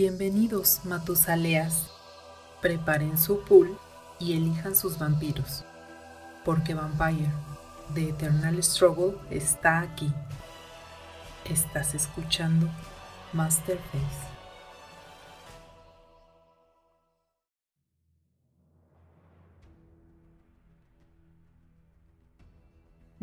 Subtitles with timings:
[0.00, 1.88] Bienvenidos, Matusaleas.
[2.62, 3.76] Preparen su pool
[4.20, 5.64] y elijan sus vampiros,
[6.44, 7.32] porque Vampire,
[7.94, 10.08] The Eternal Struggle, está aquí.
[11.46, 12.68] Estás escuchando
[13.32, 14.37] Masterface.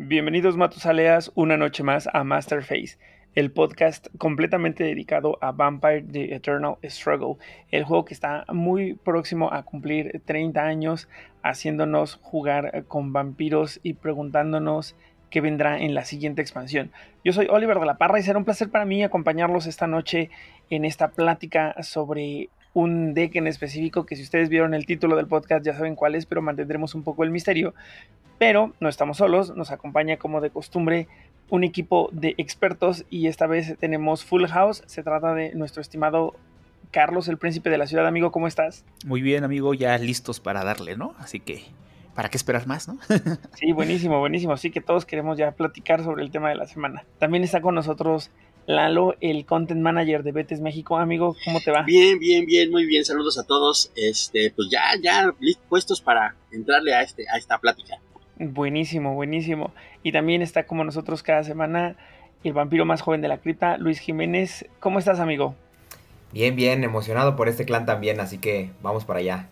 [0.08, 2.96] Bienvenidos Matusaleas una noche más a Masterface
[3.34, 9.52] el podcast completamente dedicado a Vampire The Eternal Struggle, el juego que está muy próximo
[9.52, 11.08] a cumplir 30 años,
[11.42, 14.94] haciéndonos jugar con vampiros y preguntándonos
[15.28, 16.92] qué vendrá en la siguiente expansión.
[17.24, 20.30] Yo soy Oliver de la Parra y será un placer para mí acompañarlos esta noche
[20.70, 25.26] en esta plática sobre un deck en específico que si ustedes vieron el título del
[25.26, 27.74] podcast ya saben cuál es, pero mantendremos un poco el misterio.
[28.38, 31.08] Pero no estamos solos, nos acompaña como de costumbre
[31.48, 34.82] un equipo de expertos y esta vez tenemos Full House.
[34.86, 36.34] Se trata de nuestro estimado
[36.90, 38.06] Carlos, el príncipe de la ciudad.
[38.06, 38.84] Amigo, ¿cómo estás?
[39.04, 41.14] Muy bien, amigo, ya listos para darle, ¿no?
[41.18, 41.62] Así que,
[42.14, 42.98] ¿para qué esperar más, no?
[43.54, 44.52] sí, buenísimo, buenísimo.
[44.52, 47.04] Así que todos queremos ya platicar sobre el tema de la semana.
[47.18, 48.30] También está con nosotros
[48.66, 50.96] Lalo, el content manager de Betes México.
[50.98, 51.82] Amigo, ¿cómo te va?
[51.82, 53.04] Bien, bien, bien, muy bien.
[53.04, 53.92] Saludos a todos.
[53.94, 55.34] Este, pues ya, ya
[55.68, 57.98] puestos para entrarle a este, a esta plática.
[58.38, 59.72] Buenísimo, buenísimo.
[60.02, 61.96] Y también está como nosotros cada semana
[62.44, 64.66] el vampiro más joven de la cripta, Luis Jiménez.
[64.78, 65.54] ¿Cómo estás, amigo?
[66.32, 69.48] Bien, bien, emocionado por este clan también, así que vamos para allá.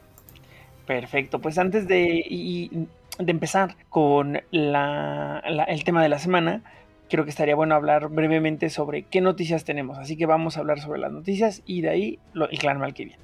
[0.87, 2.87] Perfecto, pues antes de,
[3.19, 6.63] de empezar con la, el tema de la semana,
[7.09, 9.99] creo que estaría bueno hablar brevemente sobre qué noticias tenemos.
[9.99, 13.17] Así que vamos a hablar sobre las noticias y de ahí lo, el clan viene.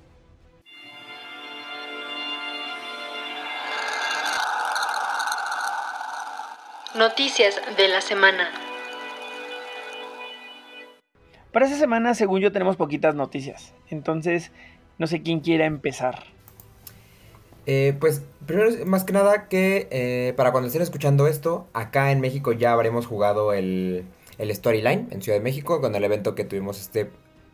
[6.96, 8.50] Noticias de la semana.
[11.52, 13.74] Para esta semana, según yo, tenemos poquitas noticias.
[13.90, 14.50] Entonces,
[14.98, 16.24] no sé quién quiera empezar.
[17.66, 22.20] Eh, pues primero, más que nada que eh, para cuando estén escuchando esto, acá en
[22.20, 24.04] México ya habremos jugado el,
[24.38, 27.08] el Storyline en Ciudad de México con el evento que tuvimos este,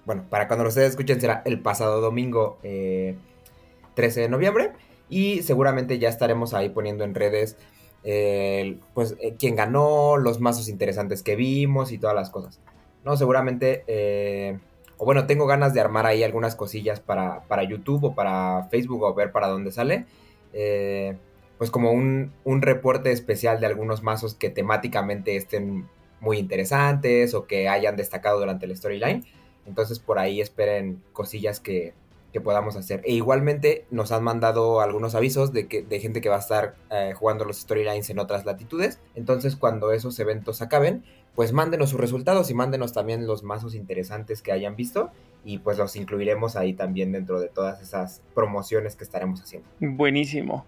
[0.07, 3.21] bueno, para cuando ustedes escuchen será el pasado domingo 13
[3.99, 4.73] eh, de noviembre
[5.11, 7.59] y seguramente ya estaremos ahí poniendo en redes
[8.95, 12.61] pues eh, quién ganó, los mazos interesantes que vimos y todas las cosas.
[13.05, 14.59] No, seguramente, eh,
[14.97, 19.03] o bueno, tengo ganas de armar ahí algunas cosillas para, para YouTube o para Facebook
[19.03, 20.07] o ver para dónde sale.
[20.53, 21.17] Eh,
[21.59, 25.89] pues como un, un, reporte especial de algunos mazos que temáticamente estén
[26.21, 29.25] muy interesantes o que hayan destacado durante el storyline.
[29.67, 31.95] Entonces por ahí esperen cosillas que,
[32.37, 33.01] que podamos hacer.
[33.07, 36.75] E igualmente nos han mandado algunos avisos de, que, de gente que va a estar
[36.91, 39.01] eh, jugando los storylines en otras latitudes.
[39.15, 41.03] Entonces cuando esos eventos acaben,
[41.35, 45.13] pues mándenos sus resultados y mándenos también los mazos interesantes que hayan visto
[45.47, 49.67] y pues los incluiremos ahí también dentro de todas esas promociones que estaremos haciendo.
[49.81, 50.67] Buenísimo.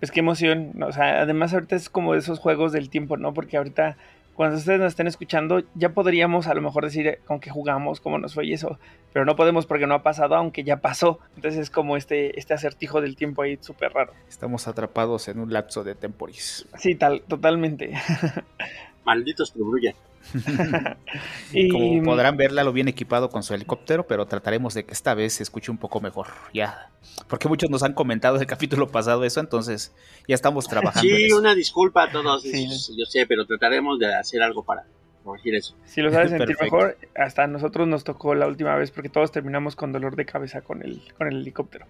[0.00, 3.34] Es que emoción, o sea, además ahorita es como de esos juegos del tiempo, ¿no?
[3.34, 3.98] Porque ahorita
[4.34, 8.18] cuando ustedes nos estén escuchando, ya podríamos a lo mejor decir con qué jugamos, cómo
[8.18, 8.78] nos fue y eso,
[9.12, 11.18] pero no podemos porque no ha pasado, aunque ya pasó.
[11.36, 14.12] Entonces es como este, este acertijo del tiempo ahí súper raro.
[14.28, 16.66] Estamos atrapados en un lapso de temporis.
[16.78, 17.92] Sí, tal, totalmente.
[19.04, 19.94] Malditos Trubruya.
[21.52, 21.68] y...
[21.68, 25.34] Como podrán verla, lo bien equipado con su helicóptero, pero trataremos de que esta vez
[25.34, 26.28] se escuche un poco mejor.
[26.52, 26.90] Ya.
[27.28, 29.94] Porque muchos nos han comentado el capítulo pasado eso, entonces
[30.28, 31.08] ya estamos trabajando.
[31.08, 32.44] Sí, una disculpa a todos.
[32.44, 34.84] Yo sé, pero trataremos de hacer algo para
[35.22, 35.76] corregir eso.
[35.84, 39.32] Si lo sabes sentir mejor, hasta a nosotros nos tocó la última vez porque todos
[39.32, 41.86] terminamos con dolor de cabeza con el, con el helicóptero.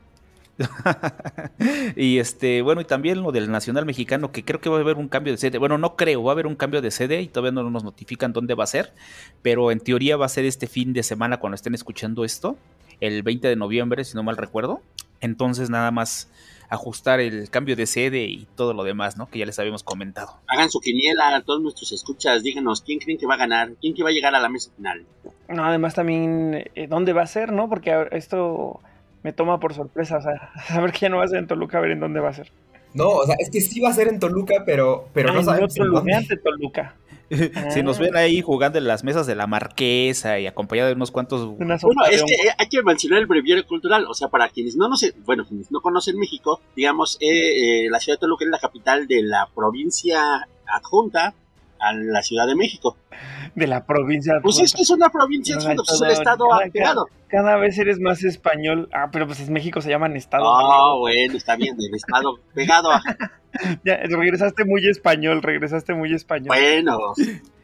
[1.97, 4.97] y este, bueno, y también lo del Nacional Mexicano, que creo que va a haber
[4.97, 5.59] un cambio de sede.
[5.59, 8.33] Bueno, no creo, va a haber un cambio de sede y todavía no nos notifican
[8.33, 8.93] dónde va a ser,
[9.43, 12.57] pero en teoría va a ser este fin de semana cuando estén escuchando esto,
[13.01, 14.83] el 20 de noviembre, si no mal recuerdo.
[15.21, 16.29] Entonces, nada más
[16.73, 19.29] ajustar el cambio de sede y todo lo demás, ¿no?
[19.29, 20.41] Que ya les habíamos comentado.
[20.49, 23.95] Hagan su quiniela a todos nuestros escuchas, díganos quién creen que va a ganar, quién
[23.95, 25.05] que va a llegar a la mesa final.
[25.49, 27.69] No, además también eh, dónde va a ser, ¿no?
[27.69, 28.81] Porque esto
[29.23, 31.79] me toma por sorpresa, o sea, saber que ya no va a ser en Toluca,
[31.79, 32.51] a ver en dónde va a ser.
[32.95, 35.77] No, o sea, es que sí va a ser en Toluca, pero, pero no sabemos
[35.77, 36.41] en dónde.
[36.43, 36.97] Toluca.
[37.71, 41.11] si nos ven ahí jugando en las mesas de la marquesa y acompañado de unos
[41.11, 41.57] cuantos...
[41.57, 41.75] bueno,
[42.11, 45.47] es que hay que mencionar el breviario cultural, o sea, para quienes no, no bueno,
[45.47, 49.23] quienes no conocen México, digamos, eh, eh, la ciudad de Toluca es la capital de
[49.23, 51.35] la provincia adjunta
[51.83, 52.97] a la Ciudad de México.
[53.55, 54.35] De la provincia.
[54.43, 55.73] Pues es que es una provincia, es, un
[56.09, 57.07] estado cada, pegado.
[57.29, 58.89] Cada, vez eres más español.
[58.93, 60.49] Ah, pero pues en México se llaman estados.
[60.49, 63.03] Ah, bueno, está bien, el estado pegado a...
[63.85, 66.49] ya, regresaste muy español, regresaste muy español.
[66.49, 66.99] Bueno.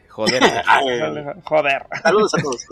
[0.09, 0.43] Joder.
[1.45, 1.87] Joder.
[2.03, 2.67] Saludos a todos.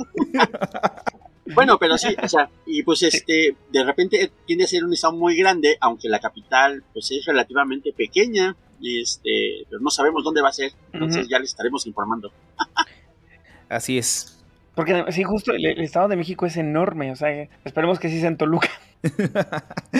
[1.54, 5.14] Bueno, pero sí, o sea, y pues este, de repente tiende a ser un estado
[5.14, 10.48] muy grande, aunque la capital pues es relativamente pequeña, este, pero no sabemos dónde va
[10.48, 12.32] a ser, entonces ya les estaremos informando.
[13.68, 14.36] Así es.
[14.76, 18.28] Porque sí, justo el, Estado de México es enorme, o sea, esperemos que sí sea
[18.28, 18.68] en Toluca.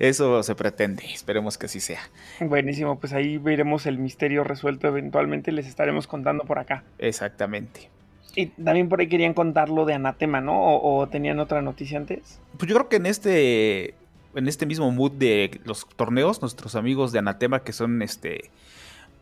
[0.00, 2.00] Eso se pretende, esperemos que sí sea.
[2.40, 6.82] Buenísimo, pues ahí veremos el misterio resuelto eventualmente, les estaremos contando por acá.
[6.98, 7.90] Exactamente.
[8.34, 10.60] Y también por ahí querían contar lo de Anatema, ¿no?
[10.62, 12.40] ¿O, o tenían otra noticia antes?
[12.56, 13.94] Pues yo creo que en este
[14.38, 18.50] en este mismo mood de los torneos, nuestros amigos de Anatema que son este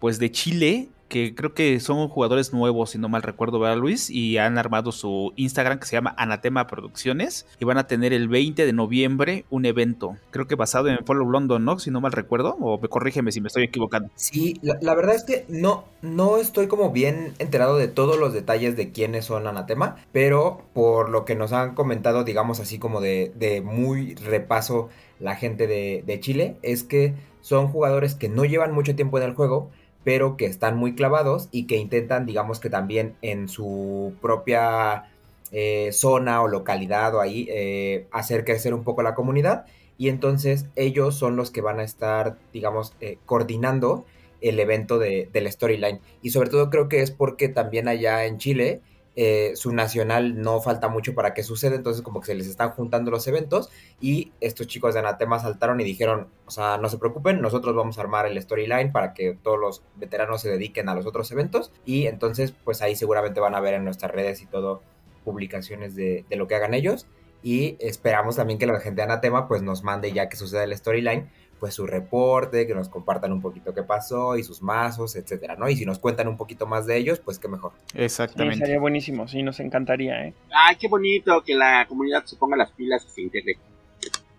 [0.06, 4.08] pues de Chile, que creo que son jugadores nuevos, si no mal recuerdo, ¿verdad, Luis?
[4.08, 8.28] Y han armado su Instagram que se llama Anatema Producciones y van a tener el
[8.28, 11.80] 20 de noviembre un evento, creo que basado en Follow London, ¿no?
[11.80, 14.08] Si no mal recuerdo, o me corrígeme si me estoy equivocando.
[14.14, 18.76] Sí, la, verdad es que no, no estoy como bien enterado de todos los detalles
[18.76, 23.32] de quiénes son Anatema, pero por lo que nos han comentado, digamos así como de,
[23.34, 24.88] de muy repaso
[25.18, 29.24] la gente de, de Chile, es que son jugadores que no llevan mucho tiempo en
[29.24, 29.70] el juego,
[30.06, 35.10] pero que están muy clavados y que intentan, digamos que también en su propia
[35.50, 39.66] eh, zona o localidad o ahí, eh, hacer crecer un poco la comunidad.
[39.98, 44.04] Y entonces ellos son los que van a estar, digamos, eh, coordinando
[44.40, 45.98] el evento de, del storyline.
[46.22, 48.82] Y sobre todo creo que es porque también allá en Chile
[49.18, 52.70] eh, su nacional no falta mucho para que suceda, entonces como que se les están
[52.70, 56.98] juntando los eventos y estos chicos de Anatema saltaron y dijeron, o sea, no se
[56.98, 60.94] preocupen, nosotros vamos a armar el storyline para que todos los veteranos se dediquen a
[60.94, 64.46] los otros eventos y entonces pues ahí seguramente van a ver en nuestras redes y
[64.46, 64.82] todo
[65.24, 67.06] publicaciones de, lo que hagan ellos
[67.42, 70.76] y esperamos también que la gente de Anatema pues nos mande ya que suceda el
[70.76, 75.56] storyline pues su reporte, que nos compartan un poquito qué pasó y sus mazos, etcétera,
[75.56, 75.68] ¿no?
[75.68, 77.72] Y si nos cuentan un poquito más de ellos, pues qué mejor.
[77.94, 78.58] Exactamente.
[78.58, 80.34] sería buenísimo, sí, nos encantaría, ¿eh?
[80.50, 83.58] Ay, qué bonito que la comunidad se ponga las pilas y se integre.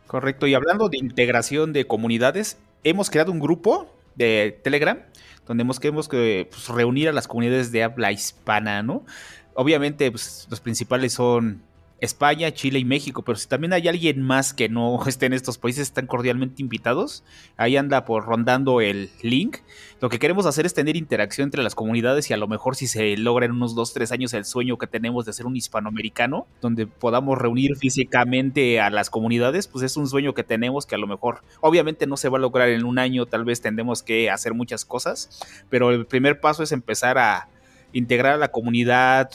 [0.05, 4.99] Correcto, y hablando de integración de comunidades, hemos creado un grupo de Telegram
[5.47, 9.05] donde hemos queremos que pues, reunir a las comunidades de habla hispana, ¿no?
[9.53, 11.63] Obviamente, pues, los principales son
[11.99, 15.57] España, Chile y México, pero si también hay alguien más que no esté en estos
[15.57, 17.23] países, están cordialmente invitados.
[17.57, 19.57] Ahí anda por rondando el link.
[19.99, 22.87] Lo que queremos hacer es tener interacción entre las comunidades y a lo mejor si
[22.87, 26.45] se logra en unos 2, 3 años el sueño que tenemos de ser un hispanoamericano,
[26.61, 30.99] donde podamos reunir físicamente a las comunidades, pues es un sueño que tenemos que a
[30.99, 34.29] lo mejor, obviamente no se va a lograr en un año, tal vez tendremos que
[34.29, 35.39] hacer muchas cosas,
[35.69, 37.49] pero el primer paso es empezar a
[37.93, 39.31] integrar a la comunidad.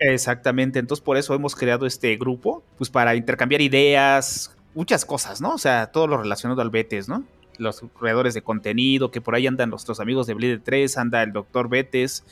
[0.00, 5.54] Exactamente, entonces por eso hemos creado este grupo, pues para intercambiar ideas, muchas cosas, ¿no?
[5.54, 7.24] O sea, todo lo relacionado al Betes, ¿no?
[7.58, 11.32] Los creadores de contenido, que por ahí andan nuestros amigos de Bleed 3, anda el
[11.32, 12.24] doctor Betes,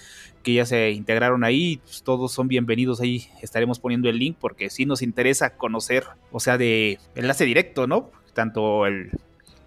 [0.45, 4.71] que ya se integraron ahí, pues todos son bienvenidos ahí, estaremos poniendo el link porque
[4.71, 8.13] sí nos interesa conocer, o sea, de enlace directo, ¿no?
[8.33, 9.11] Tanto el,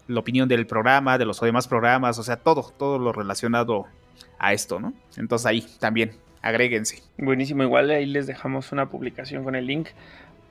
[0.07, 3.86] la opinión del programa, de los demás programas, o sea, todo, todo lo relacionado
[4.38, 4.94] a esto, ¿no?
[5.18, 7.03] Entonces ahí también, agréguense.
[7.18, 9.89] Buenísimo, igual ahí les dejamos una publicación con el link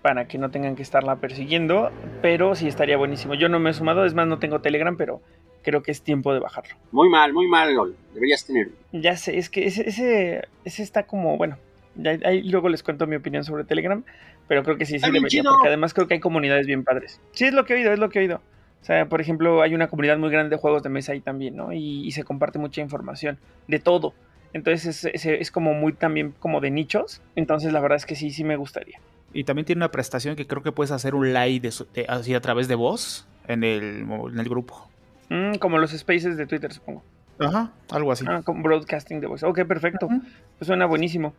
[0.02, 1.90] para que no tengan que estarla persiguiendo,
[2.23, 3.35] pero sí estaría buenísimo.
[3.35, 5.20] Yo no me he sumado, es más, no tengo Telegram, pero
[5.62, 6.75] creo que es tiempo de bajarlo.
[6.93, 7.96] Muy mal, muy mal, LOL.
[8.14, 8.75] Deberías tenerlo.
[8.93, 11.58] Ya sé, es que ese, ese, ese está como, bueno,
[11.96, 14.05] ya, ahí luego les cuento mi opinión sobre Telegram,
[14.46, 17.20] pero creo que sí, sí debería, porque además creo que hay comunidades bien padres.
[17.32, 18.41] Sí, es lo que he oído, es lo que he oído.
[18.81, 21.56] O sea, por ejemplo, hay una comunidad muy grande de juegos de mesa ahí también,
[21.56, 21.72] ¿no?
[21.72, 24.15] Y, se comparte mucha información de todo.
[24.52, 27.20] Entonces es, es, como muy también como de nichos.
[27.36, 28.98] Entonces la verdad es que sí, sí me gustaría.
[29.32, 31.70] Y también tiene una prestación que creo que puedes hacer un live
[32.08, 34.88] así a través de voz en el, en el grupo.
[35.28, 37.02] Mm, como los spaces de Twitter, supongo.
[37.38, 38.24] Ajá, algo así.
[38.26, 39.43] Ah, con broadcasting de voz.
[39.43, 40.08] Ok, perfecto.
[40.08, 41.34] Pues suena buenísimo.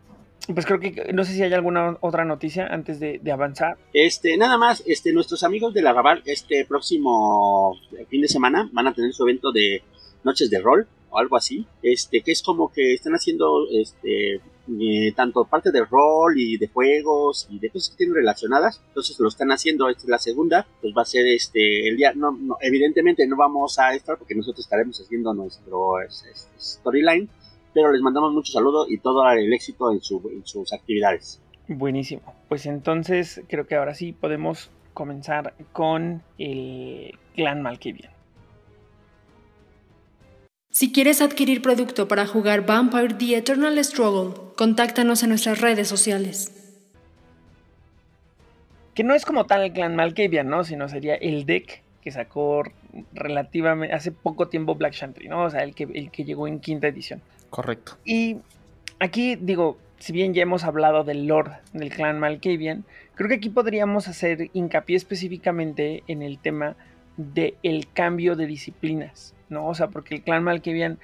[0.54, 3.76] Pues creo que no sé si hay alguna otra noticia antes de, avanzar.
[3.92, 7.76] Este, nada más, este, nuestros amigos de la Raval, este próximo
[8.08, 9.82] fin de semana van a tener su evento de
[10.24, 14.40] noches de rol o algo así, este, que es como que están haciendo, este,
[14.80, 19.18] eh, tanto parte de rol y de juegos y de cosas que tienen relacionadas, entonces
[19.18, 22.36] lo están haciendo, esta es la segunda, pues va a ser este, el día, no,
[22.60, 25.96] evidentemente no vamos a estar porque nosotros estaremos haciendo nuestro
[26.58, 27.28] storyline,
[27.74, 31.40] pero les mandamos mucho saludo y todo el éxito en, sus actividades.
[31.68, 32.34] Buenísimo.
[32.48, 38.19] Pues entonces creo que ahora sí podemos comenzar con el clan Malkavian.
[40.72, 46.52] Si quieres adquirir producto para jugar Vampire The Eternal Struggle, contáctanos en nuestras redes sociales.
[48.94, 50.62] Que no es como tal el clan Malkavian, ¿no?
[50.62, 52.62] Sino sería el deck que sacó
[53.12, 55.42] relativamente hace poco tiempo Black Chantry, ¿no?
[55.42, 57.20] O sea, el que, el que llegó en quinta edición.
[57.50, 57.98] Correcto.
[58.04, 58.36] Y
[59.00, 62.84] aquí digo, si bien ya hemos hablado del Lord del clan Malkavian,
[63.16, 66.76] creo que aquí podríamos hacer hincapié específicamente en el tema
[67.16, 69.66] del el cambio de disciplinas, ¿no?
[69.66, 70.98] O sea, porque el clan Malkavian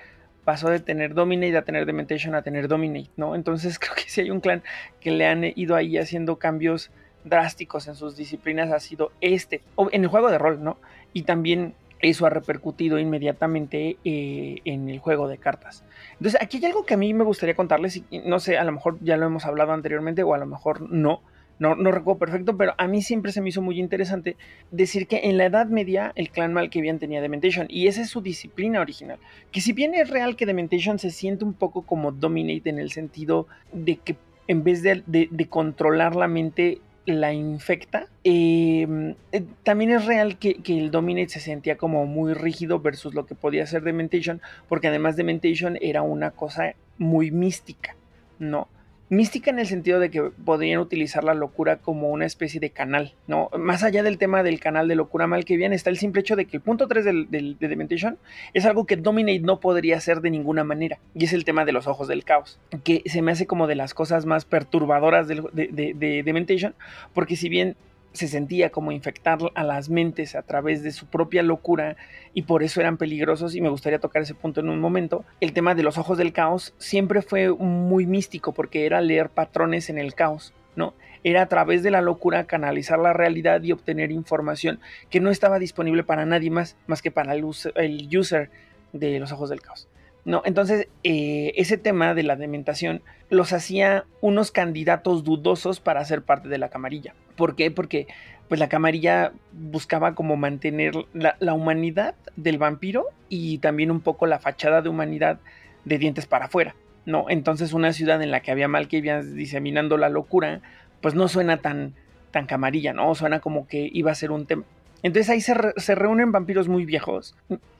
[0.44, 3.34] pasó de tener Dominate a tener Dementation a tener Dominate, ¿no?
[3.34, 4.62] Entonces creo que si hay un clan
[5.00, 6.90] que le han ido ahí haciendo cambios
[7.24, 9.60] drásticos en sus disciplinas ha sido este,
[9.90, 10.78] en el juego de rol, ¿no?
[11.12, 15.82] Y también eso ha repercutido inmediatamente eh, en el juego de cartas.
[16.12, 18.72] Entonces, aquí hay algo que a mí me gustaría contarles, y no sé, a lo
[18.72, 21.22] mejor ya lo hemos hablado anteriormente o a lo mejor no,
[21.58, 24.36] no, no recuerdo perfecto, pero a mí siempre se me hizo muy interesante
[24.70, 28.20] decir que en la Edad Media el clan Malkavian tenía Dementation y esa es su
[28.20, 29.18] disciplina original.
[29.52, 32.90] Que si bien es real que Dementation se siente un poco como Dominate en el
[32.90, 34.16] sentido de que
[34.48, 38.08] en vez de, controlar la mente la infecta.
[38.24, 43.26] Em, eh, también es real que, el Dominate se sentía como muy rígido versus lo
[43.26, 47.94] que podía ser Dementation, porque además Dementation era una cosa muy mística,
[48.40, 48.68] ¿no?
[49.08, 53.14] Mística en el sentido de que podrían utilizar la locura como una especie de canal,
[53.26, 53.50] ¿no?
[53.56, 56.36] Más allá del tema del canal de locura mal que viene, está el simple hecho
[56.36, 58.18] de que el punto 3 del, de Dementation
[58.52, 61.72] es algo que Dominate no podría hacer de ninguna manera, y es el tema de
[61.72, 65.42] los ojos del caos, que se me hace como de las cosas más perturbadoras de,
[65.52, 66.74] de Dementation,
[67.14, 67.76] porque si bien
[68.16, 71.96] se sentía como infectar a las mentes a través de su propia locura
[72.34, 75.24] y por eso eran peligrosos y me gustaría tocar ese punto en un momento.
[75.40, 79.90] El tema de los ojos del caos siempre fue muy místico porque era leer patrones
[79.90, 80.94] en el caos, ¿no?
[81.22, 84.80] Era a través de la locura canalizar la realidad y obtener información
[85.10, 88.50] que no estaba disponible para nadie más más que para el user,
[88.92, 89.88] de los ojos del caos.
[90.26, 96.22] No, entonces eh, ese tema de la dementación los hacía unos candidatos dudosos para ser
[96.22, 97.14] parte de la camarilla.
[97.36, 97.70] ¿Por qué?
[97.70, 98.08] Porque
[98.48, 104.40] pues la camarilla buscaba como mantener la, humanidad del vampiro y también un poco la
[104.40, 105.38] fachada de humanidad
[105.84, 106.74] de dientes para afuera.
[107.04, 110.60] No, entonces una ciudad en la que había mal que diseminando la locura,
[111.02, 111.94] pues no suena tan,
[112.32, 113.14] tan camarilla, ¿no?
[113.14, 114.64] Suena como que iba a ser un tema.
[115.04, 117.36] Entonces ahí se, reúnen vampiros muy viejos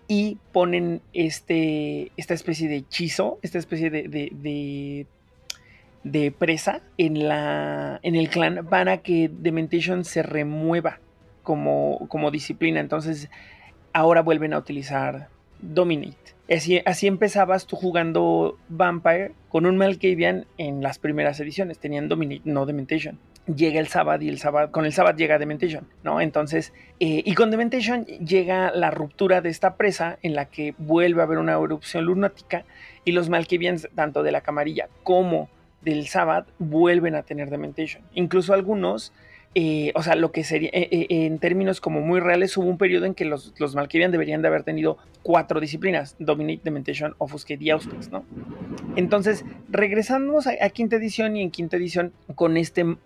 [0.09, 5.07] y ponen este, esta especie de hechizo, esta especie de
[6.07, 11.01] de presa en, la, en el clan para que Dementation se remueva
[11.43, 12.79] como, como disciplina.
[12.79, 13.29] Entonces
[13.93, 15.29] ahora vuelven a utilizar
[15.61, 16.17] Dominate.
[16.49, 21.81] Así, así, empezabas tú jugando Vampire con un Malkavian en las primeras ediciones.
[21.81, 23.19] Tenían Dominate, no Dementation.
[23.55, 26.21] Llega el Sabbath y el Sabbath, con el Sabbath llega Dementation, ¿no?
[26.21, 31.21] Entonces, eh, y con Dementation llega la ruptura de esta presa en la que vuelve
[31.21, 32.65] a haber una erupción lunática
[33.05, 35.49] y los Malkavians, tanto de la camarilla como
[35.83, 38.03] del Sabbath vuelven a tener Dementation.
[38.15, 39.13] Incluso algunos,
[39.55, 43.07] eh, o sea, lo que sería, eh, en términos como muy reales, hubo un periodo
[43.07, 48.11] en que los, los deberían de haber tenido cuatro disciplinas, Dominate, Dementation, Offuscate y Auspex,
[48.11, 48.25] ¿no?
[48.97, 52.97] Entonces, regresamos a, quinta edición y en quinta edición con este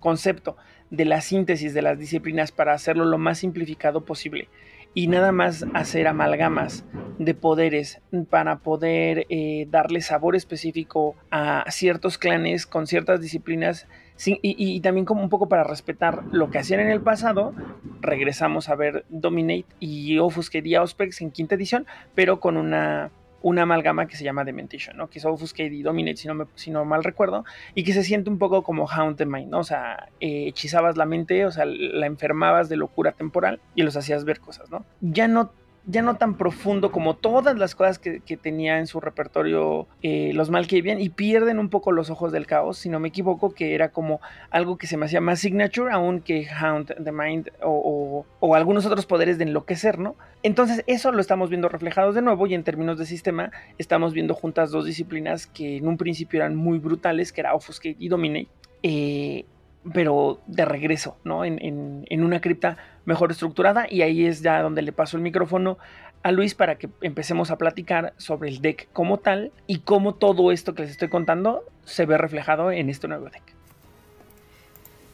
[0.00, 0.56] concepto
[0.90, 4.48] de la síntesis de las disciplinas para hacerlo lo más simplificado posible
[4.94, 6.84] y nada más hacer amalgamas
[7.18, 8.00] de poderes
[8.30, 13.86] para poder eh, darle sabor específico a ciertos clanes con ciertas disciplinas
[14.26, 17.54] y, también como un poco para respetar lo que hacían en el pasado,
[18.00, 21.86] regresamos a ver Dominate y y Auspex en quinta edición,
[22.16, 23.12] pero con una
[23.42, 25.08] una amalgama que se llama Dementation, ¿no?
[25.08, 28.30] Que es Offuscate y Dominate, si no, si no mal recuerdo, y que se siente
[28.30, 29.60] un poco como Haunted Mind, ¿no?
[29.60, 33.96] O sea, eh, hechizabas la mente, o sea, la enfermabas de locura temporal y los
[33.96, 34.84] hacías ver cosas, ¿no?
[35.00, 35.52] Ya no
[35.88, 40.50] ya no tan profundo como todas las cosas que, tenía en su repertorio eh, los
[40.50, 43.88] Malkavian y pierden un poco los ojos del caos, si no me equivoco, que era
[43.90, 48.84] como algo que se me hacía más signature aún que Hound the Mind o, algunos
[48.84, 50.14] otros poderes de enloquecer, ¿no?
[50.42, 54.34] Entonces eso lo estamos viendo reflejados de nuevo y en términos de sistema estamos viendo
[54.34, 58.48] juntas dos disciplinas que en un principio eran muy brutales, que era Offuscate y Dominate.
[58.82, 59.46] Eh,
[59.92, 61.44] pero de regreso, ¿no?
[61.44, 65.78] En, una cripta mejor estructurada y ahí es ya donde le paso el micrófono
[66.22, 70.52] a Luis para que empecemos a platicar sobre el deck como tal y cómo todo
[70.52, 73.42] esto que les estoy contando se ve reflejado en este nuevo deck.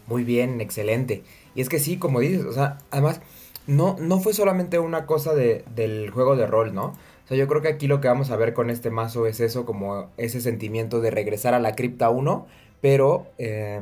[0.07, 1.23] Muy bien, excelente.
[1.54, 3.21] Y es que sí, como dices, o sea, además,
[3.66, 6.87] no, no fue solamente una cosa del juego de rol, ¿no?
[7.25, 9.40] O sea, yo creo que aquí lo que vamos a ver con este mazo es
[9.40, 12.47] eso, como ese sentimiento de regresar a la cripta 1,
[12.83, 13.81] pero eh,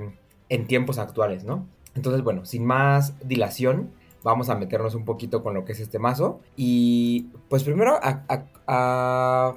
[0.52, 1.66] en tiempos actuales, ¿no?
[1.94, 3.90] Entonces, bueno, sin más dilación,
[4.22, 6.40] vamos a meternos un poquito con lo que es este mazo.
[6.56, 9.54] Y pues primero a,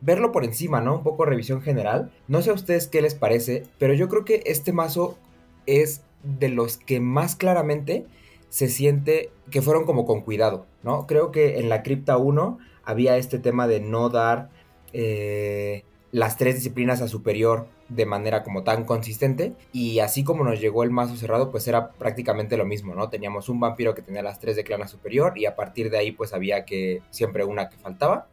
[0.00, 0.96] verlo por encima, ¿no?
[0.96, 2.10] Un poco revisión general.
[2.28, 5.18] No sé a ustedes qué les parece, pero yo creo que este mazo
[5.66, 8.06] es de los que más claramente
[8.48, 11.06] se siente que fueron como con cuidado, ¿no?
[11.06, 14.48] Creo que en la cripta 1 había este tema de no dar...
[14.94, 20.60] Eh, las tres disciplinas a superior de manera como tan consistente y así como nos
[20.60, 23.08] llegó el mazo cerrado pues era prácticamente lo mismo, ¿no?
[23.10, 25.98] Teníamos un vampiro que tenía las tres de clan a superior y a partir de
[25.98, 28.26] ahí pues había que siempre una que faltaba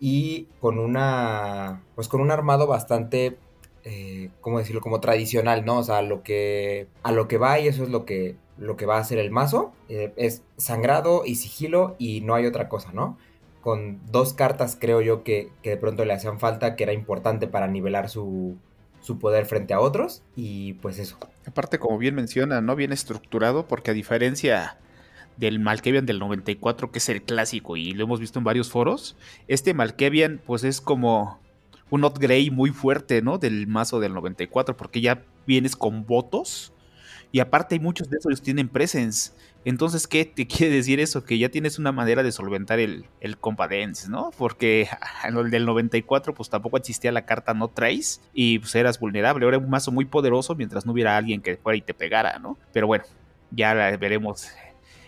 [0.00, 3.36] y con una pues con un armado bastante
[3.84, 4.80] eh, ¿cómo decirlo?
[4.80, 5.78] como tradicional, ¿no?
[5.78, 8.86] O sea, lo que a lo que va y eso es lo que lo que
[8.86, 12.92] va a hacer el mazo eh, es sangrado y sigilo y no hay otra cosa,
[12.92, 13.16] ¿no?
[13.60, 17.46] Con dos cartas creo yo que, que de pronto le hacían falta, que era importante
[17.46, 18.56] para nivelar su,
[19.00, 21.18] su poder frente a otros y pues eso.
[21.46, 24.78] Aparte, como bien menciona, no bien estructurado porque a diferencia
[25.36, 29.16] del Malkevian del 94, que es el clásico y lo hemos visto en varios foros,
[29.48, 31.40] este Malkevian pues es como
[31.88, 33.38] un upgrade muy fuerte, ¿no?
[33.38, 36.72] Del mazo del 94 porque ya vienes con votos
[37.32, 39.32] y aparte muchos de esos tienen presence.
[39.64, 41.24] Entonces, ¿qué te quiere decir eso?
[41.24, 44.30] Que ya tienes una manera de solventar el, el compadence, ¿no?
[44.36, 44.88] Porque
[45.24, 49.46] en el del 94 pues tampoco existía la carta no trace y pues eras vulnerable.
[49.46, 52.58] Era un mazo muy poderoso mientras no hubiera alguien que fuera y te pegara, ¿no?
[52.72, 53.04] Pero bueno,
[53.50, 54.48] ya veremos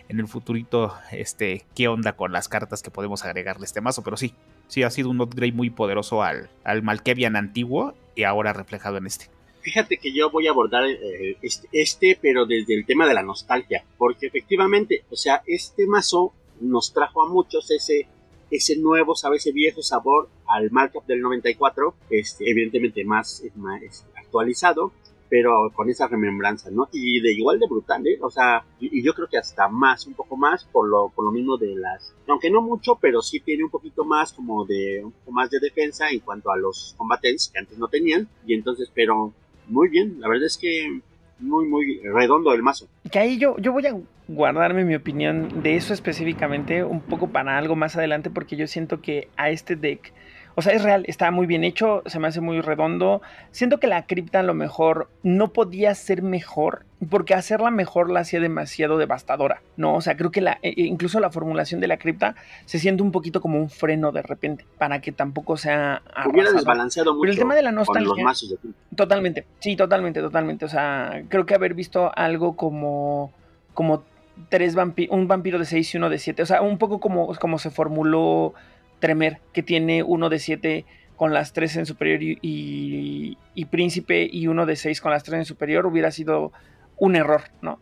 [0.09, 4.03] en el futurito este, qué onda con las cartas que podemos agregarle a este mazo.
[4.03, 4.35] Pero sí,
[4.69, 9.07] sí ha sido un upgrade muy poderoso al, al Malkevian antiguo y ahora reflejado en
[9.07, 9.31] este.
[9.62, 13.23] Fíjate que yo voy a abordar eh, este, este, pero desde el tema de la
[13.23, 18.09] nostalgia, porque efectivamente, o sea, este mazo nos trajo a muchos ese,
[18.50, 24.92] ese nuevo, sabe, ese viejo sabor al Markup del 94, este, evidentemente más, más actualizado,
[25.28, 26.88] pero con esa remembranza, ¿no?
[26.92, 28.19] Y de igual de brutal, ¿eh?
[28.21, 31.25] O sea, y, y, yo creo que hasta más, un poco más, por lo, por
[31.25, 35.02] lo mismo de las, aunque no mucho, pero sí tiene un poquito más como de,
[35.02, 38.54] un poco más de defensa en cuanto a los combatentes que antes no tenían, y
[38.54, 39.33] entonces, pero
[39.73, 41.00] muy bien, la verdad es que
[41.38, 42.87] muy, muy redondo el mazo.
[43.11, 43.97] Que ahí yo, yo voy a
[44.29, 49.00] guardarme mi opinión de eso específicamente un poco para algo más adelante porque yo siento
[49.00, 50.12] que a este deck
[50.55, 53.23] o sea, es real, está muy bien hecho, se me hace muy redondo.
[53.51, 58.21] Siento que la cripta a lo mejor no podía ser mejor, porque hacerla mejor la
[58.21, 59.95] hacía demasiado devastadora, ¿no?
[59.95, 62.35] O sea, creo que la, e, e, incluso la formulación de la cripta
[62.67, 66.03] se siente un poquito como un freno de repente, para que tampoco sea...
[66.27, 68.09] Hubiera desbalanceado mucho Pero el tema de la nostalgia...
[68.09, 68.57] Con los mazos de
[68.95, 70.65] totalmente, sí, totalmente, totalmente.
[70.65, 73.33] O sea, creo que haber visto algo como...
[73.75, 74.05] como
[74.49, 76.43] tres vampi un vampiro de 6 y uno de 7.
[76.43, 78.55] O sea, un poco como, como se formuló
[79.03, 80.87] Tremer, que tiene uno de 7
[81.17, 83.37] con las 3 en superior y,
[83.69, 86.53] Príncipe y uno de 6 con las 3 en superior, hubiera sido
[86.99, 87.81] un error, ¿no?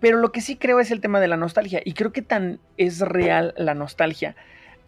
[0.00, 1.82] Pero lo que sí creo es el tema de la nostalgia.
[1.84, 4.36] Y creo que tan es real la nostalgia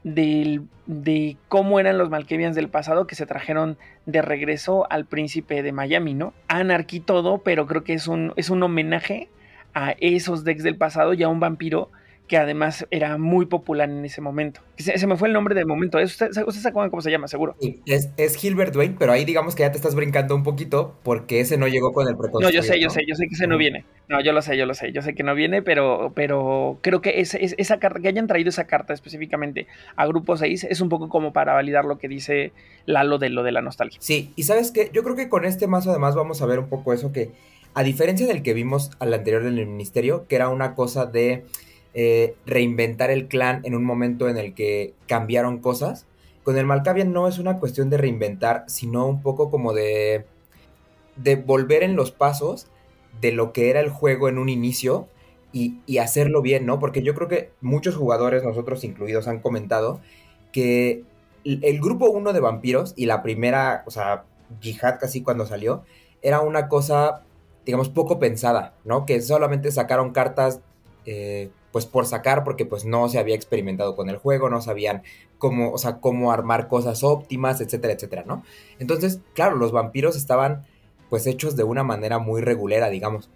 [0.05, 5.65] del, de cómo eran los Malkevians del pasado que se trajeron de regreso al príncipe
[5.65, 6.35] de Miami, ¿no?
[6.47, 9.29] Anarchy todo, pero creo que es un, es un homenaje
[9.75, 11.91] a esos decks del pasado y a un vampiro
[12.27, 14.61] que además era muy popular en ese momento.
[14.77, 15.99] Se, se me fue el nombre del momento.
[15.99, 17.55] ¿Usted, usted se acuerdan cómo se llama, seguro?
[17.61, 20.99] Sí, es, es, Gilbert Dwayne, pero ahí digamos que ya te estás brincando un poquito
[21.03, 22.49] porque ese no llegó con el preconstruido.
[22.49, 22.83] No, yo sé, ¿no?
[22.83, 23.85] yo sé, yo sé que ese no viene.
[24.09, 24.93] No, yo lo sé, yo lo sé.
[24.93, 28.27] Yo sé que no viene, pero, pero creo que es, es, esa carta, que hayan
[28.27, 32.09] traído esa carta específicamente a Grupo 6 es un poco como para validar lo que
[32.09, 32.53] dice
[32.87, 33.99] Lalo de lo de la nostalgia.
[34.01, 36.69] Sí, y sabes qué, yo creo que con este mazo además vamos a ver un
[36.69, 37.33] poco eso que,
[37.75, 41.45] a diferencia del que vimos al anterior en el ministerio, que era una cosa de
[41.95, 46.07] eh, reinventar el clan en un momento en el que cambiaron cosas.
[46.43, 50.27] Con el Malkavian no es una cuestión de reinventar, sino un poco como de,
[51.17, 52.67] de volver en los pasos
[53.21, 55.09] de lo que era el juego en un inicio
[55.53, 56.81] y, y, hacerlo bien, ¿no?
[56.81, 60.01] Porque yo creo que muchos jugadores, nosotros incluidos, han comentado
[60.51, 61.05] que
[61.45, 64.25] el grupo 1 de vampiros y la primera, o sea,
[64.61, 65.85] Jihad casi cuando salió,
[66.23, 67.23] era una cosa,
[67.65, 69.07] digamos, poco pensada, ¿no?
[69.07, 70.61] Que solamente sacaron cartas
[71.07, 75.03] eh, pues por sacar, porque pues no se había experimentado con el juego, no sabían
[75.39, 78.45] cómo, o sea, cómo armar cosas óptimas, etcétera, etcétera, ¿no?
[78.79, 80.63] Entonces, claro, los vampiros estaban
[81.11, 83.29] pues hechos de una manera muy regulera, digamos.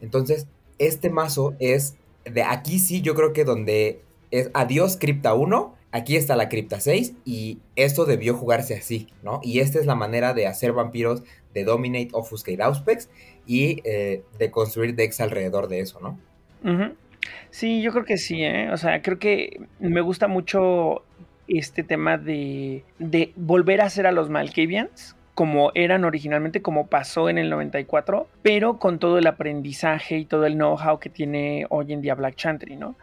[0.00, 0.48] Entonces,
[0.80, 1.94] este mazo es
[2.24, 4.00] de aquí sí, yo creo que donde
[4.32, 9.38] es adiós cripta 1, aquí está la cripta 6 y esto debió jugarse así, ¿no?
[9.44, 11.22] Y esta es la manera de hacer vampiros,
[11.54, 13.10] de dominate, offuscate, auspex
[13.46, 16.18] y eh, de construir decks alrededor de eso, ¿no?
[16.64, 17.05] Uh.
[17.50, 18.70] Sí, yo creo que sí, ¿eh?
[18.70, 21.02] O sea, creo que me gusta mucho
[21.48, 27.28] este tema de, de volver a hacer a los Malkavians como eran originalmente, como pasó
[27.28, 31.92] en el 94, pero con todo el aprendizaje y todo el know-how que tiene hoy
[31.92, 32.96] en día Black Chantry, ¿no?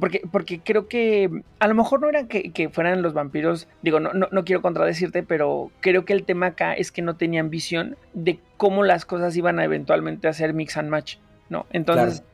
[0.00, 4.00] Porque, porque creo que a lo mejor no era que, que fueran los vampiros, digo,
[4.00, 7.50] no, no, no, quiero contradecirte, pero creo que el tema acá es que no tenían
[7.50, 11.66] visión de cómo las cosas iban a eventualmente hacer mix and match, ¿no?
[11.70, 12.24] Entonces...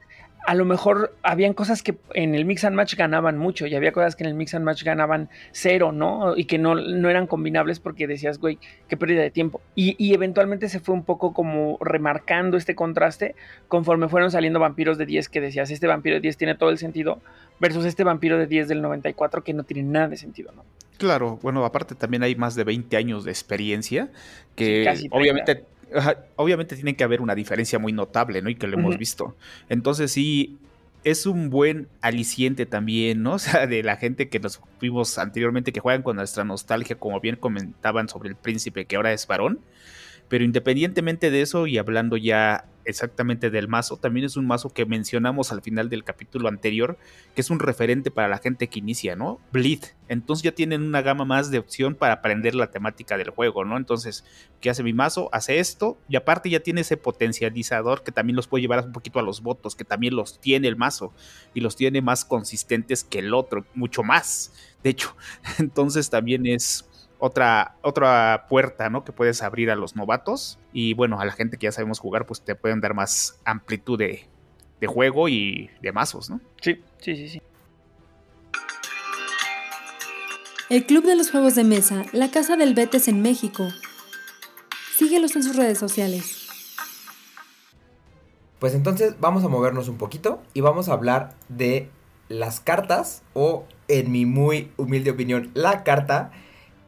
[0.44, 3.92] a lo mejor habían cosas que en el mix and match ganaban mucho y había
[3.92, 6.36] cosas que en el mix and match ganaban cero, ¿no?
[6.36, 9.60] Y que no, no eran combinables porque decías, güey, qué pérdida de tiempo.
[9.74, 13.34] Y, y, eventualmente se fue un poco como remarcando este contraste
[13.68, 16.78] conforme fueron saliendo vampiros de 10 que decías, este vampiro de 10 tiene todo el
[16.78, 17.20] sentido
[17.60, 20.64] versus este vampiro de 10 del 94 que no tiene nada de sentido, ¿no?
[20.98, 24.10] Claro, bueno, aparte también hay más de 20 años de experiencia
[24.54, 25.64] que sí, obviamente
[26.36, 28.50] obviamente tiene que haber una diferencia muy notable, ¿no?
[28.50, 29.36] Y que lo hemos visto.
[29.68, 30.58] Entonces sí,
[31.04, 33.34] es un buen aliciente también, ¿no?
[33.34, 37.20] O sea, de la gente que nos vimos anteriormente que juegan con nuestra nostalgia, como
[37.20, 39.60] bien comentaban sobre el príncipe que ahora es varón.
[40.32, 44.86] Pero independientemente de eso y hablando ya exactamente del mazo, también es un mazo que
[44.86, 46.96] mencionamos al final del capítulo anterior,
[47.34, 49.40] que es un referente para la gente que inicia, ¿no?
[49.52, 49.80] Bleed.
[50.08, 53.76] Entonces ya tienen una gama más de opción para aprender la temática del juego, ¿no?
[53.76, 54.24] Entonces,
[54.62, 55.28] ¿qué hace mi mazo?
[55.32, 59.18] Hace esto y aparte ya tiene ese potencializador que también los puede llevar un poquito
[59.18, 61.12] a los votos, que también los tiene el mazo
[61.52, 64.54] y los tiene más consistentes que el otro, mucho más.
[64.82, 65.14] De hecho,
[65.58, 66.88] entonces también es
[67.24, 69.04] otra, otra puerta, ¿no?
[69.04, 70.58] Que puedes abrir a los novatos.
[70.72, 73.96] Y bueno, a la gente que ya sabemos jugar, pues te pueden dar más amplitud
[73.96, 74.26] de,
[74.80, 76.40] de juego y de mazos, ¿no?
[76.60, 77.42] Sí, sí, sí, sí.
[80.68, 83.68] El Club de los Juegos de Mesa, la Casa del Betes en México.
[84.96, 86.48] Síguelos en sus redes sociales.
[88.58, 91.88] Pues entonces vamos a movernos un poquito y vamos a hablar de
[92.28, 96.32] las cartas o, en mi muy humilde opinión, la carta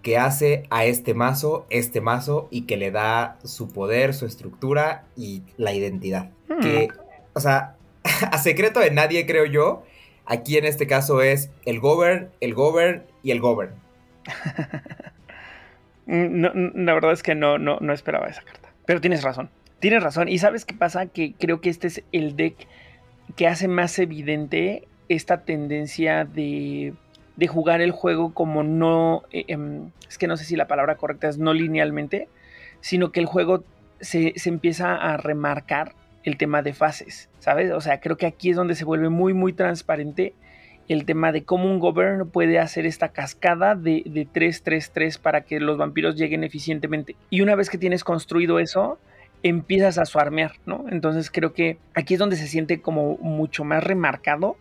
[0.05, 5.07] que hace a este mazo este mazo y que le da su poder, su estructura
[5.17, 6.31] y la identidad.
[6.49, 6.61] Hmm.
[6.61, 6.89] Que,
[7.33, 7.75] o sea,
[8.31, 9.83] a secreto de nadie creo yo,
[10.27, 13.73] aquí en este caso es el govern, el govern y el govern.
[16.07, 18.69] no, la verdad es que no, no, no esperaba esa carta.
[18.85, 19.49] Pero tienes razón.
[19.81, 20.29] Tienes razón.
[20.29, 21.07] Y sabes qué pasa?
[21.07, 22.55] Que creo que este es el deck
[23.37, 26.93] que hace más evidente esta tendencia de
[27.37, 30.97] de jugar el juego como no, eh, em, es que no sé si la palabra
[30.97, 32.29] correcta es no linealmente,
[32.81, 33.65] sino que el juego
[34.01, 37.73] se, empieza a remarcar el tema de fases, ¿sabes?
[37.73, 40.35] O sea, creo que aquí es donde se vuelve muy, muy transparente
[40.89, 45.59] el tema de cómo un govern puede hacer esta cascada de, de 3-3-3 para que
[45.59, 47.17] los vampiros lleguen eficientemente.
[47.31, 48.99] Y una vez que tienes construido eso,
[49.43, 50.85] empiezas a suarmear, ¿no?
[50.91, 54.57] Entonces creo que aquí es donde se siente como mucho más remarcado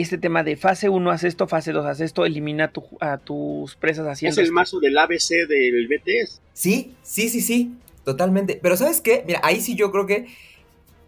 [0.00, 4.06] este tema de fase 1 haz esto, fase 2 haz esto, elimina a tus presas
[4.06, 4.40] haciendo.
[4.40, 6.40] Es el mazo del ABC del BTS.
[6.52, 7.72] Sí, sí, sí, sí,
[8.04, 8.58] totalmente.
[8.62, 9.24] Pero ¿sabes qué?
[9.26, 10.26] Mira, ahí sí yo creo que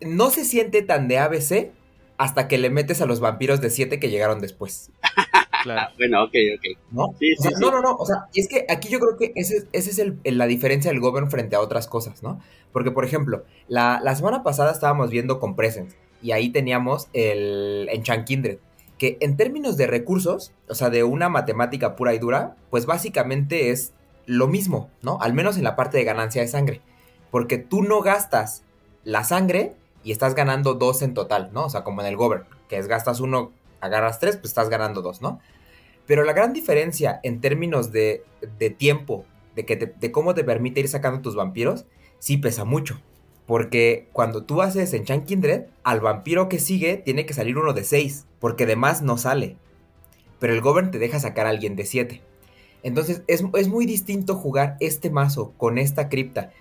[0.00, 1.70] no se siente tan de ABC
[2.16, 4.90] hasta que le metes a los vampiros de 7 que llegaron después.
[5.62, 5.92] Claro.
[5.98, 6.79] bueno, ok, ok.
[6.90, 7.14] ¿No?
[7.61, 7.94] no, no, no.
[7.96, 11.31] O sea, es que aquí yo creo que esa es, el, la diferencia del Govern
[11.31, 12.40] frente a otras cosas, ¿no?
[12.72, 17.90] Porque, por ejemplo, la, la semana pasada estábamos viendo con Presence y ahí teníamos el
[17.92, 18.59] Enchant Kindred
[19.00, 23.70] que en términos de recursos, o sea, de una matemática pura y dura, pues básicamente
[23.70, 23.94] es
[24.26, 25.18] lo mismo, ¿no?
[25.22, 26.82] Al menos en la parte de ganancia de sangre.
[27.30, 28.62] Porque tú no gastas
[29.04, 29.72] la sangre
[30.04, 31.64] y estás ganando dos en total, ¿no?
[31.64, 35.00] O sea, como en el Govern, que es gastas uno, agarras tres, pues estás ganando
[35.00, 35.40] dos, ¿no?
[36.06, 38.22] Pero la gran diferencia en términos de,
[38.58, 39.24] de tiempo,
[39.56, 41.86] de, que de cómo te permite ir sacando tus vampiros,
[42.18, 43.00] sí pesa mucho.
[43.50, 47.72] Porque cuando tú haces en Chan Kindred, al vampiro que sigue tiene que salir uno
[47.72, 49.56] de 6, porque de más no sale.
[50.38, 52.22] Pero el Govern te deja sacar a alguien de 7.
[52.84, 56.52] Entonces es, es, muy distinto jugar este mazo con esta cripta.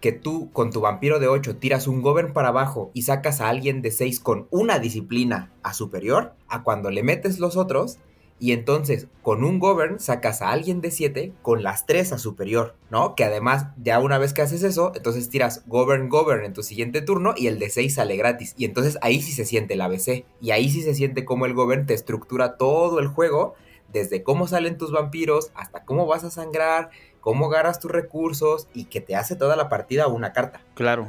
[0.00, 3.48] Que tú con tu vampiro de 8 tiras un Govern para abajo y sacas a
[3.48, 7.98] alguien de 6 con una disciplina a superior, a cuando le metes los otros
[8.40, 12.76] y entonces con un govern sacas a alguien de 7 con las 3 a superior,
[12.90, 13.14] ¿no?
[13.14, 17.02] Que además ya una vez que haces eso, entonces tiras govern govern en tu siguiente
[17.02, 18.54] turno y el de 6 sale gratis.
[18.56, 20.24] Y entonces ahí sí se siente el ABC.
[20.40, 23.54] Y ahí sí se siente como el govern te estructura todo el juego,
[23.92, 28.84] desde cómo salen tus vampiros hasta cómo vas a sangrar, cómo agarras tus recursos y
[28.84, 30.60] que te hace toda la partida una carta.
[30.74, 31.08] Claro,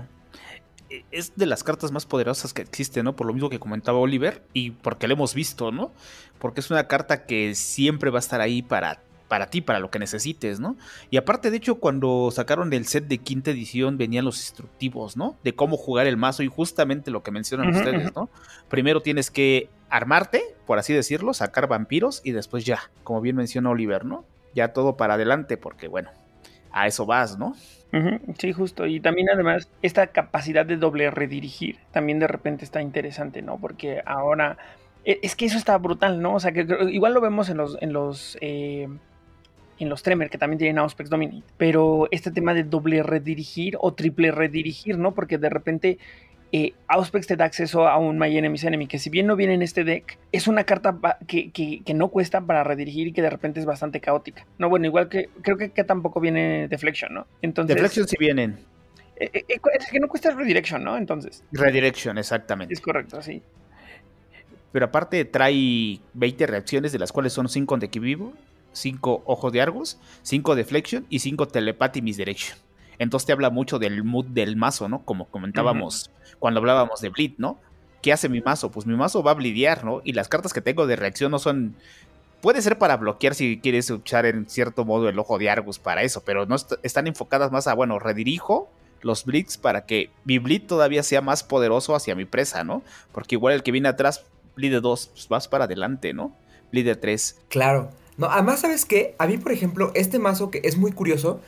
[0.90, 3.16] e, es de las cartas más poderosas que existen, ¿no?
[3.16, 5.92] Por lo mismo que comentaba Oliver y porque lo hemos visto, ¿no?
[6.40, 9.90] Porque es una carta que siempre va a estar ahí para, para ti, para lo
[9.90, 10.76] que necesites, ¿no?
[11.10, 15.38] Y aparte, de hecho, cuando sacaron el set de quinta edición venían los instructivos, ¿no?
[15.44, 18.30] De cómo jugar el mazo y justamente lo que mencionan ustedes, ¿no?
[18.68, 23.70] Primero tienes que armarte, por así decirlo, sacar vampiros y después ya, como bien menciona
[23.70, 24.26] Oliver, ¿no?
[24.56, 26.10] Ya todo para adelante porque, bueno,
[26.72, 27.56] a eso vas, ¿no?
[28.38, 28.86] sí, justo.
[28.86, 33.58] Y también además esta capacidad de doble redirigir también de repente está interesante, ¿no?
[33.60, 34.58] Porque ahora
[35.06, 36.36] es que eso está brutal, ¿no?
[36.36, 38.88] O sea, que igual lo vemos en los en los eh,
[39.80, 43.94] en los Tremer que también tienen Auspex Dominate, pero este tema de doble redirigir o
[43.94, 45.14] triple redirigir, ¿no?
[45.14, 45.98] Porque de repente
[46.52, 49.54] eh, Auspex te da acceso a un My Enemy's Enemy, que si bien no viene
[49.54, 53.30] en este deck, es una carta que, que, no cuesta para redirigir y que de
[53.30, 54.46] repente es bastante caótica.
[54.58, 57.28] No, bueno, igual que creo que, que tampoco viene Deflection, ¿no?
[57.42, 58.58] Entonces, Deflection sí vienen.
[59.18, 60.98] Eh, eh, es que no cuesta Redirection, ¿no?
[60.98, 61.44] Entonces.
[61.52, 62.74] Redirection, exactamente.
[62.74, 63.44] Es correcto, sí.
[64.72, 68.34] Pero aparte trae 20 reacciones, de las cuales son 5 de vivo,
[68.74, 72.58] 5 Ojos de Argos, 5 Deflection y 5 Telepathy Misdirection.
[73.00, 75.04] Entonces te habla mucho del mood del mazo, ¿no?
[75.06, 77.58] Como comentábamos cuando hablábamos de Bleed, ¿no?
[78.02, 78.72] ¿Qué hace mi mazo?
[78.72, 80.02] Pues mi mazo va a blidear, ¿no?
[80.04, 81.76] Y las cartas que tengo de reacción no son...
[82.42, 86.04] Puede ser para bloquear si quieres usar en cierto modo el ojo de Argus para
[86.04, 88.70] eso, pero no están enfocadas más a, bueno, redirijo
[89.02, 92.82] los Bleeds para que mi Bleed todavía sea más poderoso hacia mi presa, ¿no?
[93.12, 94.26] Porque igual el que viene atrás,
[94.60, 96.36] Bleed 2, pues vas para adelante, ¿no?
[96.72, 97.42] Bleed 3.
[97.48, 97.90] Claro.
[98.18, 99.16] No, además, ¿sabes qué?
[99.18, 101.40] A mí, por ejemplo, este mazo que es muy curioso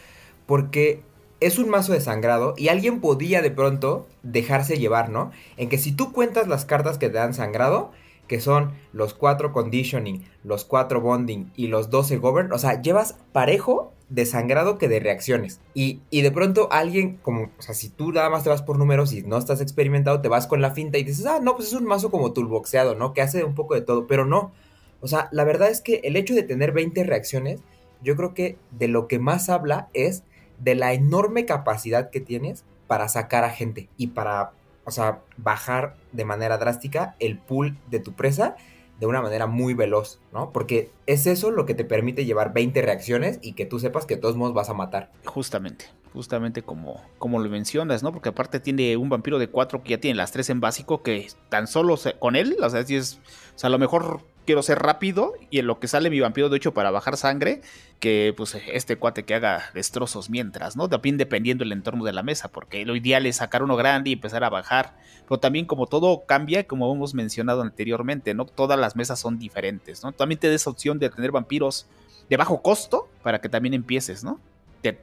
[0.46, 1.04] porque
[1.42, 5.32] es un mazo de sangrado y alguien podía de pronto dejarse llevar, ¿no?
[5.58, 7.92] En que si tú cuentas las cartas que te dan sangrado,
[8.28, 13.18] que son los 4 conditioning, los 4 bonding y los 12 govern, o sea, llevas
[13.34, 15.62] parejo de sangrado que de reacciones.
[15.74, 18.78] Y, y, de pronto alguien, como, o sea, si tú nada más te vas por
[18.78, 21.70] números y no estás experimentado, te vas con la finta y dices, ah, no, pues
[21.70, 23.14] es un mazo como toolboxeado, ¿no?
[23.14, 24.52] Que hace un poco de todo, pero no.
[25.00, 27.62] O sea, la verdad es que el hecho de tener 20 reacciones,
[28.04, 30.24] yo creo que de lo que más habla es
[30.60, 34.52] de la enorme capacidad que tienes para sacar a gente y para,
[34.84, 38.58] o sea, bajar de manera drástica el pool de tu presa
[39.02, 40.52] de una manera muy veloz, ¿no?
[40.52, 44.16] Porque es eso lo que te permite llevar 20 reacciones y que tú sepas que
[44.16, 45.12] de todos modos vas a matar.
[45.26, 48.12] Justamente, justamente como, como lo mencionas, ¿no?
[48.12, 51.28] Porque aparte tiene un vampiro de 4 que ya tiene las 3 en básico que
[51.50, 53.20] tan solo con él, o sea, si es,
[53.56, 56.50] o sea, a lo mejor quiero ser rápido y en lo que sale mi vampiro
[56.50, 57.62] de hecho para bajar sangre,
[58.00, 60.90] que pues este cuate que haga destrozos mientras, ¿no?
[60.90, 64.14] También dependiendo el entorno de la mesa, porque lo ideal es sacar uno grande y
[64.14, 68.46] empezar a bajar, pero también como todo cambia, como hemos mencionado anteriormente, ¿no?
[68.46, 70.12] Todas las mesas son diferentes, ¿no?
[70.12, 71.88] También te des opción de tener vampiros
[72.30, 74.40] de bajo costo para que también empieces, ¿no?
[74.82, 74.98] De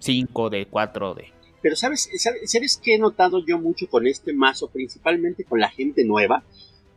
[0.00, 1.32] 5, de 4, de...
[1.62, 5.68] Pero sabes, sabes, ¿sabes qué he notado yo mucho con este mazo, principalmente con la
[5.68, 6.44] gente nueva?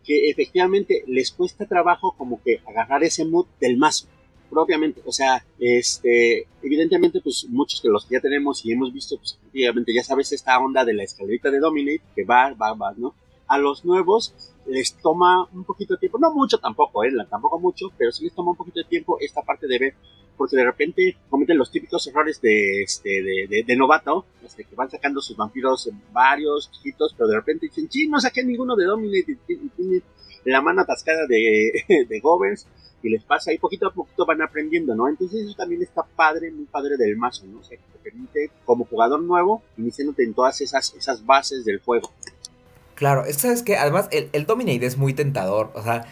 [0.09, 4.07] Que efectivamente les cuesta trabajo como que agarrar ese mood del mazo
[4.49, 9.17] propiamente, o sea, este, evidentemente, pues muchos de los que ya tenemos y hemos visto,
[9.17, 12.91] pues efectivamente, ya sabes esta onda de la escalerita de Dominate, que va, va, va,
[12.97, 13.13] ¿no?
[13.45, 14.33] A los nuevos
[14.65, 17.11] les toma un poquito de tiempo, no mucho tampoco, ¿eh?
[17.29, 19.93] Tampoco mucho, pero sí les toma un poquito de tiempo esta parte de ver,
[20.39, 25.19] porque de repente cometen los típicos errores de, este, de, novato, este, que van sacando
[25.19, 29.69] sus vampiros varios, chiquitos, pero de repente dicen, sí, no saqué ninguno de Dominate, y
[29.75, 30.01] tiene
[30.45, 32.65] la mano atascada de, de Govers,
[33.03, 35.09] y les pasa y poquito a poquito van aprendiendo, ¿no?
[35.09, 37.59] Entonces eso también está padre, muy padre del mazo, ¿no?
[37.59, 41.81] O sea, que te permite, como jugador nuevo, iniciándote en todas esas, esas bases del
[41.81, 42.13] juego.
[42.95, 46.05] Claro, es que además el, el Dominate es muy tentador, o sea,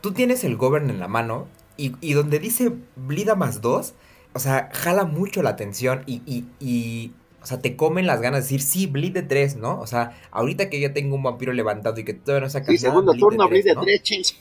[0.00, 3.94] tú tienes el Govern en la mano y, donde dice Blida más dos,
[4.34, 8.40] o sea, jala mucho la atención y, y, y, o sea, te comen las ganas
[8.40, 9.80] de decir, sí, bleed de tres, ¿no?
[9.80, 12.64] O sea, ahorita que ya tengo un vampiro levantado y que todavía no se ha
[12.64, 14.36] Sí, segundo turno, bleed de tres,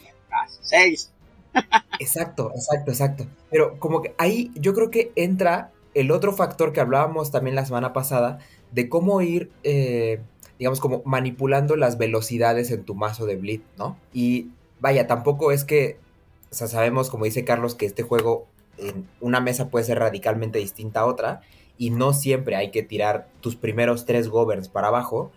[0.61, 1.11] seis.
[1.99, 3.27] exacto, exacto, exacto.
[3.49, 7.65] Pero como que ahí yo creo que entra el otro factor que hablábamos también la
[7.65, 8.39] semana pasada,
[8.71, 10.21] de cómo ir, eh,
[10.57, 13.97] digamos, como manipulando las velocidades en tu mazo de bleed, ¿no?
[14.13, 15.97] Y vaya, tampoco es que
[16.51, 20.59] o sea, sabemos, como dice Carlos, que este juego en una mesa puede ser radicalmente
[20.59, 21.41] distinta a otra
[21.77, 25.31] y no siempre hay que tirar tus primeros tres governs para abajo,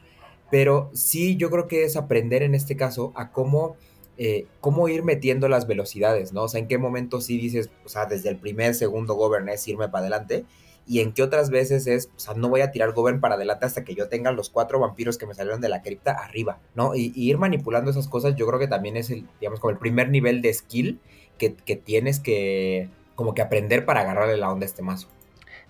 [0.50, 3.77] pero sí yo creo que es aprender en este caso a cómo,
[4.18, 6.42] eh, cómo ir metiendo las velocidades, ¿no?
[6.42, 9.66] O sea, en qué momento sí dices, o sea, desde el primer, segundo govern es
[9.68, 10.44] irme para adelante
[10.87, 13.66] y en qué otras veces es, o sea, no voy a tirar Govern para adelante
[13.66, 16.94] hasta que yo tenga los cuatro vampiros que me salieron de la cripta arriba, ¿no?
[16.94, 20.11] Y, ir manipulando esas cosas yo creo que también es el, digamos, como el primer
[20.11, 21.01] nivel de skill
[21.38, 25.09] que, que tienes que, como que aprender para agarrarle la onda a este mazo.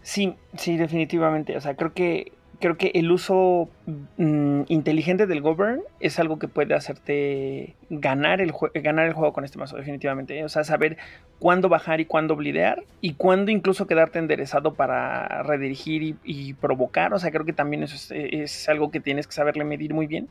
[0.03, 1.57] Sí, sí, definitivamente.
[1.57, 2.33] O sea, creo que
[2.65, 3.69] creo que el uso
[4.17, 9.45] mm, inteligente del govern es algo que puede hacerte ganar el, ganar el juego con
[9.45, 10.43] este mazo, definitivamente.
[10.45, 10.97] O sea, saber
[11.39, 17.13] cuándo bajar y cuándo blidear y cuándo incluso quedarte enderezado para redirigir y, provocar.
[17.13, 20.29] O sea, creo que también eso es, algo que tienes que saberle medir muy bien.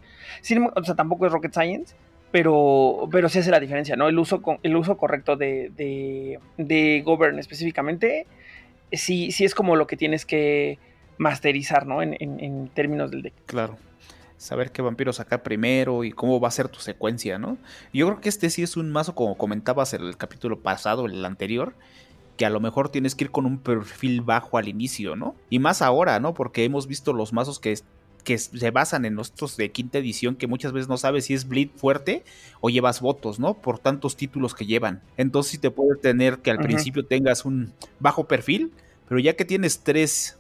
[0.74, 1.94] o sea, tampoco es rocket science.
[2.32, 4.08] Pero, pero sí hace la diferencia, ¿no?
[4.08, 8.26] El uso, el uso correcto de, de, de Govern específicamente,
[8.92, 10.80] sí, sí es como lo que tienes que,
[11.18, 12.02] masterizar, ¿no?
[12.02, 13.34] En, términos del deck.
[13.46, 13.78] Claro.
[14.38, 17.58] Saber qué vampiro sacar primero y cómo va a ser tu secuencia, ¿no?
[17.94, 21.24] Yo creo que este sí es un mazo, como comentabas en el capítulo pasado, el
[21.24, 21.74] anterior,
[22.36, 25.36] que a lo mejor tienes que ir con un perfil bajo al inicio, ¿no?
[25.50, 26.34] Y más ahora, ¿no?
[26.34, 27.76] Porque hemos visto los mazos que
[28.24, 31.48] que se basan en nuestros de quinta edición, que muchas veces no sabes si es
[31.48, 32.24] bleed fuerte
[32.62, 33.56] o llevas votos, ¿no?
[33.56, 35.02] Por tantos títulos que llevan.
[35.18, 38.72] Entonces sí te puede tener que al principio tengas un bajo perfil,
[39.08, 40.38] pero ya que tienes tres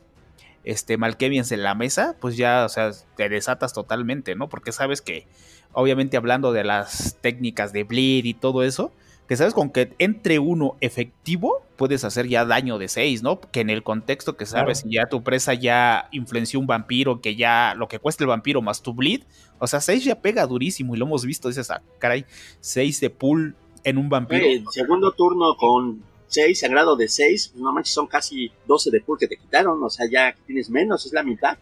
[0.63, 4.49] este, Malkevians en la mesa, pues ya, o sea, te desatas totalmente, ¿no?
[4.49, 5.28] Porque sabes que,
[5.71, 8.91] obviamente hablando de las técnicas de bleed y todo eso,
[9.28, 13.39] que sabes con que entre uno efectivo puedes hacer ya daño de 6, ¿no?
[13.39, 17.36] Que en el contexto que sabes, si ya tu presa ya influenció un vampiro, que
[17.36, 19.23] ya lo que cuesta el vampiro más tu bleed,
[19.60, 22.26] o sea, 6 ya pega durísimo y lo hemos visto, dices, ah, caray,
[22.60, 24.45] 6 de pool en un vampiro.
[24.45, 29.02] el segundo turno con 6, sagrado de 6, pues no manches, son casi 12 de
[29.02, 31.58] pool que te quitaron, o sea, ya tienes menos, es la mitad.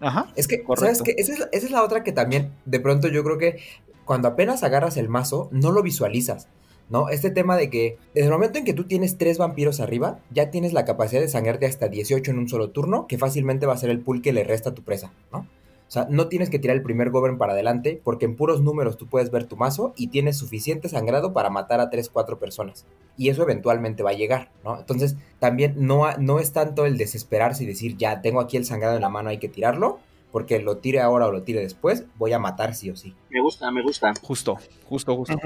[0.00, 0.32] Ajá.
[0.36, 1.14] Es que, ¿sabes qué?
[1.16, 3.60] Esa es, esa es la otra que también, de pronto yo creo que
[4.04, 6.48] cuando apenas agarras el mazo, no lo visualizas.
[6.90, 7.08] ¿no?
[7.08, 10.50] Este tema de que desde el momento en que tú tienes tres vampiros arriba, ya
[10.50, 13.78] tienes la capacidad de sangrarte hasta 18 en un solo turno, que fácilmente va a
[13.78, 15.46] ser el pool que le resta a tu presa, ¿no?
[15.92, 18.96] O sea, no tienes que tirar el primer govern para adelante, porque en puros números
[18.96, 22.86] tú puedes ver tu mazo y tienes suficiente sangrado para matar a 3, 4 personas.
[23.18, 24.78] Y eso eventualmente va a llegar, ¿no?
[24.78, 28.96] Entonces, también no, no es tanto el desesperarse y decir, ya tengo aquí el sangrado
[28.96, 29.98] en la mano, hay que tirarlo,
[30.30, 33.14] porque lo tire ahora o lo tire después, voy a matar sí o sí.
[33.28, 34.14] Me gusta, me gusta.
[34.22, 35.36] Justo, justo, justo.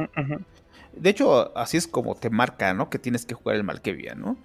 [0.93, 2.89] De hecho, así es como te marca, ¿no?
[2.89, 4.37] Que tienes que jugar el Malkevia, ¿no?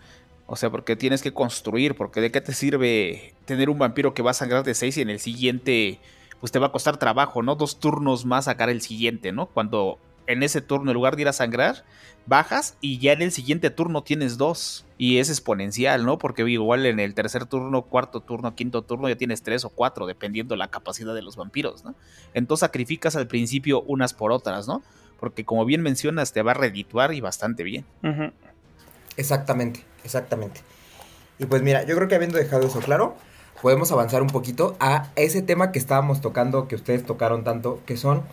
[0.52, 4.22] O sea, porque tienes que construir, porque de qué te sirve tener un vampiro que
[4.22, 6.00] va a sangrar de 6 y en el siguiente,
[6.42, 7.56] pues te va a costar trabajo, ¿no?
[7.56, 9.46] Dos turnos más sacar el siguiente, ¿no?
[9.46, 11.86] Cuando en ese turno, en lugar de ir a sangrar,
[12.26, 14.86] bajas y ya en el siguiente turno tienes dos.
[14.98, 16.18] Y es exponencial, ¿no?
[16.18, 20.06] Porque igual en el tercer turno, cuarto turno, quinto turno ya tienes tres o cuatro,
[20.06, 21.96] dependiendo la capacidad de los vampiros, ¿no?
[22.34, 24.84] Entonces sacrificas al principio unas por otras, ¿no?
[25.22, 27.86] porque como bien mencionas, te va a redituar y bastante bien.
[29.18, 30.62] Exactamente, exactamente.
[31.40, 33.16] Y pues mira, yo creo que habiendo dejado eso claro,
[33.62, 37.98] podemos avanzar un poquito a ese tema que estábamos tocando, que ustedes tocaron tanto, que
[37.98, 38.24] son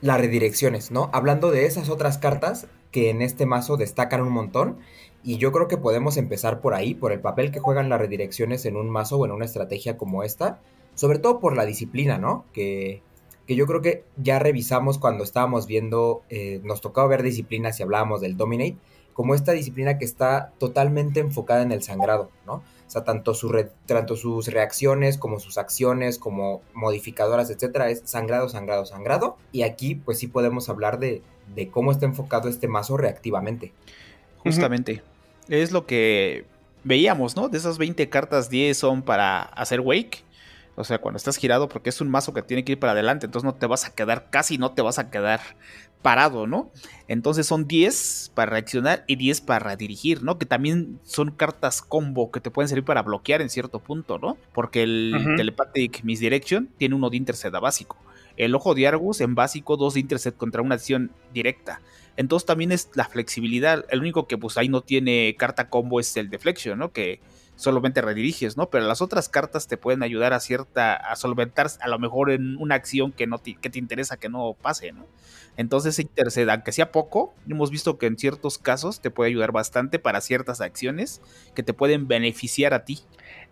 [0.00, 1.10] las redirecciones, ¿no?
[1.12, 4.78] Hablando de esas otras cartas que en este mazo destacan un montón.
[5.22, 8.64] Y yo creo que podemos empezar por ahí, por el papel que juegan las redirecciones
[8.64, 10.60] en un mazo o en una estrategia como esta.
[10.94, 12.44] Sobre todo por la disciplina, ¿no?
[12.52, 13.02] Que,
[13.46, 17.82] que yo creo que ya revisamos cuando estábamos viendo, eh, nos tocaba ver disciplinas y
[17.82, 18.76] hablábamos del Dominate,
[19.18, 22.52] como esta disciplina que está totalmente enfocada en el sangrado, ¿no?
[22.52, 23.32] O sea, tanto,
[23.84, 29.36] tanto sus reacciones como sus acciones, como modificadoras, etcétera, es sangrado, sangrado, sangrado.
[29.50, 33.72] Y aquí, pues sí podemos hablar de, de cómo está enfocado este mazo reactivamente.
[34.36, 35.02] Justamente.
[35.48, 36.44] Es lo que
[36.84, 37.48] veíamos, ¿no?
[37.48, 40.22] De esas 20 cartas, 10 son para hacer Wake
[40.78, 43.26] o sea, cuando estás girado, porque es un mazo que tiene que ir para adelante,
[43.26, 45.40] entonces no te vas a quedar, casi no te vas a quedar
[46.02, 46.70] parado, ¿no?
[47.08, 50.38] Entonces son 10 para reaccionar y 10 para dirigir, ¿no?
[50.38, 54.36] Que también son cartas combo que te pueden servir para bloquear en cierto punto, ¿no?
[54.52, 57.96] Porque el Telepathic Misdirection tiene uno de intercept a básico.
[58.36, 61.80] El Ojo de Argus en básico, dos de intercept contra una acción directa.
[62.16, 63.84] Entonces también es la flexibilidad.
[63.90, 66.92] El único que pues ahí no tiene carta combo es el Deflection, ¿no?
[66.92, 67.20] Que
[67.58, 68.70] solamente rediriges, ¿no?
[68.70, 72.56] Pero las otras cartas te pueden ayudar a cierta, a solventar a lo mejor en
[72.56, 75.06] una acción que no te, que te interesa que no pase, ¿no?
[75.56, 79.98] Entonces intercede, aunque sea poco, hemos visto que en ciertos casos te puede ayudar bastante
[79.98, 81.20] para ciertas acciones
[81.56, 83.00] que te pueden beneficiar a ti.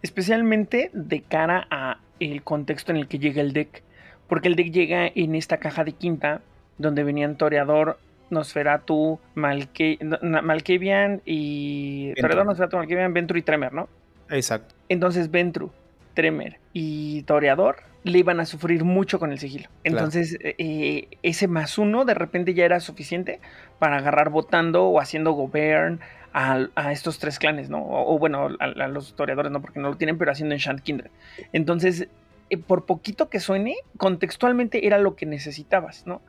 [0.02, 3.82] Especialmente de cara a el contexto en el que llega el deck.
[4.28, 6.42] Porque el deck llega en esta caja de quinta,
[6.78, 7.98] donde venían Toreador,
[8.30, 12.12] Nosferatu, Malke Malkavian y.
[12.20, 13.88] Perdón, Nosferatu, Malkavian, Ventru y Tremer, ¿no?
[14.30, 14.74] Exacto.
[14.88, 15.70] Entonces Ventru,
[16.14, 19.68] Tremer y Toreador le iban a sufrir mucho con el sigilo.
[19.82, 23.40] Entonces, eh, ese más uno de repente ya era suficiente
[23.80, 26.00] para agarrar votando o haciendo govern
[26.32, 27.82] a, estos tres clanes, ¿no?
[27.82, 29.62] O, bueno, a, los toreadores, ¿no?
[29.62, 31.10] Porque no lo tienen, pero haciendo Enchant Kindred.
[31.54, 32.08] Entonces,
[32.50, 36.20] eh, por poquito que suene, contextualmente era lo que necesitabas, ¿no?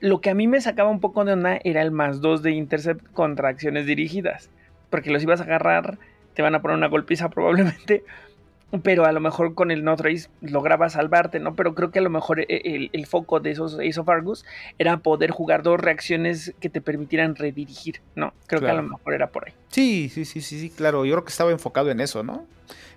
[0.00, 2.52] Lo que a mí me sacaba un poco de onda era el más 2 de
[2.52, 4.50] intercept contra acciones dirigidas.
[4.88, 5.98] Porque los ibas a agarrar,
[6.34, 8.04] te van a poner una golpiza probablemente.
[8.84, 11.56] Pero a lo mejor con el no trace lograbas salvarte, ¿no?
[11.56, 14.44] Pero creo que a lo mejor e, el, foco de esos Ace of Argus
[14.78, 18.32] era poder jugar dos reacciones que te permitieran redirigir, ¿no?
[18.46, 19.54] Creo que a lo mejor era por ahí.
[19.70, 21.04] Sí, sí, sí, sí, sí, claro.
[21.04, 22.46] Yo creo que estaba enfocado en eso, ¿no?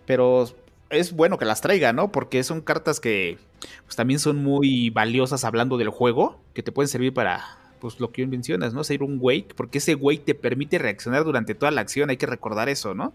[0.06, 0.46] Pero
[0.92, 2.12] es bueno que las traiga, ¿no?
[2.12, 3.38] Porque son cartas que
[3.86, 8.12] pues, también son muy valiosas hablando del juego, que te pueden servir para pues lo
[8.12, 8.84] que mencionas, ¿no?
[8.86, 12.26] Ser un wake, porque ese wake te permite reaccionar durante toda la acción, hay que
[12.26, 13.14] recordar eso, ¿no?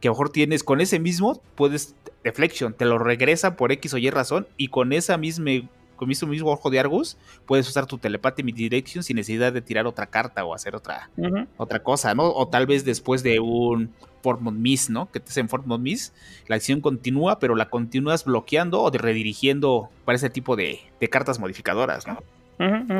[0.00, 3.94] Que a lo mejor tienes con ese mismo, puedes deflection, te lo regresa por X
[3.94, 5.52] o Y razón, y con esa misma
[5.96, 7.16] con mismo, mismo ojo de Argus,
[7.46, 11.10] puedes usar tu telepathy direction sin necesidad de tirar otra carta o hacer otra,
[11.56, 12.30] otra cosa, ¿no?
[12.32, 13.90] O tal vez después de un
[14.22, 15.10] Fortmont Miss, ¿no?
[15.10, 16.12] Que te hacen Fortmont Miss,
[16.48, 20.80] la acción continúa, pero la continúas bloqueando o redirigiendo para ese tipo de,
[21.10, 22.22] cartas modificadoras, ¿no?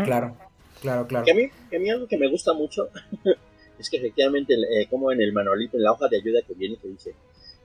[0.05, 0.37] Claro,
[0.81, 1.25] claro, claro.
[1.25, 2.89] Que a, mí, a mí algo que me gusta mucho
[3.79, 6.77] es que efectivamente, eh, como en el manualito, en la hoja de ayuda que viene,
[6.77, 7.15] te dice,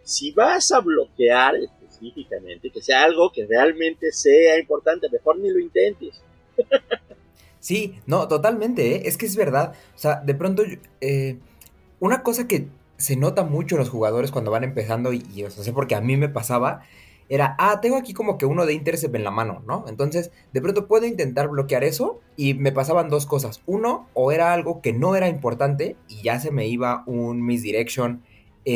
[0.09, 5.59] si vas a bloquear específicamente, que sea algo que realmente sea importante, mejor ni lo
[5.59, 6.23] intentes.
[7.59, 9.01] sí, no, totalmente, ¿eh?
[9.05, 9.73] es que es verdad.
[9.95, 10.63] O sea, de pronto,
[10.99, 11.37] eh,
[11.99, 15.51] una cosa que se nota mucho en los jugadores cuando van empezando, y, y o
[15.51, 16.81] sea, sé porque a mí me pasaba,
[17.29, 19.85] era, ah, tengo aquí como que uno de Intercept en la mano, ¿no?
[19.87, 23.61] Entonces, de pronto puedo intentar bloquear eso y me pasaban dos cosas.
[23.67, 28.23] Uno, o era algo que no era importante y ya se me iba un misdirection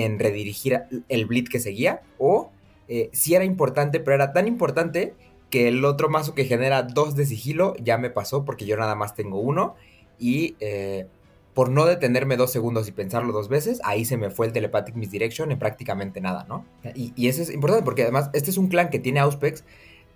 [0.01, 2.51] en redirigir el blitz que seguía, o
[2.87, 5.13] eh, si era importante, pero era tan importante
[5.49, 8.95] que el otro mazo que genera dos de sigilo ya me pasó porque yo nada
[8.95, 9.75] más tengo uno
[10.17, 11.05] y eh,
[11.53, 14.95] por no detenerme dos segundos y pensarlo dos veces, ahí se me fue el Telepathic
[14.95, 16.65] Misdirection en prácticamente nada, ¿no?
[16.95, 19.63] Y, y eso es importante porque además este es un clan que tiene Auspex,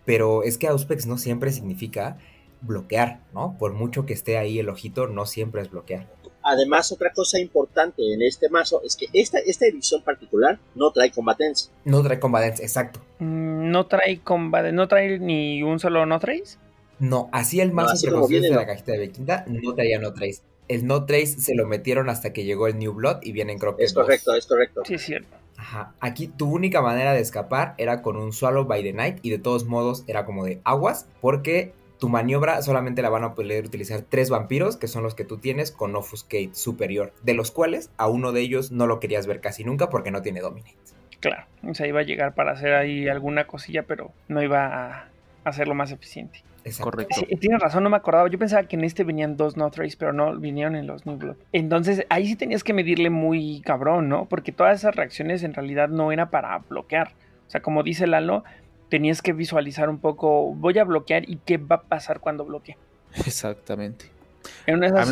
[0.05, 2.17] pero es que Auspex no siempre significa
[2.61, 3.55] bloquear, ¿no?
[3.59, 6.07] Por mucho que esté ahí el ojito, no siempre es bloquear.
[6.49, 11.11] Además, otra cosa importante en este mazo es que esta, esta edición particular no trae
[11.11, 11.71] combatents.
[11.83, 13.01] No trae combatents, exacto.
[13.19, 16.57] Mm, no trae combatents, no trae ni un solo no trace.
[16.99, 20.41] No, así el mazo no, de la cajita de Bequinda no traía no trace.
[20.69, 23.75] El no trace se lo metieron hasta que llegó el New Blood y vienen creo
[23.75, 24.83] que Es correcto, es correcto.
[24.85, 25.35] Sí, es cierto.
[25.57, 25.95] Ajá.
[25.99, 29.39] Aquí tu única manera de escapar era con un Swallow by the Night y de
[29.39, 34.01] todos modos era como de aguas porque tu maniobra solamente la van a poder utilizar
[34.01, 38.07] tres vampiros, que son los que tú tienes con Offuscate superior, de los cuales a
[38.07, 40.75] uno de ellos no lo querías ver casi nunca porque no tiene Dominate.
[41.19, 45.09] Claro, o sea, iba a llegar para hacer ahí alguna cosilla, pero no iba a
[45.43, 46.43] hacerlo más eficiente.
[46.79, 47.21] Correcto.
[47.39, 48.29] tienes razón, no me acordaba.
[48.29, 51.17] Yo pensaba que en este venían dos No Trace, pero no, vinieron en los New
[51.17, 51.35] Blood.
[51.53, 54.25] Entonces, ahí sí tenías que medirle muy cabrón, ¿no?
[54.25, 57.11] Porque todas esas reacciones en realidad no era para bloquear.
[57.47, 58.43] O sea, como dice Lalo,
[58.89, 62.77] tenías que visualizar un poco, voy a bloquear y qué va a pasar cuando bloquee.
[63.25, 64.11] Exactamente.
[64.65, 65.05] En una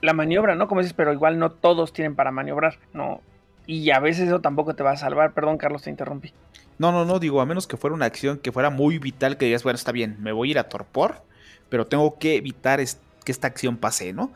[0.00, 0.68] La maniobra, ¿no?
[0.68, 3.20] Como dices, pero igual no todos tienen para maniobrar, ¿no?
[3.66, 5.32] Y a veces eso tampoco te va a salvar.
[5.32, 6.32] Perdón, Carlos, te interrumpí.
[6.78, 9.46] No, no, no, digo, a menos que fuera una acción que fuera muy vital, que
[9.46, 11.22] digas, bueno, está bien, me voy a ir a torpor,
[11.68, 12.80] pero tengo que evitar
[13.24, 14.32] que esta acción pase, ¿no?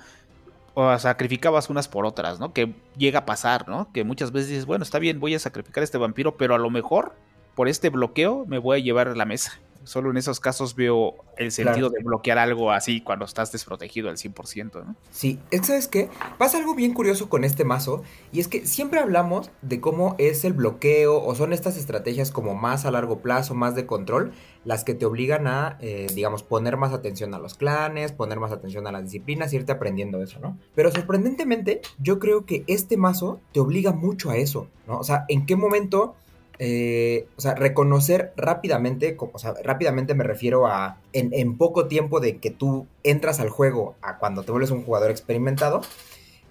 [0.75, 2.53] O sacrificabas unas por otras, ¿no?
[2.53, 3.91] Que llega a pasar, ¿no?
[3.93, 6.59] Que muchas veces dices, bueno, está bien, voy a sacrificar a este vampiro, pero a
[6.59, 7.15] lo mejor
[7.57, 9.59] por este bloqueo me voy a llevar a la mesa.
[9.83, 14.17] Solo en esos casos veo el sentido de bloquear algo así cuando estás desprotegido al
[14.17, 14.97] 100%, ¿no?
[15.13, 16.11] Sí, ¿sabes qué?
[16.39, 18.03] Pasa algo bien curioso con este mazo
[18.33, 22.57] y es que siempre hablamos de cómo es el bloqueo o son estas estrategias como
[22.57, 24.33] más a largo plazo, más de control,
[24.65, 28.51] las que te obligan a, eh, digamos, poner más atención a los clanes, poner más
[28.51, 30.59] atención a las disciplinas, irte aprendiendo eso, ¿no?
[30.75, 34.99] Pero sorprendentemente, yo creo que este mazo te obliga mucho a eso, ¿no?
[34.99, 36.17] O sea, ¿en qué momento
[36.59, 42.39] eh, o sea, reconocer rápidamente, o sea, rápidamente me refiero a en, poco tiempo de
[42.39, 45.83] que tú entras al juego a cuando te vuelves un jugador experimentado,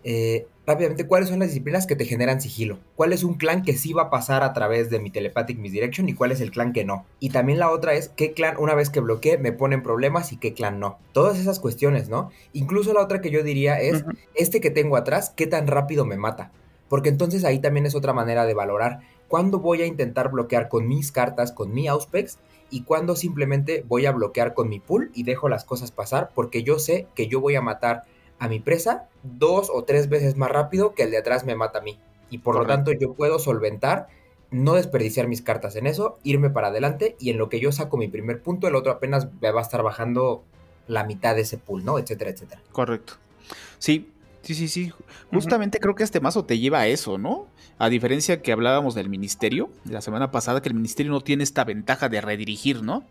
[0.03, 3.75] eh, rápidamente cuáles son las disciplinas que te generan sigilo, cuál es un clan que
[3.75, 6.73] sí va a pasar a través de mi telepathic misdirection y cuál es el clan
[6.73, 7.05] que no.
[7.19, 10.37] Y también la otra es qué clan una vez que bloqueé me ponen problemas y
[10.37, 10.99] qué clan no.
[11.11, 12.29] Todas esas cuestiones, ¿no?
[12.53, 16.17] Incluso la otra que yo diría es, este que tengo atrás, qué tan rápido me
[16.17, 16.51] mata.
[16.87, 20.87] Porque entonces ahí también es otra manera de valorar cuándo voy a intentar bloquear con
[20.87, 25.23] mis cartas, con mi Auspex, y cuándo simplemente voy a bloquear con mi pool y
[25.23, 28.03] dejo las cosas pasar porque yo sé que yo voy a matar
[28.39, 31.79] a mi presa dos o tres veces más rápido que el de atrás me mata
[31.79, 31.99] a mí.
[32.29, 34.07] Y por lo tanto yo puedo solventar,
[34.51, 37.97] no desperdiciar mis cartas en eso, irme para adelante y en lo que yo saco
[37.97, 40.43] mi primer punto, el otro apenas me va a estar bajando
[40.87, 41.99] la mitad de ese pool, ¿no?
[41.99, 42.61] Etcétera, etcétera.
[42.71, 43.13] Correcto.
[43.77, 44.11] Sí,
[44.45, 44.93] Sí, sí, sí.
[45.31, 47.47] Justamente creo que este mazo te lleva a eso, ¿no?
[47.79, 51.43] A diferencia que hablábamos del ministerio de la semana pasada, que el ministerio no tiene
[51.43, 53.03] esta ventaja de redirigir, ¿no?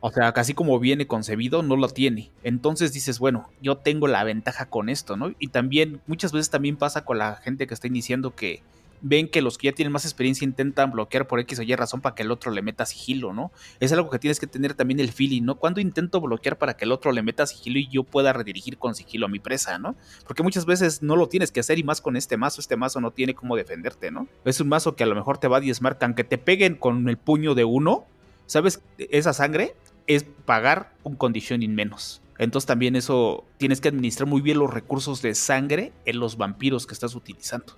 [0.00, 2.30] O sea, casi como viene concebido, no lo tiene.
[2.44, 5.32] Entonces dices, bueno, yo tengo la ventaja con esto, ¿no?
[5.40, 8.62] Y también, muchas veces también pasa con la gente que está iniciando que
[9.02, 12.00] ven que los que ya tienen más experiencia intentan bloquear por X o Y razón
[12.00, 13.52] para que el otro le meta sigilo, ¿no?
[13.80, 15.56] Es algo que tienes que tener también el feeling, ¿no?
[15.56, 18.94] Cuando intento bloquear para que el otro le meta sigilo y yo pueda redirigir con
[18.94, 19.96] sigilo a mi presa, ¿no?
[20.26, 23.00] Porque muchas veces no lo tienes que hacer y más con este mazo, este mazo
[23.00, 24.28] no tiene cómo defenderte, ¿no?
[24.44, 27.08] Es un mazo que a lo mejor te va a diezmar, aunque te peguen con
[27.08, 28.06] el puño de uno,
[28.46, 28.82] ¿sabes?
[28.98, 29.74] Esa sangre
[30.06, 32.22] es pagar un conditioning menos.
[32.42, 36.88] Entonces también eso tienes que administrar muy bien los recursos de sangre en los vampiros
[36.88, 37.76] que estás utilizando.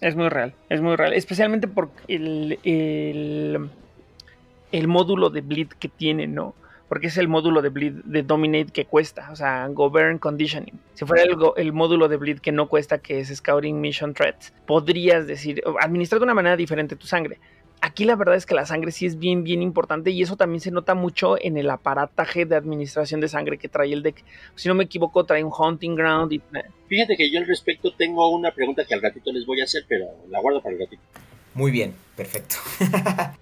[0.00, 1.12] Es muy real, es muy real.
[1.14, 2.60] Especialmente por el,
[4.70, 6.54] el, módulo de bleed que tiene, ¿no?
[6.88, 10.78] porque es el módulo de Bleed de Dominate que cuesta, o sea, Govern Conditioning.
[10.92, 14.52] Si fuera el, el módulo de Bleed que no cuesta, que es Scouting Mission Threats,
[14.66, 17.40] podrías decir, administrar de una manera diferente tu sangre.
[17.84, 20.62] Aquí la verdad es que la sangre sí es bien, bien importante y eso también
[20.62, 24.24] se nota mucho en el aparataje de administración de sangre que trae el deck.
[24.54, 26.32] Si no me equivoco, trae un Hunting Ground.
[26.32, 26.40] Y...
[26.88, 29.84] Fíjate que yo al respecto tengo una pregunta que al ratito les voy a hacer,
[29.86, 31.02] pero la guardo para el ratito.
[31.52, 32.56] Muy bien, perfecto.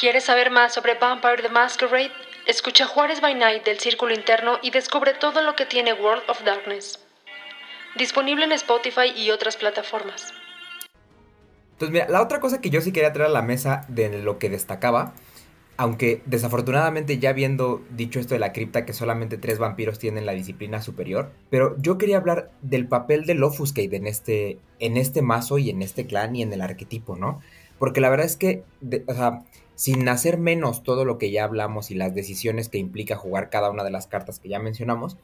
[0.00, 2.10] ¿Quieres saber más sobre Vampire the Masquerade?
[2.48, 6.42] Escucha Juárez by Night del Círculo Interno y descubre todo lo que tiene World of
[6.42, 6.98] Darkness.
[7.94, 10.34] Disponible en Spotify y otras plataformas.
[11.82, 14.38] Entonces, mira, la otra cosa que yo sí quería traer a la mesa de lo
[14.38, 15.14] que destacaba,
[15.76, 20.30] aunque desafortunadamente ya habiendo dicho esto de la cripta que solamente tres vampiros tienen la
[20.30, 25.58] disciplina superior, pero yo quería hablar del papel del Offuscate en este, en este mazo
[25.58, 27.40] y en este clan y en el arquetipo, ¿no?
[27.80, 28.62] Porque la verdad es que,
[29.08, 29.42] o sea,
[29.74, 33.70] sin hacer menos todo lo que ya hablamos y las decisiones que implica jugar cada
[33.70, 35.16] una de las cartas que ya mencionamos,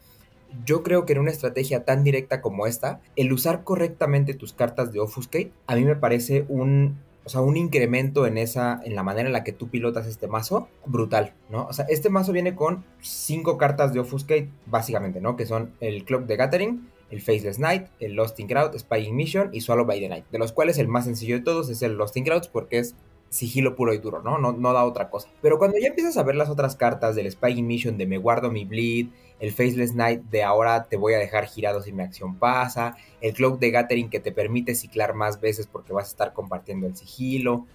[0.65, 4.93] yo creo que en una estrategia tan directa como esta, el usar correctamente tus cartas
[4.93, 9.03] de Offuscate, a mí me parece un, o sea, un incremento en esa, en la
[9.03, 11.67] manera en la que tú pilotas este mazo, brutal, ¿no?
[11.67, 15.37] O sea, este mazo viene con cinco cartas de Offuscate, básicamente, ¿no?
[15.37, 19.51] Que son el Clock de Gathering, el Faceless Knight, el Lost in Crowd, Spying Mission
[19.53, 21.95] y Swallow by the Night, de los cuales el más sencillo de todos es el
[21.95, 22.95] Lost in porque es
[23.31, 24.39] sigilo puro y duro, ¿no?
[24.39, 24.53] ¿no?
[24.53, 25.29] No da otra cosa.
[25.43, 28.51] Pero cuando ya empiezas a ver las otras cartas del Spying Mission de me guardo
[28.51, 29.09] mi bleed,
[29.41, 33.35] el Faceless Knight de ahora te voy a dejar girado si mi acción pasa, el
[33.35, 36.97] Cloak de Gathering que te permite ciclar más veces porque vas a estar compartiendo el
[36.97, 37.67] sigilo,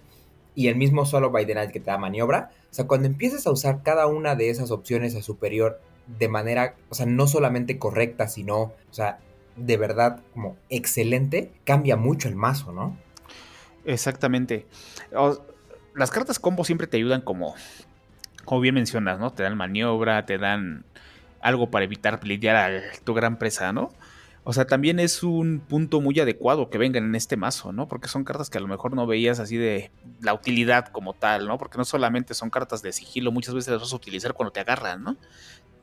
[0.54, 2.50] y el mismo solo by the Night que te da maniobra.
[2.70, 6.76] O sea, cuando empiezas a usar cada una de esas opciones a superior de manera,
[6.90, 9.18] o sea, no solamente correcta, sino, o sea,
[9.56, 12.96] de verdad como excelente, cambia mucho el mazo, ¿no?
[13.84, 14.66] Exactamente.
[15.94, 17.54] las cartas combo siempre te ayudan como,
[18.44, 19.32] como bien mencionas, ¿no?
[19.32, 20.84] Te dan maniobra, te dan
[21.40, 23.90] algo para evitar lidiar a tu gran presa, ¿no?
[24.46, 27.88] O sea, también es un punto muy adecuado que vengan en este mazo, ¿no?
[27.88, 31.46] Porque son cartas que a lo mejor no veías así de la utilidad como tal,
[31.46, 31.56] ¿no?
[31.56, 34.60] Porque no solamente son cartas de sigilo, muchas veces las vas a utilizar cuando te
[34.60, 35.16] agarran, ¿no?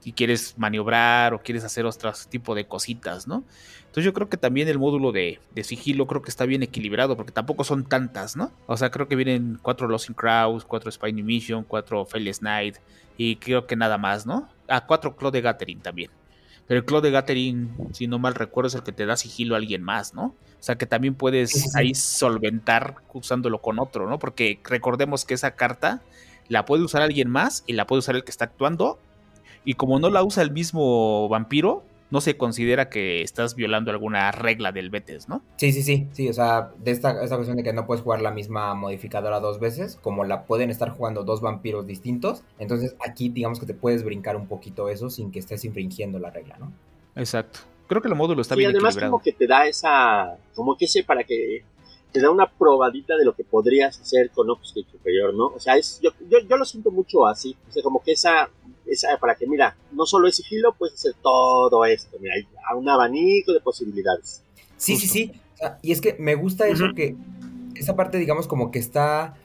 [0.04, 3.44] Y quieres maniobrar o quieres hacer otro tipo de cositas, ¿no?
[3.82, 7.32] Entonces yo creo que también el módulo de, sigilo creo que está bien equilibrado, porque
[7.32, 8.52] tampoco son tantas, ¿no?
[8.66, 12.78] O sea, creo que vienen cuatro Losing Crowds, cuatro Spiny Mission, cuatro Fearless Night,
[13.18, 14.48] y creo que nada más, ¿no?
[14.68, 16.10] Ah, cuatro Claw de Gathering también.
[16.68, 19.56] Pero el Claw de Gathering, si no mal recuerdo, es el que te da sigilo
[19.56, 20.24] a alguien más, ¿no?
[20.24, 24.20] O sea que también puedes ahí solventar usándolo con otro, ¿no?
[24.20, 26.02] Porque recordemos que esa carta
[26.48, 29.00] la puede usar alguien más y la puede usar el que está actuando.
[29.64, 34.32] Y como no la usa el mismo vampiro, no se considera que estás violando alguna
[34.32, 35.42] regla del Betes, ¿no?
[35.56, 38.22] Sí, sí, sí, sí, o sea, de esta, esta cuestión de que no puedes jugar
[38.22, 43.30] la misma modificadora dos veces, como la pueden estar jugando dos vampiros distintos, entonces aquí
[43.30, 46.72] digamos que te puedes brincar un poquito eso sin que estés infringiendo la regla, ¿no?
[47.16, 47.62] Exacto.
[47.88, 50.86] Creo que el módulo está bien y además como que te da esa, como que
[50.86, 51.64] ese para que
[52.12, 55.48] te da una probadita de lo que podrías hacer con Obscure Superior, ¿no?
[55.48, 58.50] O sea, es, yo, yo, yo, lo siento mucho así, o sea, como que esa
[59.20, 63.54] para que, mira, no solo es sigilo, puedes hacer todo esto, mira, hay un abanico
[63.54, 64.44] de posibilidades.
[64.78, 65.32] Sí, sí, sí.
[65.82, 67.16] Y es que me gusta eso que
[67.76, 69.36] esa parte, digamos, como que está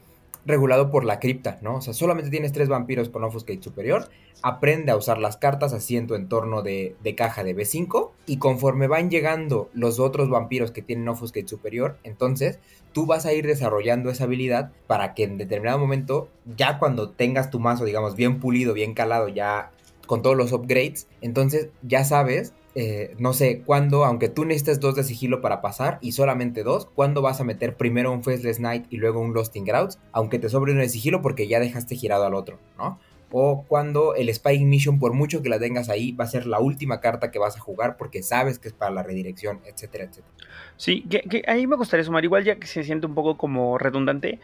[0.47, 1.75] regulado por la cripta, ¿no?
[1.75, 4.09] O sea, solamente tienes tres vampiros con Offuscate superior,
[4.41, 5.73] aprende a usar las cartas
[6.07, 10.81] tu entorno de, de, caja de B5, y conforme van llegando los otros vampiros que
[10.81, 12.59] tienen Offuscate superior, entonces
[12.93, 17.51] tú vas a ir desarrollando esa habilidad para que en determinado momento, ya cuando tengas
[17.51, 19.71] tu mazo, digamos, bien pulido, bien calado, ya
[20.07, 24.93] con todos los upgrades, entonces ya sabes eh, no sé, cuándo, aunque tú necesites dos
[24.93, 28.85] de sigilo para pasar y solamente dos, ¿cuándo vas a meter primero un Faceless Knight
[28.91, 29.65] y luego un Lost in?
[30.11, 32.99] Aunque te sobre uno de sigilo porque ya dejaste girado al otro, ¿no?
[33.31, 36.59] O cuando el Spying Mission, por mucho que la tengas ahí, va a ser la
[36.59, 40.35] última carta que vas a jugar porque sabes que es para la redirección, etcétera, etcétera.
[40.75, 44.39] Sí, que, ahí me gustaría sumar, igual ya que se siente un poco como redundante,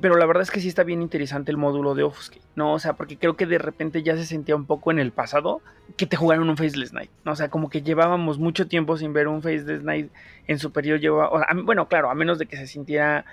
[0.00, 2.74] pero la verdad es que sí está bien interesante el módulo de Offuscate, ¿no?
[2.74, 5.62] O sea, porque creo que de repente ya se sentía un poco en el pasado
[5.96, 7.32] que te jugaron un Faceless Knight, ¿no?
[7.32, 10.10] O sea, como que llevábamos mucho tiempo sin ver un Faceless Knight
[10.46, 11.00] en superior.
[11.00, 11.30] Lleva,
[11.64, 13.24] bueno, claro, a menos de que se sintiera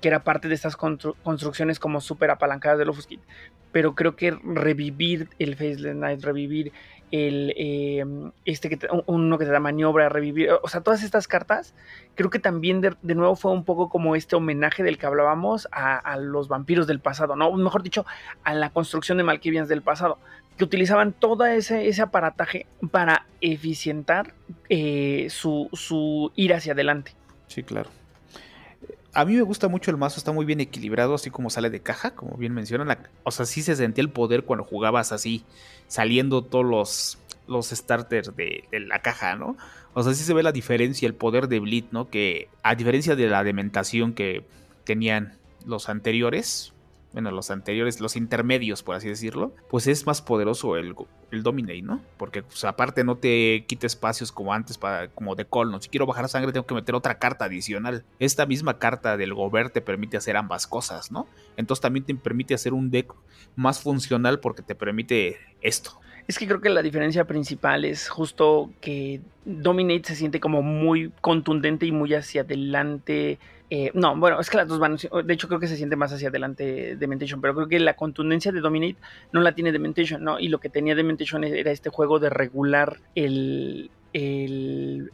[0.00, 3.22] que era parte de estas construcciones como súper apalancadas del Offuscate.
[3.72, 6.72] Pero creo que revivir el Faceless Knight, revivir
[7.14, 11.72] el em, este que uno que te da maniobra, revivir, o sea, todas estas cartas,
[12.16, 16.16] creo que también de, nuevo fue un poco como este homenaje del que hablábamos a,
[16.18, 17.52] los vampiros del pasado, ¿no?
[17.52, 18.04] Mejor dicho,
[18.42, 20.18] a la construcción de Malkivians del pasado,
[20.58, 24.34] que utilizaban todo ese, ese aparataje para eficientar
[24.68, 27.12] eh, su, su ir hacia adelante.
[27.46, 27.90] Sí, claro.
[29.14, 31.80] A mí me gusta mucho el mazo, está muy bien equilibrado, así como sale de
[31.80, 32.98] caja, como bien mencionan.
[33.22, 35.44] o sea, sí se sentía el poder cuando jugabas así,
[35.86, 39.56] saliendo todos los, los starters de, de, la caja, ¿no?
[39.94, 42.10] O sea, sí se ve la diferencia, el poder de Bleed, ¿no?
[42.10, 44.44] Que a diferencia de la dementación que
[44.84, 46.73] tenían los anteriores,
[47.14, 50.96] bueno, los anteriores, los intermedios, por así decirlo, pues es más poderoso el,
[51.30, 52.02] el Dominate, ¿no?
[52.16, 55.80] Porque pues, aparte no te quita espacios como antes, para, como de Colno.
[55.80, 58.04] Si quiero bajar sangre, tengo que meter otra carta adicional.
[58.18, 61.28] Esta misma carta del Gober te permite hacer ambas cosas, ¿no?
[61.56, 63.14] Entonces también te permite hacer un deck
[63.54, 66.00] más funcional porque te permite esto.
[66.26, 71.12] Es que creo que la diferencia principal es justo que Dominate se siente como muy
[71.20, 73.38] contundente y muy hacia adelante
[73.70, 74.96] eh, no, bueno, es que las dos van.
[74.96, 78.52] De hecho, creo que se siente más hacia adelante Dementation, pero creo que la contundencia
[78.52, 78.96] de Dominate
[79.32, 80.38] no la tiene Dementation, ¿no?
[80.38, 85.10] Y lo que tenía Dementation era este juego de regular el, el,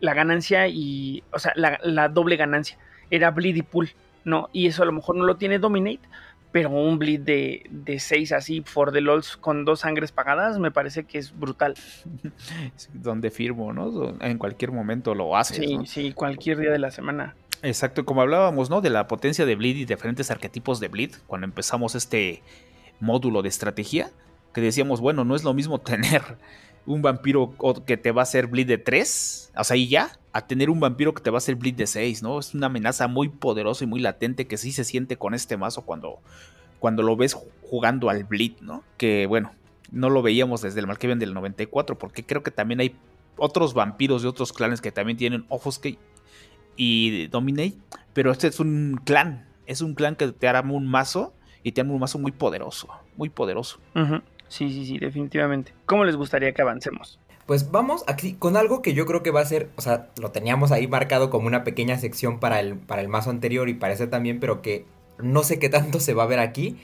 [0.00, 1.22] la ganancia y.
[1.32, 2.76] O sea, la, doble ganancia.
[3.10, 3.90] Era Bleed y Pull,
[4.24, 4.50] ¿no?
[4.52, 6.00] Y eso a lo mejor no lo tiene Dominate,
[6.50, 10.72] pero un bleed de, de 6 así for the LOLs con dos sangres pagadas me
[10.72, 11.74] parece que es brutal.
[12.92, 14.16] Donde firmo, ¿no?
[14.20, 15.58] En cualquier momento lo haces.
[15.58, 17.36] Sí, sí, cualquier día de la semana.
[17.62, 18.80] Exacto, como hablábamos, ¿no?
[18.80, 22.42] De la potencia de Bleed y diferentes arquetipos de Bleed cuando empezamos este
[23.00, 24.10] módulo de estrategia,
[24.52, 26.22] que decíamos, bueno, no es lo mismo tener
[26.86, 27.54] un vampiro
[27.84, 30.78] que te va a hacer bleed de 3, o sea, y ya, a tener un
[30.78, 32.38] vampiro que te va a hacer bleed de 6, ¿no?
[32.38, 35.82] Es una amenaza muy poderosa y muy latente que sí se siente con este mazo
[35.82, 36.20] cuando,
[36.78, 38.84] cuando lo ves jugando al bleed, ¿no?
[38.98, 39.52] Que bueno,
[39.90, 42.96] no lo veíamos desde el Malkavian del 94, porque creo que también hay
[43.36, 45.98] otros vampiros de otros clanes que también tienen Offuscate
[46.76, 47.74] y Dominate,
[48.12, 51.80] pero este es un clan, es un clan que te hará un mazo y te
[51.80, 53.78] hará un mazo muy poderoso, muy poderoso.
[54.48, 55.72] Sí, sí, sí, definitivamente.
[55.86, 57.18] ¿Cómo les gustaría que avancemos?
[57.46, 60.32] Pues vamos aquí con algo que yo creo que va a ser, o sea, lo
[60.32, 63.94] teníamos ahí marcado como una pequeña sección para el, para el mazo anterior y para
[63.94, 64.84] ese también, pero que
[65.18, 66.76] no sé qué tanto se va a ver aquí,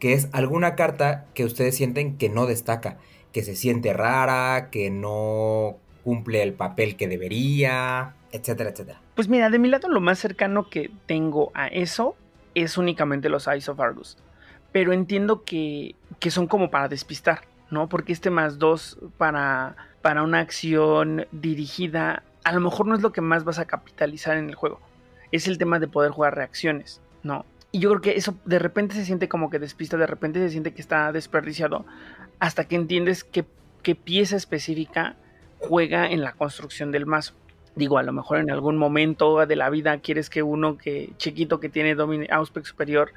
[0.00, 2.98] que es alguna carta que ustedes sienten que no destaca,
[3.32, 9.00] que se siente rara, que no cumple el papel que debería, etcétera, etcétera.
[9.14, 12.16] Pues mira, de mi lado lo más cercano que tengo a eso
[12.54, 14.16] es únicamente los Eyes of Argus.
[14.72, 17.88] Pero entiendo que, que son como para despistar, ¿no?
[17.88, 23.12] Porque este más dos para, para una acción dirigida a lo mejor no es lo
[23.12, 24.80] que más vas a capitalizar en el juego.
[25.32, 27.44] Es el tema de poder jugar reacciones, ¿no?
[27.72, 30.48] Y yo creo que eso de repente se siente como que despista, de repente se
[30.48, 31.84] siente que está desperdiciado,
[32.38, 33.44] hasta que entiendes qué,
[33.82, 35.16] qué pieza específica
[35.58, 37.34] juega en la construcción del mazo.
[37.78, 41.60] Digo, a lo mejor en algún momento de la vida quieres que uno que chiquito
[41.60, 41.96] que tiene
[42.28, 43.12] Auspec superior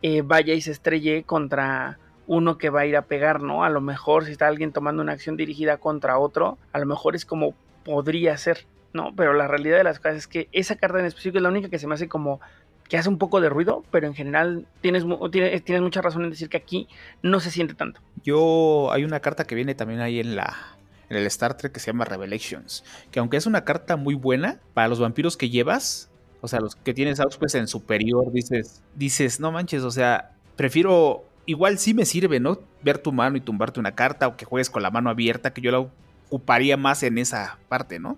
[0.00, 1.98] eh, vaya y se estrelle contra
[2.28, 3.64] uno que va a ir a pegar, ¿no?
[3.64, 7.16] A lo mejor si está alguien tomando una acción dirigida contra otro, a lo mejor
[7.16, 7.54] es como
[7.84, 9.12] podría ser, ¿no?
[9.16, 11.68] Pero la realidad de las cosas es que esa carta en específico es la única
[11.68, 12.40] que se me hace como
[12.88, 16.30] que hace un poco de ruido, pero en general tienes, tienes, tienes mucha razón en
[16.30, 16.86] decir que aquí
[17.22, 18.00] no se siente tanto.
[18.22, 20.75] Yo, hay una carta que viene también ahí en la,
[21.08, 22.84] en el Star Trek que se llama Revelations.
[23.10, 26.76] Que aunque es una carta muy buena para los vampiros que llevas, o sea, los
[26.76, 32.04] que tienes pues en superior, dices, dices, no manches, o sea, prefiero, igual sí me
[32.04, 32.60] sirve, ¿no?
[32.82, 35.60] Ver tu mano y tumbarte una carta o que juegues con la mano abierta, que
[35.60, 35.88] yo la
[36.28, 38.16] ocuparía más en esa parte, ¿no?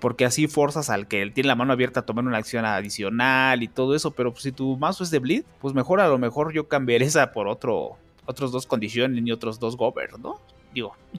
[0.00, 3.68] Porque así forzas al que tiene la mano abierta a tomar una acción adicional y
[3.68, 6.66] todo eso, pero si tu mazo es de bleed, pues mejor a lo mejor yo
[6.66, 7.96] cambiaré esa por otro,
[8.26, 10.40] otros dos condiciones y otros dos govern, ¿no?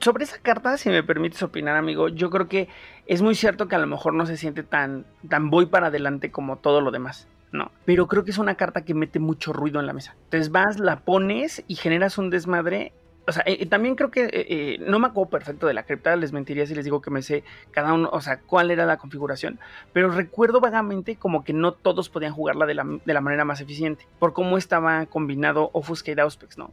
[0.00, 2.68] Sobre esa carta, si me permites opinar, amigo, yo creo que
[3.06, 6.30] es muy cierto que a lo mejor no se siente tan, tan voy para adelante
[6.30, 7.28] como todo lo demás.
[7.52, 10.16] No, pero creo que es una carta que mete mucho ruido en la mesa.
[10.24, 12.92] Entonces vas, la pones y generas un desmadre
[13.26, 16.32] o sea, eh, también creo que eh, no me acuerdo perfecto de la cripta, les
[16.32, 19.58] mentiría si les digo que me sé cada uno, o sea, cuál era la configuración,
[19.92, 23.60] pero recuerdo vagamente como que no todos podían jugarla de la, de la manera más
[23.60, 26.70] eficiente, por cómo estaba combinado Offuscate Auspex, ¿no?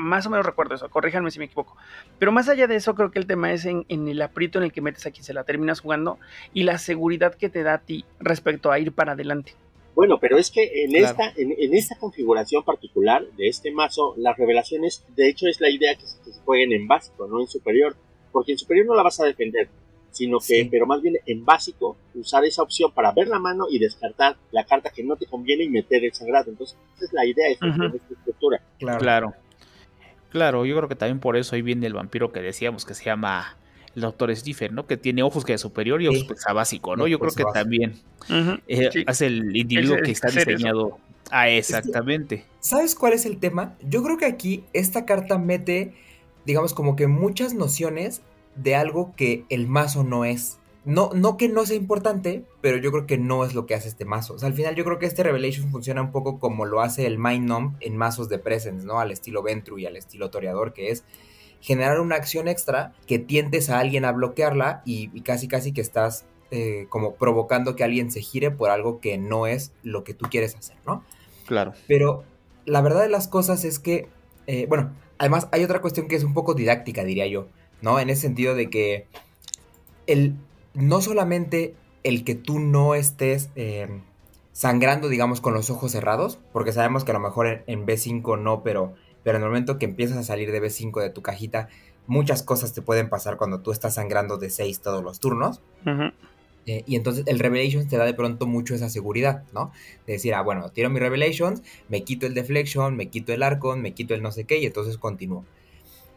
[0.00, 1.76] Más o menos recuerdo eso, corríjanme si me equivoco.
[2.18, 4.72] Pero más allá de eso, creo que el tema es en, el aprieto en el
[4.72, 6.18] que metes a quien se la terminas jugando
[6.52, 9.54] y la seguridad que te da a ti respecto a ir para adelante.
[9.94, 15.04] Bueno, pero es que en esta en, esta configuración particular de este mazo, las revelaciones,
[15.16, 17.96] de hecho, es la idea que se, jueguen en básico, no en superior,
[18.30, 19.68] porque en superior no la vas a defender,
[20.10, 23.78] sino que, pero más bien en básico, usar esa opción para ver la mano y
[23.78, 26.50] descartar la carta que no te conviene y meter el sangrado.
[26.50, 28.60] Entonces, esa es la idea de esta estructura.
[28.78, 28.98] Claro.
[28.98, 29.34] claro.
[30.36, 33.04] Claro, yo creo que también por eso ahí viene el vampiro que decíamos que se
[33.04, 33.56] llama
[33.94, 34.86] el doctor Stephen, ¿no?
[34.86, 37.06] Que tiene ojos que es superior y ojos que es básico, ¿no?
[37.06, 37.94] Yo creo que también
[38.68, 40.98] eh, es el individuo que está diseñado.
[41.30, 42.44] a exactamente.
[42.60, 43.76] ¿Sabes cuál es el tema?
[43.80, 45.94] Yo creo que aquí esta carta mete,
[46.44, 48.20] digamos, como que muchas nociones
[48.56, 50.58] de algo que el mazo no es.
[50.86, 53.88] No, no que no sea importante, pero yo creo que no es lo que hace
[53.88, 54.34] este mazo.
[54.34, 57.06] O sea, al final yo creo que este Revelation funciona un poco como lo hace
[57.06, 59.00] el Mind Numb en mazos de Presence, ¿no?
[59.00, 61.02] Al estilo Ventru y al estilo Toreador, que es
[61.60, 66.24] generar una acción extra que tientes a alguien a bloquearla y, casi casi que estás
[66.52, 70.26] eh, como provocando que alguien se gire por algo que no es lo que tú
[70.30, 71.02] quieres hacer, ¿no?
[71.46, 71.72] Claro.
[71.88, 72.22] Pero
[72.64, 74.08] la verdad de las cosas es que,
[74.46, 77.48] eh, bueno, además hay otra cuestión que es un poco didáctica, diría yo,
[77.82, 77.98] ¿no?
[77.98, 79.08] En ese sentido de que
[80.06, 80.36] el,
[80.76, 81.74] no solamente
[82.04, 84.02] el que tú no estés em,
[84.52, 88.62] sangrando, digamos, con los ojos cerrados, porque sabemos que a lo mejor en, B5 no,
[88.62, 91.68] pero, pero en el momento que empiezas a salir de B5 de tu cajita,
[92.06, 95.60] muchas cosas te pueden pasar cuando tú estás sangrando de 6 todos los turnos.
[96.66, 99.72] Eh, y entonces el Revelations te da de pronto mucho esa seguridad, ¿no?
[100.06, 103.82] De decir, ah, bueno, tiro mi Revelations, me quito el Deflection, me quito el Arcon,
[103.82, 105.44] me quito el no sé qué, y entonces continúo.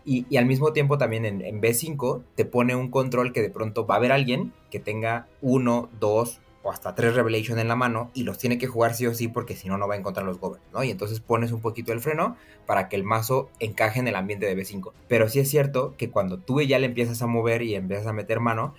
[0.06, 3.96] Y, al mismo tiempo también en, B5 te pone un control que de pronto va
[3.96, 8.24] a haber alguien que tenga uno, dos o hasta tres Revelation en la mano y
[8.24, 10.40] los tiene que jugar sí o sí porque si no, no va a encontrar los
[10.40, 10.84] goberns, ¿no?
[10.84, 12.36] Y entonces pones un poquito el freno
[12.66, 14.92] para que el mazo encaje en el ambiente de B5.
[15.08, 18.14] Pero sí es cierto que cuando tú ya le empiezas a mover y empiezas a
[18.14, 18.74] meter mano,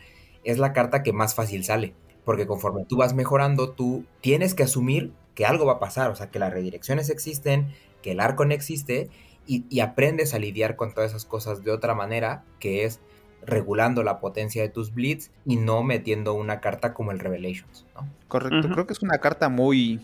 [0.44, 1.94] es la carta que más fácil sale.
[2.24, 6.16] Porque conforme tú vas mejorando, tú tienes que asumir que algo va a pasar, o
[6.16, 7.68] sea, que las redirecciones existen,
[8.02, 9.08] que el arco no existe
[9.50, 13.00] y, aprendes a lidiar con todas esas cosas de otra manera, que es
[13.42, 18.08] regulando la potencia de tus blitz y no metiendo una carta como el Revelations, ¿no?
[18.28, 20.00] Correcto, creo que es una carta muy,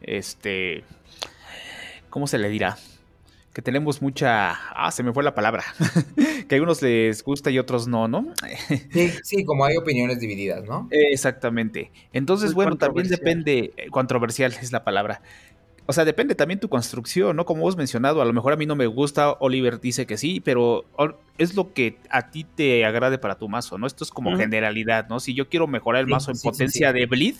[0.00, 0.84] este,
[2.08, 2.78] ¿cómo se le dirá?
[3.52, 5.64] Que tenemos mucha, ah, se me fue la palabra,
[6.48, 8.32] que a algunos les gusta y otros no, ¿no?
[8.90, 10.88] sí, sí, como hay opiniones divididas, ¿no?
[10.90, 11.90] Exactamente.
[12.14, 15.20] Entonces, bueno, también depende, eh, controversial es la palabra.
[15.86, 17.44] O sea, depende también tu construcción, ¿no?
[17.44, 20.40] Como vos mencionado, a lo mejor a mí no me gusta, Oliver dice que sí,
[20.40, 20.84] pero
[21.38, 23.86] es lo que a ti te agrade para tu mazo, ¿no?
[23.86, 25.20] Esto es como generalidad, ¿no?
[25.20, 27.36] Si yo quiero mejorar el mazo en potencia de bleed,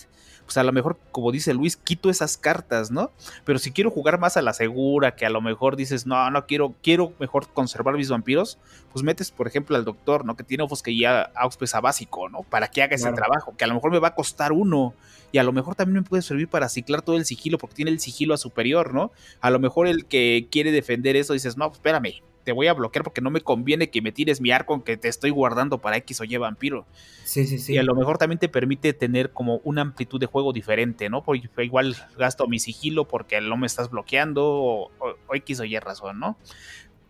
[0.47, 3.11] pues a lo mejor, como dice Luis, quito esas cartas, ¿no?
[3.45, 6.47] Pero si quiero jugar más a la segura, que a lo mejor dices, no, no
[6.47, 8.59] quiero, quiero mejor conservar mis vampiros,
[8.93, 10.37] pues metes, por ejemplo, al doctor, ¿no?
[10.37, 12.45] Que tiene ojos que ya Aux a básico, ¿no?
[12.45, 14.95] Para que haga ese trabajo, que a lo mejor me va a costar uno.
[15.33, 17.91] Y a lo mejor también me puede servir para ciclar todo el sigilo, porque tiene
[17.91, 19.11] el sigilo a superior, ¿no?
[19.41, 22.75] A lo mejor el que quiere defender eso dices, no, pues espérame, te voy a
[22.75, 25.97] bloquear porque no me conviene que me tires mi arco que te estoy guardando para
[25.97, 26.87] X o Y vampiro.
[27.25, 27.73] Sí, sí, sí.
[27.73, 31.25] Y a lo mejor también te permite tener como una amplitud de juego diferente, ¿no?
[31.25, 34.91] Porque igual gasto mi sigilo porque no me estás bloqueando o,
[35.35, 36.39] X o Y razón, ¿no?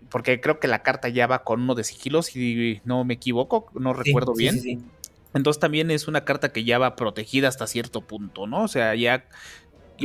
[0.09, 3.71] Porque creo que la carta ya va con uno de sigilo, si no me equivoco,
[3.75, 4.59] no recuerdo bien.
[4.59, 4.79] Sí,
[5.35, 8.63] Entonces también es una carta que ya va protegida hasta cierto punto, ¿no?
[8.63, 9.27] O sea, ya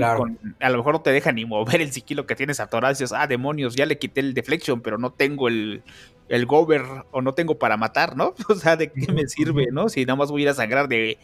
[0.02, 2.92] a lo mejor no te deja ni mover el sigilo que tienes atorado.
[2.92, 5.84] Y dices, ah, demonios, ya le quité el deflection, pero no tengo el,
[6.30, 8.34] el gober o no tengo para matar, ¿no?
[8.50, 9.90] O sea, ¿de qué me sirve, no?
[9.90, 11.18] Si nada más voy a ir a sangrar de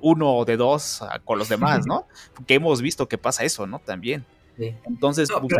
[0.00, 2.06] uno o de dos con los demás, ¿no?
[2.34, 3.78] Porque hemos visto que pasa eso, ¿no?
[3.80, 4.24] También.
[4.86, 5.54] Entonces, pues,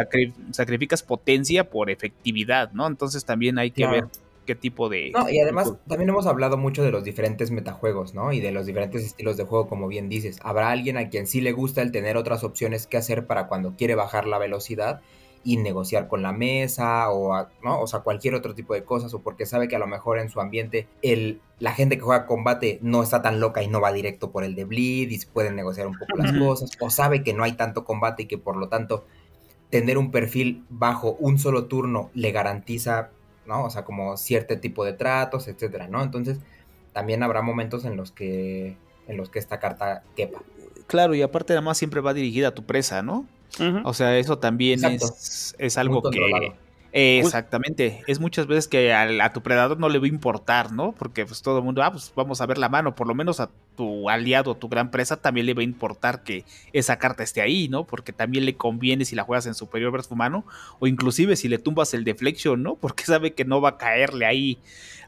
[0.50, 2.86] sacrificas potencia por efectividad, ¿no?
[2.86, 4.08] Entonces también hay que ver
[4.50, 5.12] qué tipo de...
[5.12, 8.32] No, y además también hemos hablado mucho de los diferentes metajuegos, ¿no?
[8.32, 10.40] Y de los diferentes estilos de juego, como bien dices.
[10.42, 13.76] Habrá alguien a quien sí le gusta el tener otras opciones que hacer para cuando
[13.76, 15.02] quiere bajar la velocidad
[15.44, 17.80] y negociar con la mesa o, ¿no?
[17.80, 20.30] o sea, cualquier otro tipo de cosas o porque sabe que a lo mejor en
[20.30, 23.92] su ambiente el, la gente que juega combate no está tan loca y no va
[23.92, 27.34] directo por el de bleed y pueden negociar un poco las cosas o sabe que
[27.34, 29.04] no hay tanto combate y que por lo tanto
[29.70, 33.10] tener un perfil bajo un solo turno le garantiza
[33.50, 33.64] ¿no?
[33.64, 36.02] O sea, como cierto tipo de tratos, etcétera, ¿no?
[36.02, 36.38] Entonces,
[36.94, 38.76] también habrá momentos en los que
[39.08, 40.40] en los que esta carta quepa.
[40.86, 43.26] Claro, y aparte además siempre va dirigida a tu presa, ¿no?
[43.84, 46.52] O sea, eso también es, es, algo que
[46.92, 48.02] exactamente.
[48.06, 50.92] Es muchas veces que a, tu predador no le va a importar, ¿no?
[50.92, 52.94] Porque pues todo el mundo, ah, pues vamos a ver la mano.
[52.94, 56.44] Por lo menos a tu aliado, tu gran presa, también le va a importar que
[56.72, 57.84] esa carta esté ahí, ¿no?
[57.84, 60.44] Porque también le conviene si la juegas en superior versus humano.
[60.78, 62.74] O inclusive si le tumbas el deflection, ¿no?
[62.80, 64.58] Porque sabe que no va a caerle ahí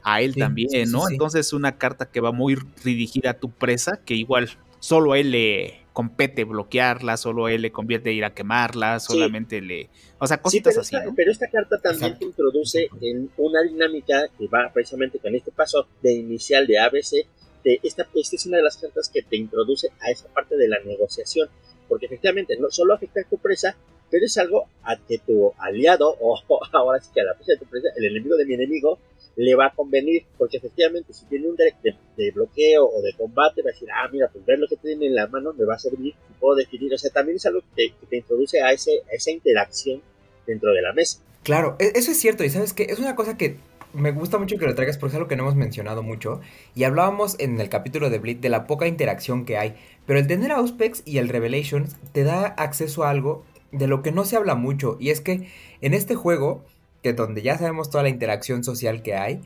[0.03, 1.09] a él también, ¿no?
[1.09, 5.19] Entonces es una carta que va muy dirigida a tu presa, que igual solo a
[5.19, 9.89] él le compete bloquearla, solo a él le convierte ir a quemarla, solamente le...
[10.19, 10.95] O sea, cositas así.
[11.15, 15.87] Pero esta carta también te introduce en una dinámica que va precisamente con este paso
[16.01, 17.27] de inicial de ABC.
[17.63, 20.67] De esta, esta es una de las cartas que te introduce a esa parte de
[20.67, 21.47] la negociación,
[21.87, 23.77] porque efectivamente no solo afecta a tu presa,
[24.09, 26.41] pero es algo a que tu aliado, o
[26.73, 28.99] ahora sí que a la presa de tu presa, el enemigo de mi enemigo,
[29.35, 33.61] le va a convenir, porque efectivamente si tiene un deck de, bloqueo o de combate,
[33.61, 35.75] va a decir, ah, mira, pues ver lo que tiene en la mano me va
[35.75, 39.31] a servir puedo definir, o sea, también es algo que te, introduce a, ese, esa
[39.31, 40.01] interacción
[40.45, 41.19] dentro de la mesa.
[41.43, 43.57] Claro, e, eso es cierto, y sabes que es una cosa que
[43.93, 46.41] me gusta mucho que lo traigas porque es algo que no hemos mencionado mucho.
[46.75, 49.75] Y hablábamos en el capítulo de Blitz de la poca interacción que hay.
[50.05, 54.11] Pero el tener Auspex y el Revelations te da acceso a algo de lo que
[54.11, 54.97] no se habla mucho.
[54.99, 55.47] Y es que
[55.81, 56.65] en este juego,
[57.03, 59.41] que donde ya sabemos toda la interacción social que hay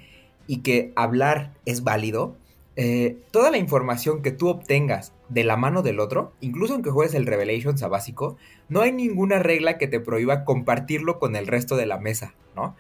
[0.46, 2.38] y que hablar es válido,
[2.78, 7.16] eh, toda la información que tú obtengas de la mano del otro, incluso aunque juegues
[7.16, 8.38] el Revelations a básico,
[8.70, 12.76] no hay ninguna regla que te prohíba compartirlo con el resto de la mesa, ¿no?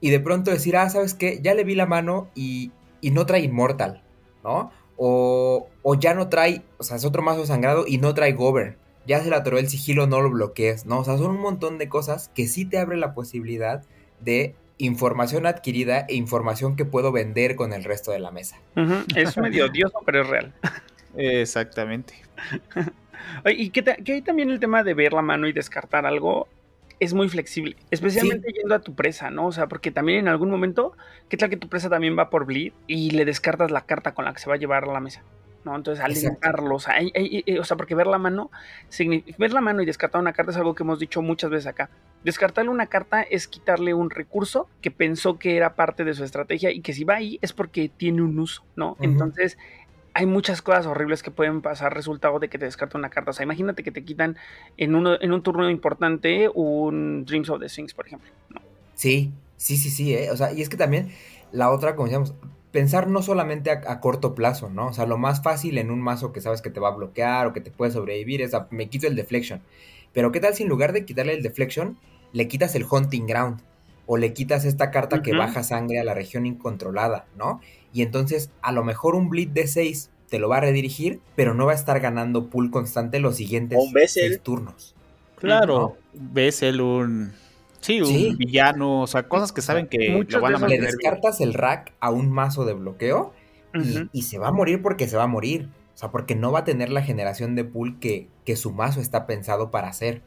[0.00, 1.40] Y de pronto decir, ah, ¿sabes qué?
[1.42, 2.70] Ya le vi la mano y,
[3.00, 4.02] y no trae Immortal,
[4.44, 4.70] ¿no?
[4.96, 8.76] O, o, ya no trae, o sea, es otro mazo sangrado y no trae Govern.
[9.06, 11.00] Ya se le atoró el sigilo, no lo bloquees, ¿no?
[11.00, 13.82] O sea, son un montón de cosas que sí te abren la posibilidad
[14.20, 18.58] de información adquirida e información que puedo vender con el resto de la mesa.
[19.14, 20.52] Es medio odioso, pero es real.
[21.16, 22.14] Exactamente.
[23.46, 26.48] y que, hay también el tema de ver la mano y descartar algo
[26.98, 29.46] es muy flexible, especialmente yendo a tu presa, ¿no?
[29.46, 30.92] O sea, porque también en algún momento,
[31.30, 34.26] ¿qué tal que tu presa también va por bleed y le descartas la carta con
[34.26, 35.22] la que se va a llevar a la mesa?
[35.64, 35.76] ¿No?
[35.76, 36.94] Entonces, alentarlo, o sea,
[37.60, 38.50] o sea, porque ver la mano,
[39.38, 41.90] ver la mano y descartar una carta es algo que hemos dicho muchas veces acá.
[42.24, 46.70] Descartarle una carta es quitarle un recurso que pensó que era parte de su estrategia
[46.70, 48.96] y que si va ahí es porque tiene un uso, ¿no?
[49.00, 49.56] Entonces,
[50.12, 53.30] hay muchas cosas horribles que pueden pasar resultado de que te descarta una carta.
[53.30, 54.36] O sea, imagínate que te quitan
[54.76, 58.30] en, uno, en un turno importante un Dreams of the Sphinx, por ejemplo.
[58.50, 58.60] ¿no?
[58.94, 60.14] Sí, sí, sí, sí.
[60.14, 60.30] ¿eh?
[60.30, 61.10] O sea, y es que también
[61.52, 62.34] la otra, como decíamos,
[62.72, 64.88] pensar no solamente a, corto plazo, ¿no?
[64.88, 67.46] O sea, lo más fácil en un mazo que sabes que te va a bloquear
[67.46, 69.62] o que te puede sobrevivir es, a, me quito el deflection.
[70.12, 71.98] Pero ¿qué tal si en lugar de quitarle el deflection,
[72.32, 73.60] le quitas el hunting ground?
[74.06, 77.60] O le quitas esta carta que baja sangre a la región incontrolada, ¿no?
[77.92, 81.54] Y entonces a lo mejor un bleed de 6 te lo va a redirigir, pero
[81.54, 84.96] no va a estar ganando pool constante los siguientes 6 turnos.
[85.36, 87.32] Claro, ves el un
[87.80, 91.54] Sí, un villano, o sea, cosas que saben que lo van a Le descartas el
[91.54, 93.32] rack a un mazo de bloqueo
[94.12, 95.68] y, se va a morir porque se va a morir.
[95.94, 99.00] O sea, porque no va a tener la generación de pool que, que su mazo
[99.00, 100.22] está pensado para hacer.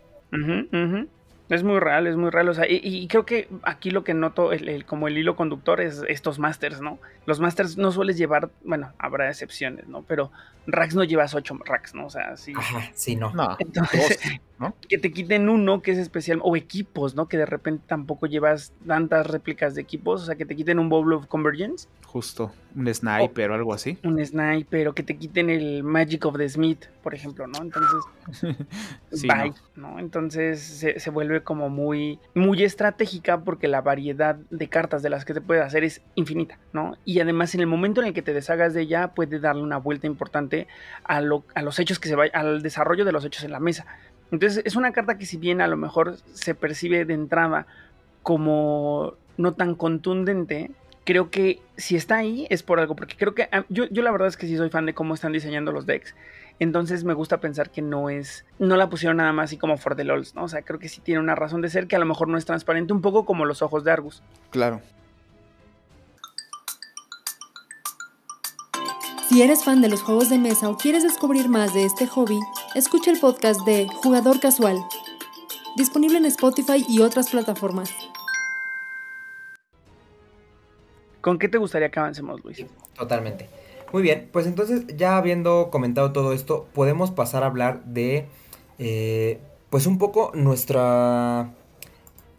[1.49, 2.49] Es muy real, es muy real.
[2.49, 6.01] O sea, y, creo que aquí lo que noto el, como el hilo conductor es
[6.07, 6.99] estos masters, ¿no?
[7.25, 10.03] Los masters no sueles llevar, bueno, habrá excepciones, ¿no?
[10.03, 10.31] Pero
[10.67, 12.05] racks no llevas ocho racks, ¿no?
[12.05, 12.53] O sea, sí.
[12.55, 13.31] Ajá, sí, no.
[13.59, 14.19] Entonces,
[14.89, 17.27] que te quiten uno que es especial, o equipos, ¿no?
[17.27, 20.89] Que de repente tampoco llevas tantas réplicas de equipos, o sea, que te quiten un
[20.89, 21.87] Bowl of Convergence.
[22.05, 23.97] Justo, un sniper o, algo así.
[24.03, 27.59] Un sniper, o que te quiten el Magic of the Smith, por ejemplo, ¿no?
[27.61, 28.57] Entonces,
[29.27, 29.99] bye, no.
[29.99, 35.25] Entonces se, se, vuelve como muy, muy estratégica porque la variedad de cartas de las
[35.25, 36.97] que te puedes hacer es infinita, ¿no?
[37.05, 39.77] Y además en el momento en el que te deshagas de ella puede darle una
[39.77, 40.67] vuelta importante
[41.03, 43.59] a, lo, a los hechos que se vayan, al desarrollo de los hechos en la
[43.59, 43.85] mesa.
[44.31, 47.65] Entonces es una carta que si bien a lo mejor se percibe de entrada
[48.21, 50.71] como no tan contundente,
[51.05, 54.11] creo que si está ahí es por algo, porque creo que ah, yo, yo la
[54.11, 56.15] verdad es que sí soy fan de cómo están diseñando los decks.
[56.59, 59.95] Entonces me gusta pensar que no es, no la pusieron nada más así como for
[59.95, 60.43] the lols, ¿no?
[60.43, 62.37] O sea, creo que sí tiene una razón de ser que a lo mejor no
[62.37, 64.21] es transparente, un poco como los ojos de Argus.
[64.51, 64.81] Claro.
[69.27, 72.39] Si eres fan de los juegos de mesa o quieres descubrir más de este hobby,
[72.75, 74.77] escucha el podcast de Jugador Casual,
[75.75, 77.89] disponible en Spotify y otras plataformas.
[81.19, 82.65] ¿Con qué te gustaría que avancemos, Luis?
[82.95, 83.49] totalmente.
[83.93, 88.25] Muy bien, pues entonces ya habiendo comentado todo esto, podemos pasar a hablar de,
[88.79, 89.39] eh,
[89.69, 91.53] pues un poco nuestra,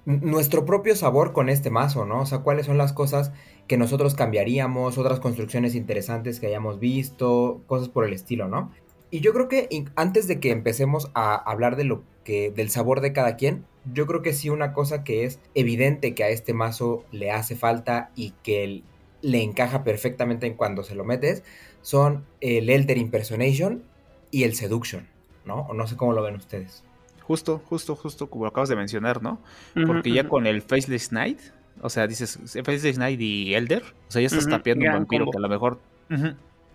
[0.04, 2.22] nuestro propio sabor con este mazo, ¿no?
[2.22, 3.30] O sea, cuáles son las cosas
[3.68, 8.72] que nosotros cambiaríamos, otras construcciones interesantes que hayamos visto, cosas por el estilo, ¿no?
[9.12, 13.00] Y yo creo que antes de que empecemos a hablar de lo que del sabor
[13.00, 16.52] de cada quien, yo creo que sí una cosa que es evidente que a este
[16.52, 18.82] mazo le hace falta y que
[19.24, 21.42] le encaja perfectamente en cuando se lo metes
[21.82, 23.82] son el Elder Impersonation
[24.30, 25.06] y el Seduction,
[25.44, 25.60] ¿no?
[25.62, 26.84] O no sé cómo lo ven ustedes.
[27.22, 29.40] Justo, justo, justo como acabas de mencionar, ¿no?
[29.86, 31.40] Porque ya con el Faceless Knight
[31.80, 33.82] o sea, dices, Face Night y Elder.
[34.08, 35.80] O sea, ya estás tapeando un vampiro que a lo mejor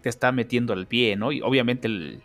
[0.02, 1.32] te está metiendo al pie, ¿no?
[1.32, 2.22] Y obviamente el,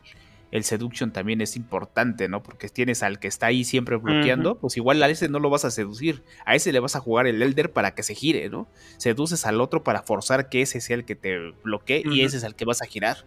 [0.62, 2.44] seduction también es importante, ¿no?
[2.44, 5.64] Porque tienes al que está ahí siempre bloqueando, pues igual a ese no lo vas
[5.64, 6.22] a seducir.
[6.46, 8.68] A ese le vas a jugar el Elder para que se gire, ¿no?
[8.96, 12.44] Seduces al otro para forzar que ese sea el que te bloquee y ese es
[12.44, 13.24] el que vas a girar.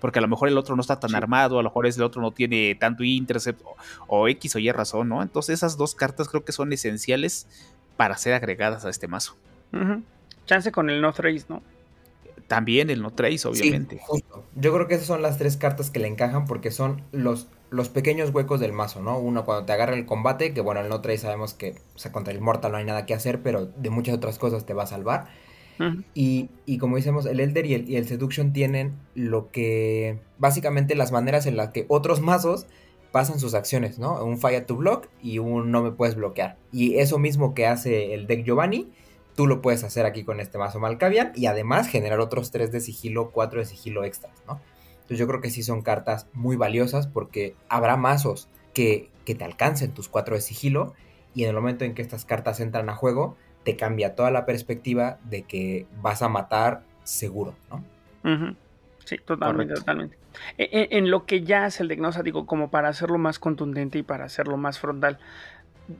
[0.00, 2.22] Porque a lo mejor el otro no está tan armado, a lo mejor el otro
[2.22, 3.76] no tiene tanto intercept o,
[4.06, 5.20] o X o Y razón, ¿no?
[5.20, 7.48] Entonces esas dos cartas creo que son esenciales
[7.96, 9.36] para ser agregadas a este mazo.
[10.46, 11.60] Chance con el no trace, ¿no?
[12.48, 14.00] También el no trace, obviamente.
[14.02, 14.44] justo.
[14.56, 17.90] Yo creo que esas son las tres cartas que le encajan porque son los, los
[17.90, 19.18] pequeños huecos del mazo, ¿no?
[19.18, 22.10] Uno cuando te agarra el combate, que bueno, el no trace sabemos que o sea,
[22.10, 24.84] contra el mortal no hay nada que hacer, pero de muchas otras cosas te va
[24.84, 25.28] a salvar.
[26.12, 30.18] Y, y como decíamos, el Elder y el, y el Seduction tienen lo que.
[30.36, 32.66] Básicamente las maneras en las que otros mazos
[33.12, 34.24] pasan sus acciones, ¿no?
[34.24, 36.56] Un Fire to Block y un No me puedes bloquear.
[36.72, 38.90] Y eso mismo que hace el deck Giovanni,
[39.38, 42.80] tú lo puedes hacer aquí con este mazo Malkavian y además generar otros 3 de
[42.80, 44.60] sigilo, 4 de sigilo extras, ¿no?
[44.94, 49.44] Entonces yo creo que sí son cartas muy valiosas porque habrá mazos que, que te
[49.44, 50.92] alcancen tus 4 de sigilo
[51.36, 54.44] y en el momento en que estas cartas entran a juego, te cambia toda la
[54.44, 57.84] perspectiva de que vas a matar seguro, ¿no?
[59.04, 59.80] Sí, totalmente, Correcto.
[59.82, 60.18] totalmente.
[60.58, 63.98] E- e- En, lo que ya hace el Degnosa, digo, como para hacerlo más contundente
[63.98, 65.20] y para hacerlo más frontal,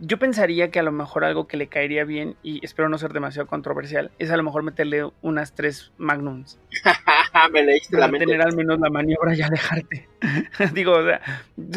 [0.01, 3.13] yo pensaría que a lo mejor algo que le caería bien, y espero no ser
[3.13, 6.59] demasiado controversial, es a lo mejor meterle unas tres Magnums.
[7.53, 8.27] Me leíste la mente.
[8.27, 10.09] tener al menos la maniobra y alejarte.
[10.75, 11.21] digo, o sea,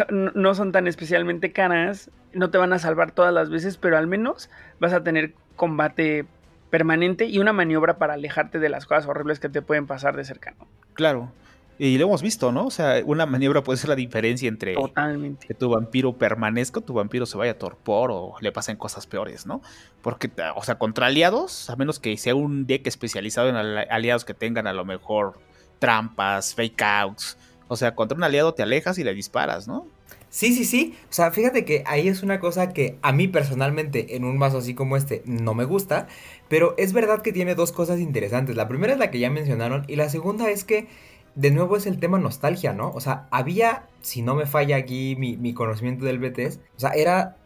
[0.10, 3.98] no no son tan especialmente caras, no te van a salvar todas las veces, pero
[3.98, 4.50] al menos
[4.80, 6.26] vas a tener combate
[6.70, 10.24] permanente y una maniobra para alejarte de las cosas horribles que te pueden pasar de
[10.24, 10.68] cercano.
[10.94, 11.32] Claro.
[11.80, 12.68] Y lo hemos visto, ¿no?
[12.68, 15.48] O sea, una maniobra puede ser la diferencia entre Totalmente.
[15.48, 19.48] que tu vampiro permanezca, tu vampiro se vaya a torpor o le pasen cosas peores,
[19.48, 19.62] ¿no?
[20.04, 24.26] Porque, o sea, contra aliados, a menos que sea un deck especializado en ali- aliados
[24.26, 25.40] que tengan a lo mejor
[25.80, 27.38] trampas, fake outs.
[27.68, 29.88] O sea, contra un aliado te alejas y le disparas, ¿no?
[30.30, 30.96] Sí, sí, sí.
[31.10, 34.60] O sea, fíjate que ahí es una cosa que a mí personalmente en un mazo
[34.60, 36.08] así como este no me gusta,
[36.48, 38.56] pero es verdad que tiene dos cosas interesantes.
[38.56, 40.88] La primera es la que ya mencionaron y la segunda es que
[41.36, 42.92] de nuevo es el tema nostalgia, ¿no?
[42.92, 46.92] O sea, había, si no me falla aquí mi, mi conocimiento del BTS, o sea,
[46.92, 47.38] era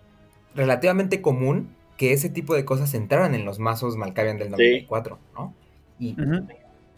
[0.55, 5.53] relativamente común que ese tipo de cosas entraran en los mazos Malkavian del 94, ¿no?
[5.99, 6.15] Y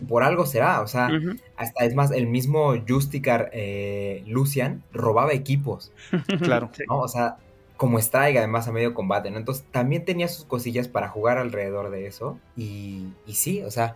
[0.08, 1.10] por algo será, o sea,
[1.56, 5.92] hasta es más, el mismo Justicar eh, Lucian robaba equipos.
[6.42, 6.70] Claro.
[6.74, 6.84] Sí.
[6.88, 7.00] ¿no?
[7.00, 7.38] O sea,
[7.78, 9.38] como Strike además a medio combate, ¿no?
[9.38, 12.40] Entonces también tenía sus cosillas para jugar alrededor de eso.
[12.56, 13.96] Y, y sí, o sea,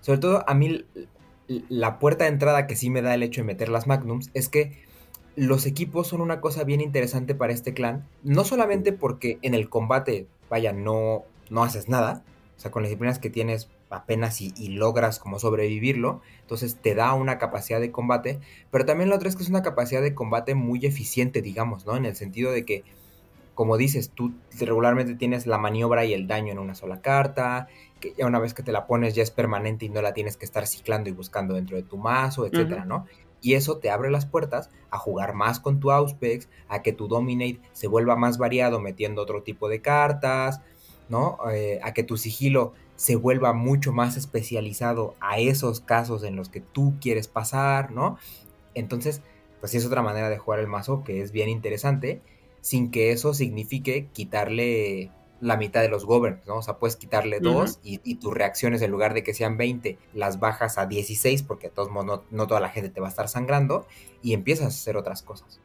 [0.00, 0.84] sobre todo a mí
[1.68, 4.48] la puerta de entrada que sí me da el hecho de meter las Magnums es
[4.48, 4.84] que
[5.36, 8.06] los equipos son una cosa bien interesante para este clan.
[8.22, 12.22] No solamente porque en el combate, vaya, no, no haces nada.
[12.56, 16.20] O sea, con las disciplinas que tienes apenas y, logras como sobrevivirlo.
[16.42, 18.38] Entonces te da una capacidad de combate.
[18.70, 21.96] Pero también la otra es que es una capacidad de combate muy eficiente, digamos, ¿no?
[21.96, 22.84] En el sentido de que,
[23.54, 27.68] como dices, tú regularmente tienes la maniobra y el daño en una sola carta,
[28.00, 30.36] que ya una vez que te la pones ya es permanente y no la tienes
[30.36, 32.84] que estar ciclando y buscando dentro de tu mazo, etcétera.
[32.84, 33.06] ¿no?
[33.42, 37.08] Y eso te abre las puertas a jugar más con tu Auspex, a que tu
[37.08, 40.60] Dominate se vuelva más variado metiendo otro tipo de cartas,
[41.08, 41.38] ¿no?
[41.52, 46.50] Eh, a que tu sigilo se vuelva mucho más especializado a esos casos en los
[46.50, 48.18] que tú quieres pasar, ¿no?
[48.74, 49.22] Entonces,
[49.60, 52.20] pues sí es otra manera de jugar el mazo que es bien interesante,
[52.60, 55.10] sin que eso signifique quitarle
[55.40, 56.56] la mitad de los governs, ¿no?
[56.56, 59.98] O sea, puedes quitarle dos y, y tus reacciones en lugar de que sean 20,
[60.14, 63.06] las bajas a 16 porque de todos modos no, no toda la gente te va
[63.06, 63.86] a estar sangrando
[64.22, 65.60] y empiezas a hacer otras cosas.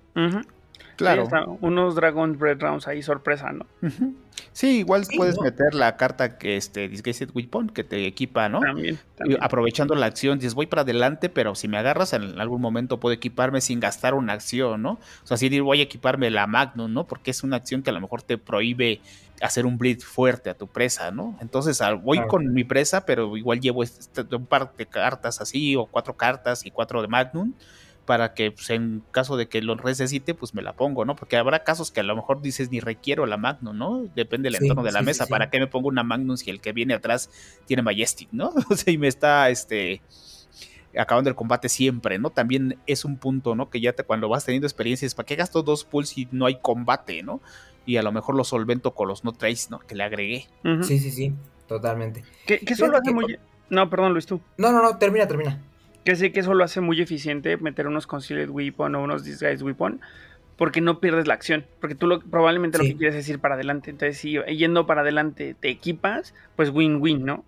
[0.95, 1.21] Claro.
[1.21, 3.65] Ahí está, unos Dragon Bread Rounds ahí sorpresa, ¿no?
[4.51, 5.43] Sí, igual Sí, puedes ¿no?
[5.43, 8.61] meter la carta que este Disguised Weapon que te equipa, ¿no?
[8.61, 8.97] También.
[9.41, 13.13] Aprovechando la acción, dices voy para adelante, pero si me agarras en algún momento puedo
[13.13, 14.91] equiparme sin gastar una acción, ¿no?
[15.23, 17.05] O sea, si dir voy a equiparme la Magnum, ¿no?
[17.05, 19.01] Porque es una acción que a lo mejor te prohíbe
[19.41, 21.37] hacer un bleed fuerte a tu presa, ¿no?
[21.41, 22.29] Entonces voy Claro.
[22.29, 26.65] con mi presa, pero igual llevo este- un par de cartas así, o cuatro cartas
[26.65, 27.53] y cuatro de Magnum,
[28.05, 31.15] para que pues, en caso de que lo necesite, pues me la pongo, ¿no?
[31.15, 34.05] Porque habrá casos que a lo mejor dices ni requiero la Magnum, ¿no?
[34.15, 35.31] Depende del Sí, entorno de la sí, mesa, sí.
[35.31, 37.29] ¿para qué me pongo una Magnum si el que viene atrás
[37.65, 38.51] tiene Majestic, ¿no?
[38.69, 40.01] O sea, y me está, este,
[40.97, 42.29] acabando el combate siempre, ¿no?
[42.29, 43.69] También es un punto, ¿no?
[43.69, 46.59] Que ya te, cuando vas teniendo experiencias, ¿para qué gasto dos pulls si no hay
[46.61, 47.41] combate, ¿no?
[47.85, 49.79] Y a lo mejor lo solvento con los no trace, ¿no?
[49.79, 50.47] Que le agregué.
[50.83, 51.33] Sí, sí, sí,
[51.67, 52.23] totalmente.
[52.47, 53.37] Que, que eso lo hace que- muy...
[53.69, 54.39] No, perdón, Luis, tú.
[54.57, 55.59] No, no, no, termina, termina.
[56.05, 59.61] Que sé que eso lo hace muy eficiente meter unos Concealed Weapon o unos Disguised
[59.61, 59.99] Weapon
[60.57, 61.65] porque no pierdes la acción.
[61.81, 63.89] Porque tú lo, probablemente lo que quieres es ir para adelante.
[63.89, 67.43] Entonces, si yendo para adelante te equipas, pues win-win, ¿no?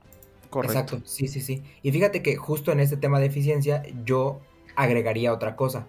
[0.50, 0.80] Correcto.
[0.80, 1.62] Exacto, sí, sí, sí.
[1.84, 4.42] Y fíjate que justo en este tema de eficiencia yo
[4.76, 5.88] agregaría otra cosa.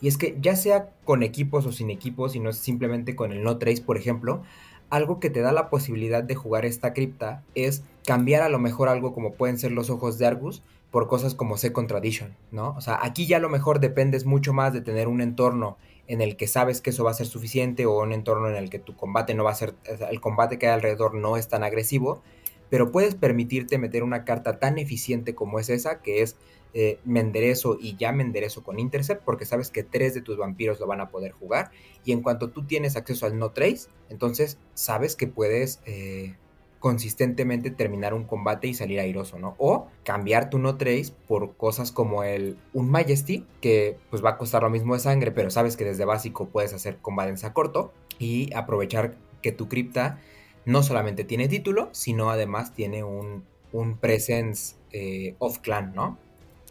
[0.00, 3.32] Y es que ya sea con equipos o sin equipos, y no es simplemente con
[3.32, 4.42] el no trace, por ejemplo,
[4.90, 8.88] algo que te da la posibilidad de jugar esta cripta es cambiar a lo mejor
[8.88, 12.74] algo como pueden ser los ojos de Argus por cosas como Second Tradition, ¿no?
[12.76, 15.76] O sea, aquí ya a lo mejor dependes mucho más de tener un entorno
[16.06, 18.70] en el que sabes que eso va a ser suficiente o un entorno en el
[18.70, 19.74] que tu combate no va a ser,
[20.10, 22.22] el combate que hay alrededor no es tan agresivo,
[22.70, 26.36] pero puedes permitirte meter una carta tan eficiente como es esa, que es
[26.74, 30.38] eh, me enderezo y ya me enderezo con Intercept, porque sabes que tres de tus
[30.38, 31.70] vampiros lo van a poder jugar,
[32.04, 36.36] y en cuanto tú tienes acceso al no trace, entonces sabes que puedes eh,
[36.78, 39.54] consistentemente terminar un combate y salir airoso, ¿no?
[39.58, 44.38] O cambiar tu no trace por cosas como el un Majesty, que pues va a
[44.38, 47.92] costar lo mismo de sangre, pero sabes que desde básico puedes hacer combates a corto
[48.18, 50.20] y aprovechar que tu cripta
[50.64, 56.18] no solamente tiene título, sino además tiene un, un presence eh, off clan, ¿no?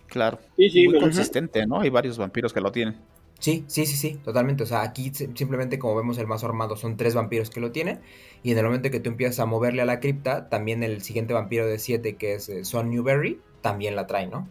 [0.08, 0.40] Claro.
[0.56, 1.82] Sí, sí, Muy consistente, ¿no?
[1.82, 2.98] Hay varios vampiros que lo tienen.
[3.40, 4.64] Sí, sí, sí, sí, totalmente.
[4.64, 7.72] O sea, aquí si- simplemente como vemos el mazo armado son tres vampiros que lo
[7.72, 8.02] tienen.
[8.44, 11.34] Y en el momento que tú empiezas a moverle a la cripta, también el siguiente
[11.34, 14.48] vampiro de 7 que es eh, Son Newberry, también la trae, ¿no?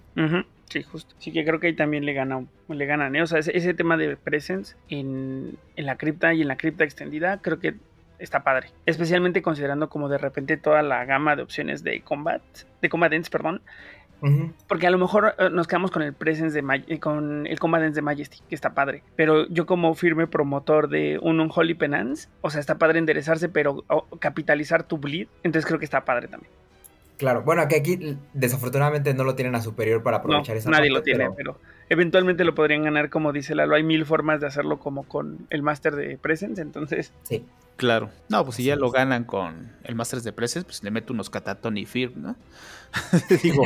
[0.69, 1.15] Sí, justo.
[1.19, 3.23] Sí que creo que ahí también le gana, le ganan, ¿eh?
[3.23, 6.85] O sea, ese, ese tema de presence en, en la cripta y en la cripta
[6.85, 7.75] extendida, creo que
[8.19, 8.71] está padre.
[8.87, 12.43] Especialmente considerando como de repente toda la gama de opciones de combat,
[12.83, 13.63] de combatants, perdón.
[14.67, 17.95] Porque a lo mejor eh, nos quedamos con el presence de eh, con el combatants
[17.95, 19.03] de Majesty, que está padre.
[19.15, 23.85] Pero yo como firme promotor de un Unholy Penance, o sea, está padre enderezarse, pero
[24.19, 26.51] capitalizar tu bleed, entonces creo que está padre también.
[27.17, 30.91] Claro, bueno, que aquí desafortunadamente no lo tienen a superior para No, aprovechar esa nadie
[30.91, 31.61] parte, lo tiene, pero- pero...
[31.89, 33.75] eventualmente lo podrían ganar, como dice Lalo.
[33.75, 37.13] Hay mil formas de hacerlo como con el Master de Presence, entonces...
[37.23, 37.45] Sí,
[37.77, 38.09] Claro.
[38.31, 41.29] No, pues si ya lo ganan con el Masters de Preces, pues le meto unos
[41.29, 42.35] Cataton y Fear, ¿no?
[43.43, 43.65] digo,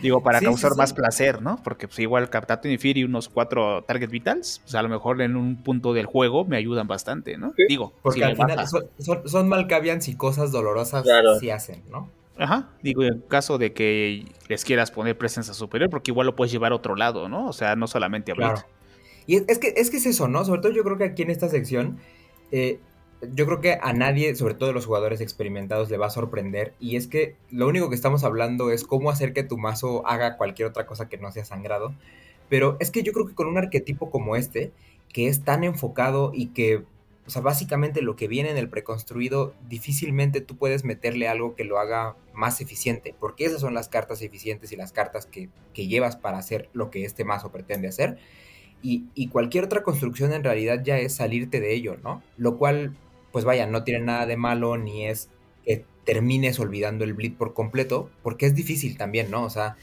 [0.00, 0.94] digo, para Sí, causar sí, más sí.
[0.94, 1.60] placer, ¿no?
[1.64, 5.20] Porque pues igual Cataton y Fear y unos cuatro Target Vitals, pues a lo mejor
[5.22, 7.52] en un punto del juego me ayudan bastante, ¿no?
[7.56, 7.64] Sí.
[7.68, 11.38] Digo, porque si al final son, son, son Malkavians y cosas dolorosas Claro.
[11.40, 12.08] sí hacen, ¿no?
[12.36, 16.50] Ajá, digo, en caso de que les quieras poner presencia superior, porque igual lo puedes
[16.50, 17.46] llevar a otro lado, ¿no?
[17.46, 18.50] O sea, no solamente a Blitz.
[18.50, 18.66] Claro.
[19.26, 20.44] Y es, es que, es que es eso, ¿no?
[20.44, 21.98] Sobre todo yo creo que aquí en esta sección,
[22.50, 22.80] eh,
[23.32, 26.74] yo creo que a nadie, sobre todo los jugadores experimentados, le va a sorprender.
[26.80, 30.36] Y es que lo único que estamos hablando es cómo hacer que tu mazo haga
[30.36, 31.94] cualquier otra cosa que no sea sangrado.
[32.48, 34.72] Pero es que yo creo que con un arquetipo como este,
[35.12, 36.82] que es tan enfocado y que,
[37.26, 41.64] o sea, básicamente lo que viene en el preconstruido, difícilmente tú puedes meterle algo que
[41.64, 45.86] lo haga más eficiente, porque esas son las cartas eficientes y las cartas que, que
[45.86, 48.18] llevas para hacer lo que este mazo pretende hacer.
[48.82, 52.22] Y, y cualquier otra construcción en realidad ya es salirte de ello, ¿no?
[52.36, 52.94] Lo cual,
[53.32, 55.30] pues vaya, no tiene nada de malo ni es
[55.64, 59.44] que termines olvidando el bleed por completo, porque es difícil también, ¿no?
[59.44, 59.76] O sea,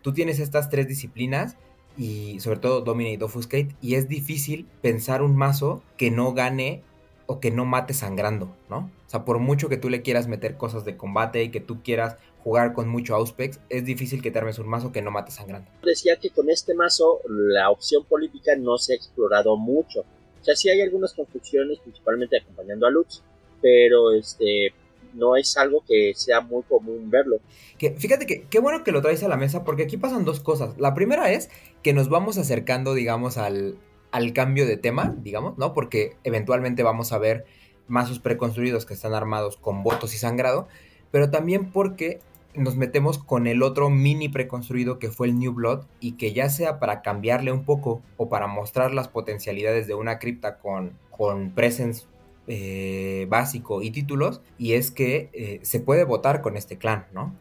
[0.00, 1.58] tú tienes estas tres disciplinas
[1.96, 6.82] y sobre todo Dominate Offuscate y es difícil pensar un mazo que no gane
[7.26, 8.90] o que no mate sangrando, ¿no?
[9.06, 11.82] O sea, por mucho que tú le quieras meter cosas de combate y que tú
[11.82, 15.32] quieras jugar con mucho Auspex, es difícil que te armes un mazo que no mate
[15.32, 15.68] sangrando.
[15.82, 20.00] decía que con este mazo la opción política no se ha explorado mucho.
[20.00, 23.22] O sea, sí hay algunas construcciones, principalmente acompañando a Lutz,
[23.60, 24.72] pero este
[25.16, 27.38] no es algo que sea muy común verlo.
[27.78, 30.40] Que fíjate que qué bueno que lo traes a la mesa porque aquí pasan dos
[30.40, 30.78] cosas.
[30.78, 31.50] La primera es
[31.82, 33.78] que nos vamos acercando, digamos, al,
[34.12, 35.72] al cambio de tema, digamos, ¿no?
[35.72, 37.44] Porque eventualmente vamos a ver
[37.88, 40.68] mazos preconstruidos que están armados con votos y sangrado,
[41.10, 42.20] pero también porque
[42.56, 46.48] nos metemos con el otro mini preconstruido que fue el New Blood y que ya
[46.48, 51.50] sea para cambiarle un poco o para mostrar las potencialidades de una cripta con, con
[51.50, 52.06] presence
[52.48, 57.34] eh, básico y títulos, y es que eh, se puede votar con este clan, ¿no?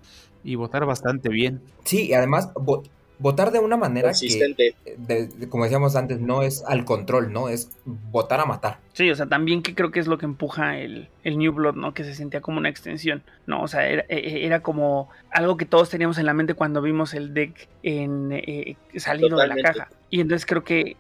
[0.44, 1.62] Y votar bastante bien.
[1.84, 2.84] Sí, y además vo-
[3.18, 4.76] votar de una manera que, Consistente.
[4.98, 7.50] de- de- como decíamos antes, no es al control, ¿no?
[7.50, 8.80] Es votar a matar.
[8.94, 11.76] Sí, o sea, también que creo que es lo que empuja el, el New Blood,
[11.76, 11.94] ¿no?
[11.94, 13.62] Que se sentía como una extensión, ¿no?
[13.64, 17.14] O sea, era, e- era como algo que todos teníamos en la mente cuando vimos
[17.14, 19.88] el deck en eh, salido de la caja.
[20.10, 20.98] Y entonces creo que,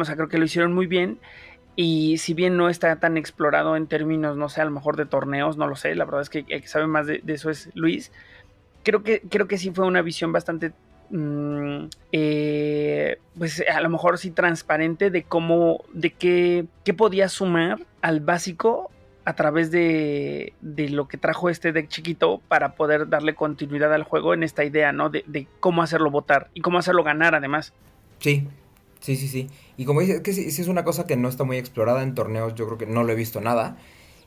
[0.00, 1.18] o sea, creo que lo hicieron muy bien.
[1.80, 5.06] Y si bien no está tan explorado en términos, no sé, a lo mejor de
[5.06, 7.70] torneos, no lo sé, la verdad es que el que sabe más de, eso es
[7.74, 8.10] Luis.
[8.82, 10.72] Creo que, creo que sí fue una visión bastante
[11.10, 17.78] mm, eh, pues a lo mejor sí transparente de cómo, de qué, qué podía sumar
[18.02, 18.90] al básico
[19.24, 24.02] a través de, de lo que trajo este deck chiquito para poder darle continuidad al
[24.02, 25.10] juego en esta idea, ¿no?
[25.10, 27.72] De cómo hacerlo votar y cómo hacerlo ganar además.
[28.18, 28.48] Sí,
[29.00, 29.48] sí, sí, sí.
[29.76, 32.14] Y como dices, que sí, sí es una cosa que no está muy explorada en
[32.14, 33.76] torneos, yo creo que no lo he visto nada.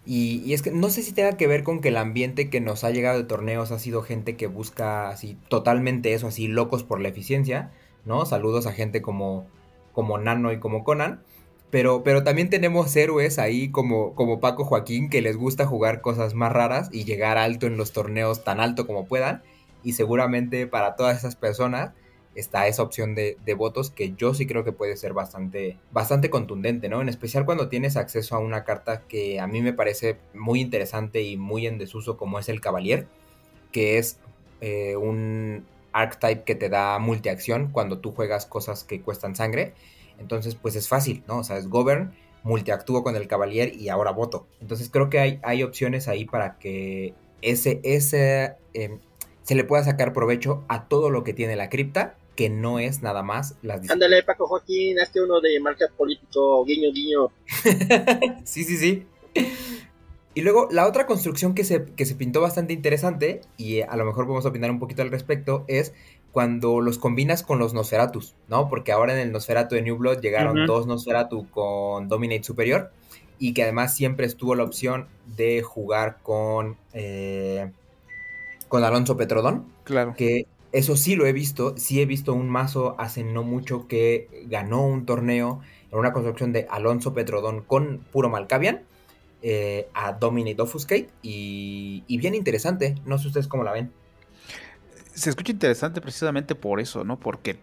[0.05, 2.59] Y, y es que no sé si tenga que ver con que el ambiente que
[2.59, 6.83] nos ha llegado de torneos ha sido gente que busca así totalmente eso, así locos
[6.83, 7.71] por la eficiencia,
[8.05, 8.25] ¿no?
[8.25, 9.45] Saludos a gente como,
[9.93, 11.21] como Nano y como Conan.
[11.69, 16.33] Pero, pero también tenemos héroes ahí como, como Paco Joaquín que les gusta jugar cosas
[16.33, 19.41] más raras y llegar alto en los torneos tan alto como puedan.
[19.83, 21.91] Y seguramente para todas esas personas
[22.35, 26.89] está esa opción de, votos que yo sí creo que puede ser bastante, bastante contundente,
[26.89, 27.01] ¿no?
[27.01, 31.21] En especial cuando tienes acceso a una carta que a mí me parece muy interesante
[31.23, 33.07] y muy en desuso como es el Cavalier,
[33.71, 34.17] que es
[34.61, 39.73] eh, un archetype que te da multiacción cuando tú juegas cosas que cuestan sangre.
[40.19, 41.39] Entonces, pues es fácil, ¿no?
[41.39, 42.13] O sea, es Govern,
[42.43, 44.47] multiactúo con el Cavalier y ahora voto.
[44.61, 48.99] Entonces creo que hay, hay opciones ahí para que ese, ese em,
[49.43, 53.01] se le pueda sacar provecho a todo lo que tiene la cripta, que no es
[53.01, 57.31] nada más las Ándale, Paco Joaquín, hazte uno de marca político, guiño, guiño.
[58.43, 59.05] sí, sí, sí.
[60.33, 64.05] Y luego la otra construcción que se, que se pintó bastante interesante, y a lo
[64.05, 65.93] mejor vamos a opinar un poquito al respecto, es
[66.31, 68.69] cuando los combinas con los Nosferatus, ¿no?
[68.69, 72.91] Porque ahora en el Nosferatu de New Blood llegaron dos Nosferatu con Dominate Superior,
[73.39, 77.71] y que además siempre estuvo la opción de jugar con, eh,
[78.69, 79.65] con Alonso Petrodón.
[79.83, 80.13] Claro.
[80.15, 84.45] Que eso sí lo he visto, sí he visto un mazo hace no mucho que
[84.47, 85.61] ganó un torneo
[85.91, 88.81] en una construcción de Alonso Petrodón con puro Malkavian
[89.41, 92.95] eh, a Dominate Offuscate y, y, bien interesante.
[93.05, 93.91] No sé ustedes cómo la ven.
[95.13, 97.19] Se escucha interesante precisamente por eso, ¿no?
[97.19, 97.57] Porque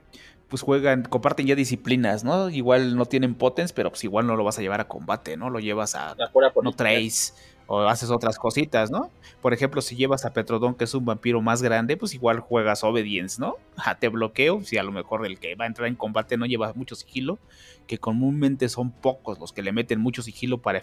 [0.48, 2.48] pues juegan, comparten ya disciplinas, ¿no?
[2.51, 5.51] Igual no tienen potens, pero pues igual no lo vas a llevar a combate, ¿no?
[5.51, 6.16] Lo llevas a
[6.62, 7.32] no trace
[7.68, 9.10] o haces otras cositas, ¿no?
[9.42, 12.82] Por ejemplo, si llevas a Petrodon, que es un vampiro más grande, pues igual juegas
[12.82, 13.56] Obedience, ¿no?
[14.00, 16.72] Te bloqueo, si a lo mejor el que va a entrar en combate no lleva
[16.72, 17.38] mucho sigilo,
[17.86, 20.82] que comúnmente son pocos los que le meten mucho sigilo para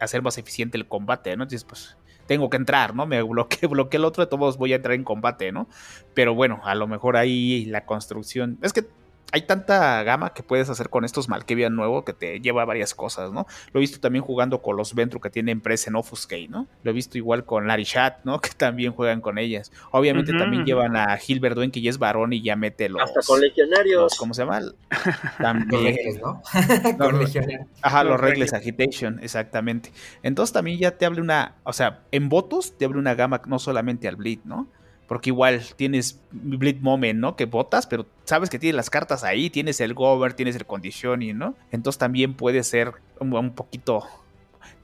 [0.00, 1.42] hacer más eficiente el combate, ¿no?
[1.42, 1.96] Entonces, pues
[2.26, 3.06] tengo que entrar, ¿no?
[3.06, 5.68] Me bloqueé, bloqueé el otro, de todos voy a entrar en combate, ¿no?
[6.14, 8.56] Pero bueno, a lo mejor ahí la construcción.
[8.62, 8.86] Es que
[9.32, 12.94] hay tanta gama que puedes hacer con estos Malkavian nuevo que te lleva a varias
[12.94, 13.46] cosas, ¿no?
[13.72, 16.66] Lo he visto también jugando con los Ventru que tienen presa en Offuscate, ¿no?
[16.82, 18.40] Lo he visto igual con Larishat, ¿no?
[18.50, 19.70] Que también juegan con ellas.
[19.92, 23.02] Obviamente también llevan a Gilbert Duen, que ya es varón y ya mete los...
[23.02, 24.16] Hasta con legionarios.
[24.16, 24.60] ¿Cómo se llama?
[25.38, 25.96] También.
[25.96, 26.42] regles, ¿no?
[26.98, 27.66] con legionarios.
[27.82, 29.92] Ajá, los, regles Agitation, exactamente.
[30.22, 31.54] Entonces también ya te habla una...
[31.62, 34.68] O sea, en votos te habla una gama no solamente al Bleed, ¿no?
[35.10, 37.34] Porque igual tienes Bleed Moment, ¿no?
[37.34, 41.36] Que votas, pero sabes que tienes las cartas ahí, tienes el Gover, tienes el Conditioning,
[41.36, 41.56] ¿no?
[41.72, 44.04] Entonces también puede ser un, poquito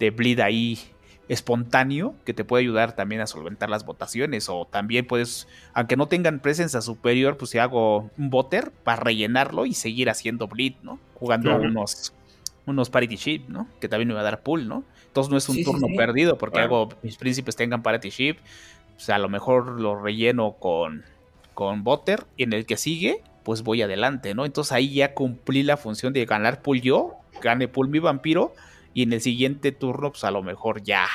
[0.00, 0.80] de Bleed ahí
[1.28, 6.08] espontáneo que te puede ayudar también a solventar las votaciones o también puedes, aunque no
[6.08, 10.98] tengan presencia superior, pues si hago un voter para rellenarlo y seguir haciendo bleed, ¿no?
[11.14, 12.12] Jugando unos
[12.66, 13.68] unos parity ship, ¿no?
[13.80, 14.82] Que también me va a dar pool, ¿no?
[15.06, 18.38] Entonces no es un turno perdido porque hago mis príncipes tengan parity ship
[18.96, 21.04] o sea, a lo mejor lo relleno con,
[21.54, 24.44] con Butter y en el que sigue, pues voy adelante, ¿no?
[24.44, 28.54] Entonces ahí ya cumplí la función de ganar pool yo, gane pool mi vampiro
[28.94, 31.06] y en el siguiente turno, pues a lo mejor ya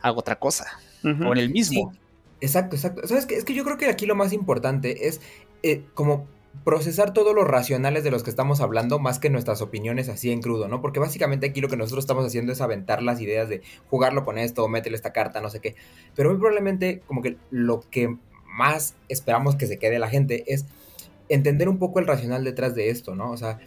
[0.00, 0.78] hago otra cosa.
[1.02, 1.92] O en el mismo.
[2.40, 3.06] Exacto, exacto.
[3.06, 3.36] ¿Sabes qué?
[3.36, 5.20] Es que yo creo que aquí lo más importante es
[5.62, 6.26] eh, como
[6.64, 10.40] procesar todos los racionales de los que estamos hablando más que nuestras opiniones así en
[10.42, 10.80] crudo, ¿no?
[10.80, 14.38] Porque básicamente aquí lo que nosotros estamos haciendo es aventar las ideas de jugarlo con
[14.38, 15.76] esto, o métele esta carta, no sé qué.
[16.14, 20.66] Pero muy probablemente como que lo que más esperamos que se quede la gente es
[21.28, 23.30] entender un poco el racional detrás de esto, ¿no?
[23.30, 23.58] O sea,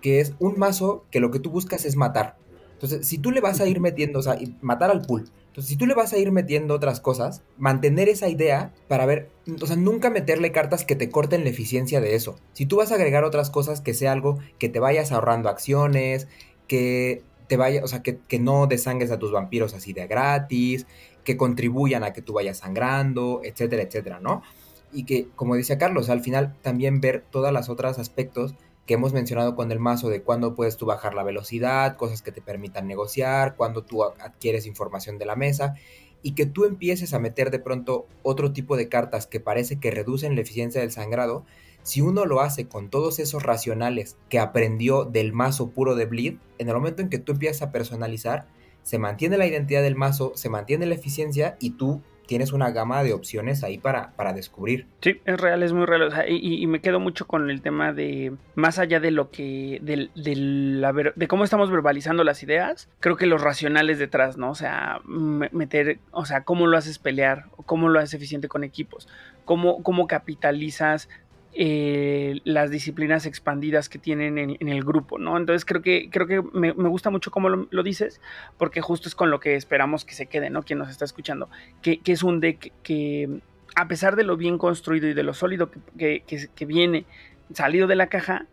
[0.00, 2.36] que es un mazo que lo que tú buscas es matar.
[2.74, 5.76] Entonces, si tú le vas a ir metiendo, o sea, matar al pool, entonces, si
[5.76, 9.28] tú le vas a ir metiendo otras cosas, mantener esa idea para ver,
[9.60, 12.36] o sea, nunca meterle cartas que te corten la eficiencia de eso.
[12.54, 16.26] Si tú vas a agregar otras cosas, que sea algo que te vayas ahorrando acciones,
[16.68, 20.86] que te vaya, o sea, que, que no desangres a tus vampiros así de gratis,
[21.22, 24.42] que contribuyan a que tú vayas sangrando, etcétera, etcétera, ¿no?
[24.90, 28.54] Y que, como decía Carlos, al final también ver todas las otras aspectos
[28.86, 32.32] que hemos mencionado con el mazo de cuándo puedes tú bajar la velocidad, cosas que
[32.32, 35.74] te permitan negociar, cuándo tú adquieres información de la mesa
[36.22, 39.90] y que tú empieces a meter de pronto otro tipo de cartas que parece que
[39.90, 41.44] reducen la eficiencia del sangrado,
[41.82, 46.36] si uno lo hace con todos esos racionales que aprendió del mazo puro de Bleed,
[46.58, 48.46] en el momento en que tú empiezas a personalizar,
[48.84, 52.02] se mantiene la identidad del mazo, se mantiene la eficiencia y tú
[52.32, 54.86] tienes una gama de opciones ahí para, para descubrir.
[55.02, 56.10] Sí, es real, es muy real.
[56.26, 61.12] y, me quedo mucho con el tema de, más allá de lo que, de, de,
[61.14, 64.48] de cómo estamos verbalizando las ideas, creo que los racionales detrás, ¿no?
[64.48, 69.08] O sea, meter, o sea, cómo lo haces pelear, cómo lo haces eficiente con equipos,
[69.44, 71.10] cómo, cómo capitalizas
[71.54, 75.36] eh, las disciplinas expandidas que tienen en, el grupo, ¿no?
[75.36, 78.22] Entonces creo que, creo que me, gusta mucho cómo lo, dices,
[78.56, 80.62] porque justo es con lo que esperamos que se quede, ¿no?
[80.62, 81.50] Quien nos está escuchando,
[81.82, 83.40] que, es un deck que,
[83.74, 86.24] a pesar de lo bien construido y de lo sólido que,
[86.66, 87.04] viene
[87.52, 88.46] salido de la caja,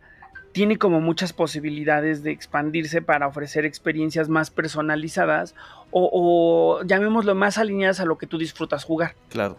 [0.52, 5.54] tiene como muchas posibilidades de expandirse para ofrecer experiencias más personalizadas
[5.90, 9.14] o, o llamémoslo más alineadas a lo que tú disfrutas jugar.
[9.30, 9.56] Claro.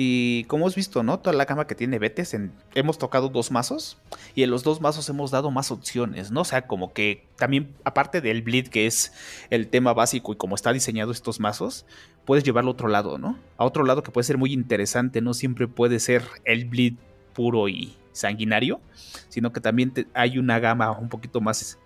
[0.00, 1.18] Y como has visto, ¿no?
[1.18, 2.36] Toda la cama que tiene Betes,
[2.76, 3.98] hemos tocado dos mazos
[4.36, 6.42] y en los dos mazos hemos dado más opciones, ¿no?
[6.42, 9.12] O sea, como que también, aparte del bleed, que es
[9.50, 11.84] el tema básico y como está diseñado estos mazos,
[12.24, 13.36] puedes llevarlo a otro lado, ¿no?
[13.56, 16.94] A otro lado que puede ser muy interesante, no siempre puede ser el bleed
[17.34, 18.80] puro y sanguinario,
[19.28, 21.76] sino que también hay una gama un poquito más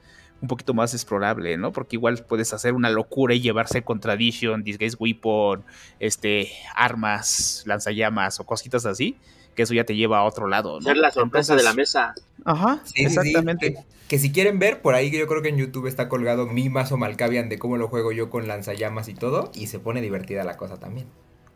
[0.43, 1.73] un poquito más explorable, ¿no?
[1.73, 5.65] Porque igual puedes hacer una locura y llevarse Contradiction, Disguise Weapon,
[6.01, 9.17] este, armas, lanzallamas o cositas así,
[9.55, 10.87] que eso ya te lleva a otro lado, ¿no?
[10.87, 12.15] Ser la sorpresa Entonces- de la mesa.
[12.45, 13.75] Ajá, Sí, sí, sí, exactamente.
[13.75, 16.69] que, que si quieren ver, por ahí yo creo que en YouTube está colgado mi
[16.69, 19.53] mazo Malkavian de cómo lo juego yo con lanzallamas y todo.
[19.55, 21.07] Y se pone divertida la cosa también.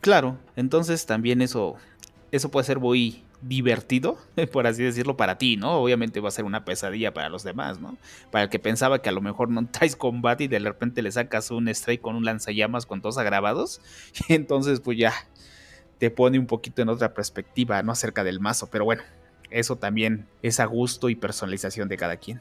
[0.00, 1.74] Claro, entonces también eso,
[2.30, 4.18] eso puede ser muy divertido,
[4.52, 5.72] por así decirlo, para ti, ¿no?
[5.78, 7.96] Obviamente va a ser una pesadilla para los demás, ¿no?
[8.30, 11.12] Para el que pensaba que a lo mejor no traes combate y de repente le
[11.12, 13.80] sacas un strike con un lanzallamas con todos agravados,
[14.28, 15.12] y entonces pues ya
[15.98, 17.92] te pone un poquito en otra perspectiva, ¿no?
[17.92, 19.02] Acerca del mazo, pero bueno,
[19.50, 22.40] eso también es a gusto y personalización de cada quien.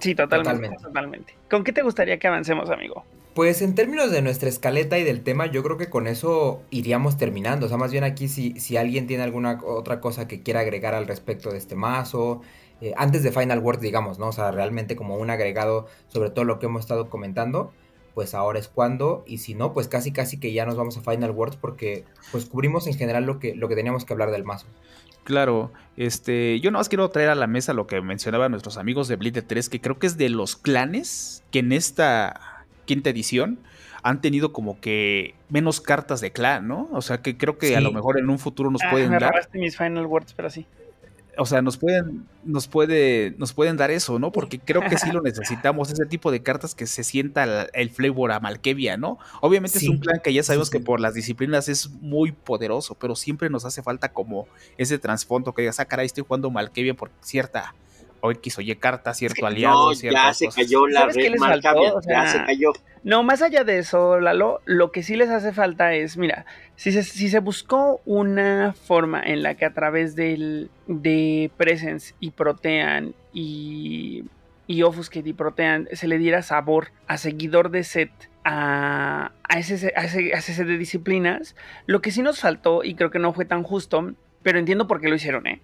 [0.00, 0.82] Sí, totalmente, Totalmente.
[0.82, 1.34] totalmente.
[1.50, 3.04] ¿Con qué te gustaría que avancemos, amigo?
[3.34, 7.16] Pues en términos de nuestra escaleta y del tema, yo creo que con eso iríamos
[7.16, 7.66] terminando.
[7.66, 10.94] O sea, más bien aquí si, si alguien tiene alguna otra cosa que quiera agregar
[10.94, 12.42] al respecto de este mazo,
[12.80, 14.28] eh, antes de Final Word, digamos, ¿no?
[14.28, 17.72] O sea, realmente como un agregado sobre todo lo que hemos estado comentando,
[18.14, 21.00] pues ahora es cuando, y si no, pues casi casi que ya nos vamos a
[21.00, 24.44] Final Words porque pues cubrimos en general lo que, lo que teníamos que hablar del
[24.44, 24.66] mazo.
[25.24, 29.06] Claro, este, yo nada más quiero traer a la mesa lo que mencionaban nuestros amigos
[29.08, 33.58] de Blitz 3, que creo que es de los clanes que en esta quinta edición
[34.02, 36.88] han tenido como que menos cartas de clan, ¿no?
[36.92, 39.18] O sea, que creo que a lo mejor en un futuro nos Ah, pueden me
[39.18, 40.66] dar, mis final words, pero sí.
[41.42, 44.30] O sea, nos pueden, nos puede, nos pueden dar eso, ¿no?
[44.30, 47.88] Porque creo que sí lo necesitamos, ese tipo de cartas que se sienta el, el
[47.88, 49.18] flavor a Malkevia, ¿no?
[49.40, 49.86] Obviamente Sí.
[49.86, 50.78] es un clan que ya sabemos Sí, sí.
[50.78, 55.54] que por las disciplinas es muy poderoso, pero siempre nos hace falta como ese trasfondo
[55.54, 57.74] que digas, ah, caray, estoy jugando Malkevia por cierta
[58.20, 61.38] o X o Y carta, cierto aliado, No, ya se cayó la ¿Sabes qué red?
[61.38, 62.72] Malkavian, O sea, ya se cayó.
[63.02, 66.44] No, más allá de eso, Lalo, lo que sí les hace falta es, mira,
[66.80, 72.14] si se, si se buscó una forma en la que a través del, de Presence
[72.20, 74.24] y Protean y,
[74.66, 78.10] y Offuscate y Protean se le diera sabor a seguidor de set
[78.46, 81.54] a, ese, a ese set de disciplinas,
[81.84, 85.02] lo que sí nos faltó, y creo que no fue tan justo, pero entiendo por
[85.02, 85.60] qué lo hicieron, ¿eh?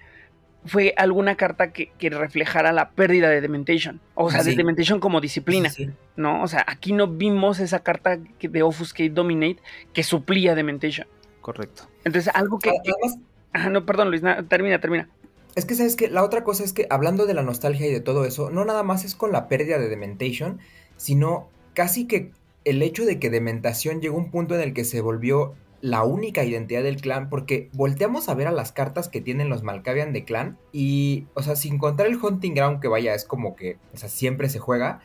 [0.66, 4.00] Fue alguna carta que, que reflejara la pérdida de Dementation.
[4.14, 4.56] O sea, de Sí.
[4.56, 5.70] Dementation como disciplina.
[5.70, 5.90] Sí, sí.
[6.16, 6.42] ¿no?
[6.42, 9.58] O sea, aquí no vimos esa carta que- de Offuscate Dominate
[9.92, 11.06] que suplía Dementation.
[11.40, 11.84] Correcto.
[12.04, 12.70] Entonces, algo que...
[12.84, 13.18] que- Además,
[13.52, 15.08] Ajá, no, perdón, Luis, na- termina, termina.
[15.54, 18.00] Es que, ¿sabes que La otra cosa es que, hablando de la nostalgia y de
[18.00, 20.58] todo eso, no nada más es con la pérdida de Dementation,
[20.98, 22.32] sino casi que
[22.64, 26.02] el hecho de que Dementación llegó a un punto en el que se volvió la
[26.04, 30.12] única identidad del clan, porque volteamos a ver a las cartas que tienen los Malkavian
[30.12, 33.76] de clan, y, o sea, sin contar el Hunting Ground, que vaya, es como que,
[33.94, 35.00] o sea, siempre se juega.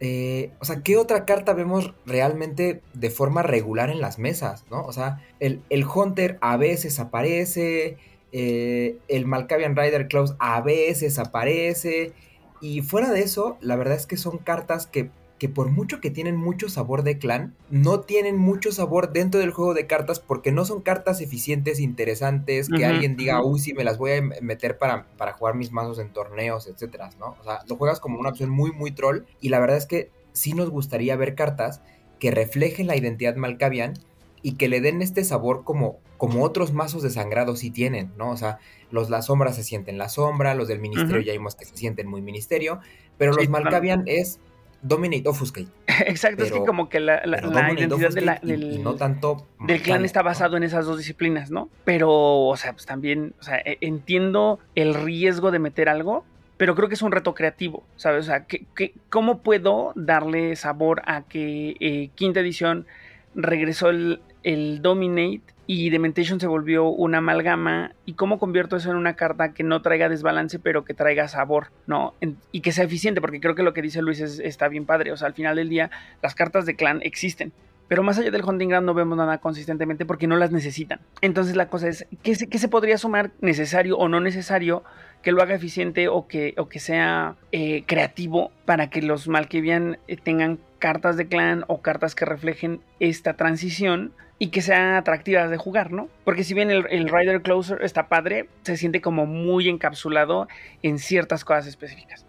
[0.00, 4.82] eh, o sea, ¿qué otra carta vemos realmente de forma regular en las mesas, no?
[4.84, 7.96] O sea, el, el Hunter a veces aparece,
[8.32, 12.12] eh, el Malkavian Rider Claus a veces aparece.
[12.60, 16.10] Y fuera de eso, la verdad es que son cartas que, que por mucho que
[16.10, 20.52] tienen mucho sabor de clan, no tienen mucho sabor dentro del juego de cartas porque
[20.52, 24.78] no son cartas eficientes, interesantes, que alguien diga, uy, sí, me las voy a meter
[24.78, 27.36] para, para jugar mis mazos en torneos, etcétera, ¿no?
[27.40, 29.24] O sea, lo juegas como una opción muy, muy troll.
[29.40, 31.80] Y la verdad es que sí nos gustaría ver cartas
[32.20, 33.94] que reflejen la identidad Malkavian
[34.40, 38.30] y que le den este sabor como, como otros mazos de sangrado sí tienen, ¿no?
[38.30, 38.58] O sea,
[38.90, 42.06] los La Sombra se sienten La Sombra, los del Ministerio ya vimos que se sienten
[42.06, 42.78] muy Ministerio,
[43.18, 43.64] pero Sí, los claro.
[43.64, 44.38] Malkavian es
[44.84, 45.68] Dominate Offuscate.
[46.06, 49.80] Exacto, es que como que la, la- identidad de la- del, y no tanto del
[49.82, 50.26] clan está ¿no?
[50.26, 51.68] basado en esas dos disciplinas, ¿no?
[51.84, 56.24] Pero, o sea, pues también, o sea, e- entiendo el riesgo de meter algo,
[56.58, 58.20] pero creo que es un reto creativo, ¿sabes?
[58.24, 62.86] O sea, ¿qué, qué- cómo puedo darle sabor a que eh, quinta edición
[63.34, 68.96] regresó el, el Dominate y Dementation se volvió una amalgama y cómo convierto eso en
[68.96, 72.14] una carta que no traiga desbalance pero que traiga sabor, ¿no?
[72.52, 75.12] Y que sea eficiente, porque creo que lo que dice Luis es- está bien padre,
[75.12, 75.90] o sea, al final del día
[76.22, 77.52] las cartas de clan existen.
[77.86, 81.00] Pero más allá del Hunting Ground no vemos nada consistentemente porque no las necesitan.
[81.20, 84.82] Entonces la cosa es, ¿qué se, podría sumar necesario o no necesario
[85.22, 89.98] que lo haga eficiente o que, o que sea eh, creativo para que los Malkavian
[90.08, 95.50] eh, tengan cartas de clan o cartas que reflejen esta transición y que sean atractivas
[95.50, 96.08] de jugar, ¿no?
[96.24, 100.48] Porque si bien el, el Rider Closer está padre, se siente como muy encapsulado
[100.82, 102.26] en ciertas cosas específicas.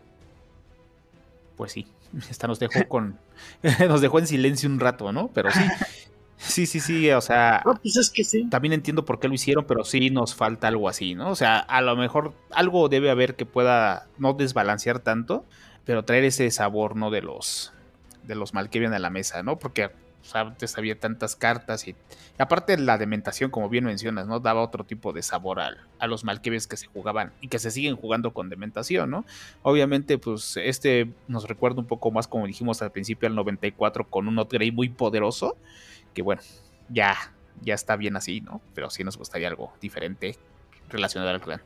[1.57, 1.87] Pues sí,
[2.29, 3.17] esta nos dejó con.
[3.87, 5.29] nos dejó en silencio un rato, ¿no?
[5.33, 5.59] Pero sí.
[6.37, 8.49] Sí, sí, sí, o sea, No, pues es que sí.
[8.49, 11.29] también entiendo por qué lo hicieron, pero sí nos falta algo así, ¿no?
[11.29, 15.45] O sea, a lo mejor algo debe haber que pueda no desbalancear tanto,
[15.85, 17.09] pero traer ese sabor, ¿no?
[17.09, 17.71] De los
[18.23, 19.57] de los Malkavian a la mesa, ¿no?
[19.57, 19.91] Porque
[20.33, 21.95] antes había tantas cartas y,
[22.37, 24.39] aparte la dementación, como bien mencionas, ¿no?
[24.39, 27.95] Daba otro tipo de sabor a los Malkavians que se jugaban y que se siguen
[27.95, 29.25] jugando con dementación, ¿no?
[29.61, 34.27] Obviamente, pues este nos recuerda un poco más, como dijimos al principio, al 94 con
[34.27, 35.57] un upgrade muy poderoso,
[36.13, 36.41] que bueno,
[36.89, 37.15] ya,
[37.61, 38.61] ya está bien así, ¿no?
[38.73, 40.37] Pero sí nos gustaría algo diferente
[40.89, 41.61] relacionado al clan.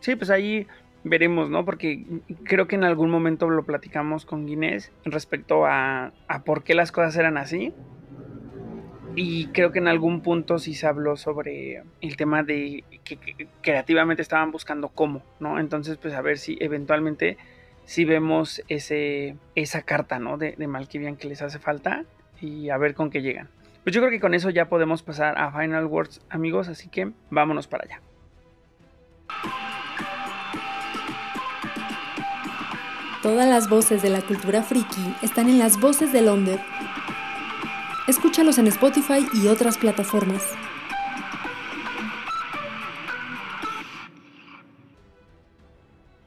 [0.00, 0.66] Sí, pues ahí
[1.04, 1.64] veremos, ¿no?
[1.64, 2.04] Porque
[2.44, 6.92] creo que en algún momento lo platicamos con Guinness respecto a, a por qué las
[6.92, 7.72] cosas eran así.
[9.14, 13.18] Y creo que en algún punto sí se habló sobre el tema de que,
[13.62, 15.58] creativamente estaban buscando cómo, ¿no?
[15.58, 17.36] Entonces, pues a ver si eventualmente
[17.84, 20.38] si vemos ese, esa carta, ¿no?
[20.38, 22.04] De, de Malkivian que les hace falta
[22.40, 23.48] y a ver con qué llegan.
[23.82, 27.10] Pues yo creo que con eso ya podemos pasar a Final Words, amigos, así que
[27.30, 28.00] vámonos para allá.
[33.28, 36.58] Todas las voces de la cultura friki están en las voces de Londres.
[38.06, 40.42] Escúchalos en Spotify y otras plataformas.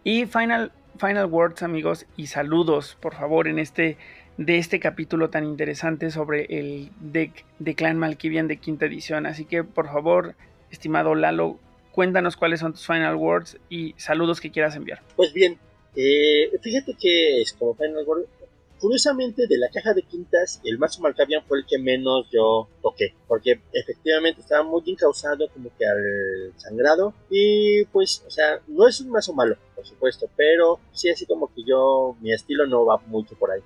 [0.03, 3.97] Y final, final words, amigos, y saludos, por favor, en este
[4.37, 9.25] de este capítulo tan interesante sobre el deck de Clan Malkivian de quinta edición.
[9.25, 10.35] Así que, por favor,
[10.69, 11.57] estimado Lalo,
[11.93, 15.01] cuéntanos cuáles son tus final words y saludos que quieras enviar.
[15.15, 15.57] Pues bien,
[15.95, 17.75] eh, fíjate que es como.
[18.79, 23.13] Curiosamente, de la caja de quintas, el mazo Malkavian fue el que menos yo toqué,
[23.27, 28.99] porque efectivamente estaba muy encausado como que al sangrado, y pues, o sea, no es
[28.99, 32.97] un mazo malo, por supuesto, pero sí así como que yo, mi estilo no va
[33.05, 33.61] mucho por ahí.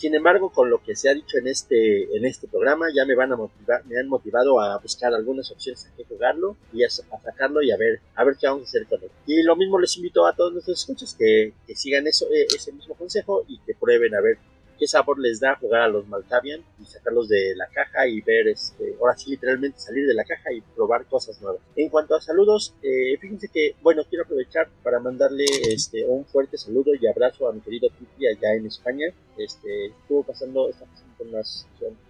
[0.00, 3.14] Sin embargo, con lo que se ha dicho en este, en este programa, ya me
[3.14, 6.88] van a motivar, me han motivado a buscar algunas opciones a qué jugarlo y a,
[6.88, 9.10] sacarlo y a ver, a ver qué vamos a hacer con él.
[9.26, 12.72] Y lo mismo les invito a todos nuestros escuchas que, que sigan eso, eh, ese
[12.72, 14.38] mismo consejo y que prueben a ver
[14.80, 18.48] qué sabor les da jugar a los Malkavian y sacarlos de la caja y ver,
[18.48, 21.60] este, ahora sí, literalmente salir de la caja y probar cosas nuevas.
[21.76, 26.56] En cuanto a saludos, eh, fíjense que, bueno, quiero aprovechar para mandarle este, un fuerte
[26.56, 29.08] saludo y abrazo a mi querido Titi allá en España.
[29.44, 30.84] Este, estuvo pasando, esta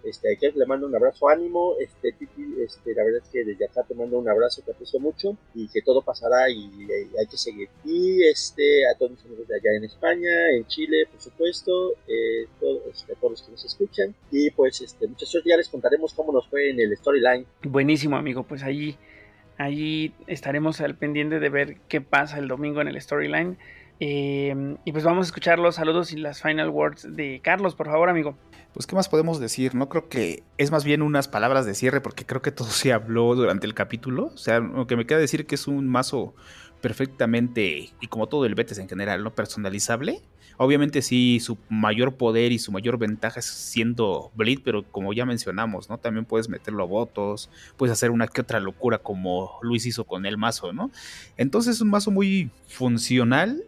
[0.05, 3.65] este, que le mando un abrazo ánimo, este, Titi, este, la verdad es que desde
[3.65, 6.89] acá te mando un abrazo que aprecio mucho y que todo pasará y,
[7.19, 7.69] hay que seguir.
[7.85, 12.47] Y este, a todos mis amigos de allá en España, en Chile, por supuesto, eh,
[12.91, 16.33] este, a todos los que nos escuchan y pues este, suerte, ya les contaremos cómo
[16.33, 17.47] nos fue en el storyline.
[17.63, 18.97] Buenísimo amigo, pues ahí,
[19.59, 23.59] ahí estaremos al pendiente de ver qué pasa el domingo en el storyline.
[24.01, 27.87] Eh, y pues vamos a escuchar los saludos y las final words de Carlos, por
[27.87, 28.35] favor, amigo.
[28.73, 29.75] Pues, ¿qué más podemos decir?
[29.75, 32.93] No creo que es más bien unas palabras de cierre, porque creo que todo se
[32.93, 34.31] habló durante el capítulo.
[34.35, 36.35] O sea, lo que me queda decir que es un mazo
[36.81, 39.35] perfectamente, y como todo el Betes en general, ¿no?
[39.35, 40.23] Personalizable.
[40.57, 45.27] Obviamente sí, su mayor poder y su mayor ventaja es siendo Bleed, pero como ya
[45.27, 45.99] mencionamos, ¿no?
[45.99, 50.27] También puedes meterlo a votos, puedes hacer una que otra locura como Luis hizo con
[50.27, 50.91] el mazo, ¿no?
[51.37, 53.65] Entonces es un mazo muy funcional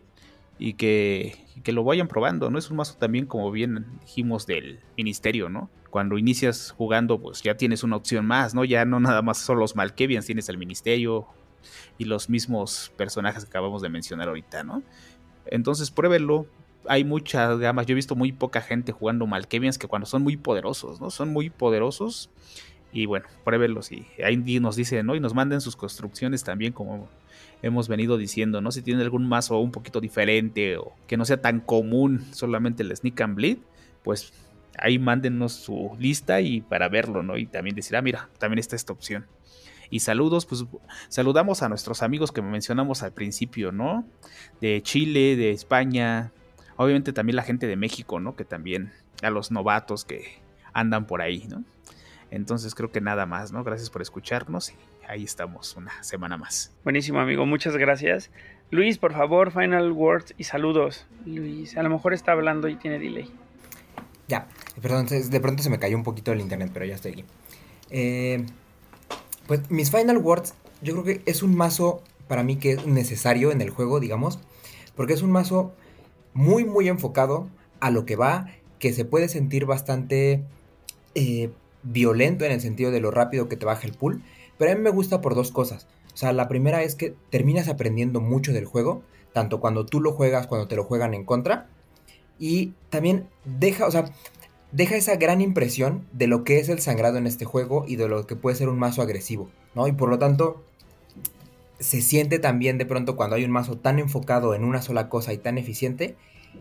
[0.64, 2.56] y que, que, lo vayan probando, ¿no?
[2.56, 5.68] Es un mazo también, como bien dijimos, del ministerio, ¿no?
[5.90, 8.64] Cuando inicias jugando, pues ya tienes una opción más, ¿no?
[8.64, 11.26] Ya no nada más son los Malkevians, tienes el ministerio
[11.98, 14.84] y los mismos personajes que acabamos de mencionar ahorita, ¿no?
[15.47, 16.47] Entonces pruébenlo.
[16.86, 17.86] Hay muchas gamas.
[17.86, 21.10] Yo he visto muy poca gente jugando Malkevians que cuando son muy poderosos, ¿no?
[21.10, 22.30] Son muy poderosos.
[22.93, 25.14] Y bueno, pruébenlos y ahí nos dicen, ¿no?
[25.14, 27.09] Y nos manden sus construcciones también como
[27.62, 28.70] hemos venido diciendo, ¿no?
[28.70, 32.94] Si tienen algún mazo un poquito diferente o que no sea tan común solamente el
[32.94, 33.59] Sneak and Bleed,
[34.02, 34.32] pues
[34.78, 37.36] ahí mándenos su lista y para verlo, ¿no?
[37.36, 39.27] Y también decir, ah, mira, también está esta opción.
[39.90, 40.64] Y saludos, pues
[41.09, 44.06] saludamos a nuestros amigos que mencionamos al principio, ¿no?
[44.60, 46.32] De Chile, de España,
[46.77, 48.35] obviamente también la gente de México, ¿no?
[48.35, 48.93] Que también
[49.23, 50.40] a los novatos que
[50.73, 51.62] andan por ahí, ¿no?
[52.32, 53.62] Entonces creo que nada más, ¿no?
[53.62, 54.72] Gracias por escucharnos
[55.06, 56.72] ahí estamos una semana más.
[56.82, 58.30] Buenísimo, amigo, muchas gracias.
[58.70, 61.06] Luis, por favor, final words y saludos.
[61.26, 63.30] Luis, a lo mejor está hablando y tiene delay.
[64.28, 64.48] Ya,
[64.80, 67.24] perdón, de pronto se me cayó un poquito el internet, pero ya estoy aquí.
[67.90, 68.46] Eh,
[69.46, 73.52] pues mis final words, yo creo que es un mazo para mí que es necesario
[73.52, 74.38] en el juego, digamos,
[74.96, 75.74] porque es un mazo
[76.32, 77.50] muy, muy enfocado
[77.80, 78.46] a lo que va,
[78.78, 80.42] que se puede sentir bastante
[81.14, 81.50] eh,
[81.82, 84.22] violento en el sentido de lo rápido que te baja el pool,
[84.59, 85.86] pero a mí me gusta por dos cosas.
[86.14, 89.02] O sea, la primera es que terminas aprendiendo mucho del juego,
[89.32, 91.68] tanto cuando tú lo juegas, cuando te lo juegan en contra.
[92.38, 94.04] Y también deja, o sea,
[94.72, 98.09] deja esa gran impresión de lo que es el sangrado en este juego y de
[98.09, 99.86] lo que puede ser un mazo agresivo, ¿no?
[99.86, 100.62] Y por lo tanto,
[101.78, 105.32] se siente también de pronto cuando hay un mazo tan enfocado en una sola cosa
[105.32, 106.16] y tan eficiente,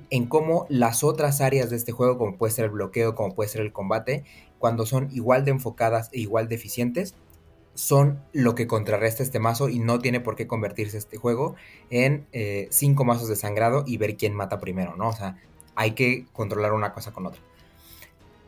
[0.10, 3.50] en cómo las otras áreas de este juego, como puede ser el bloqueo, como puede
[3.50, 4.24] ser el combate,
[4.62, 7.16] cuando son igual de enfocadas e igual de eficientes,
[7.74, 11.56] son lo que contrarresta este mazo y no tiene por qué convertirse este juego
[11.90, 15.10] en eh, cinco mazos de sangrado y ver quién mata primero, ¿no?
[15.10, 15.38] O sea,
[15.76, 17.42] hay que controlar una cosa con otra.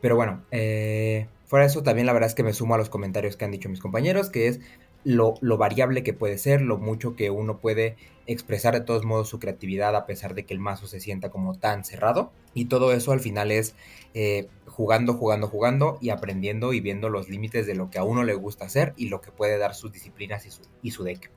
[0.02, 2.90] Pero bueno, eh, fuera de eso, también la verdad es que me sumo a los
[2.90, 4.60] comentarios que han dicho mis compañeros, que es
[5.04, 9.40] lo, variable que puede ser, lo mucho que uno puede expresar de todos modos su
[9.40, 12.32] creatividad a pesar de que el mazo se sienta como tan cerrado.
[12.54, 13.76] Y todo eso al final es
[14.14, 18.24] eh, jugando, jugando, jugando y aprendiendo y viendo los límites de lo que a uno
[18.24, 21.32] le gusta hacer y lo que puede dar sus disciplinas y su, y su deck.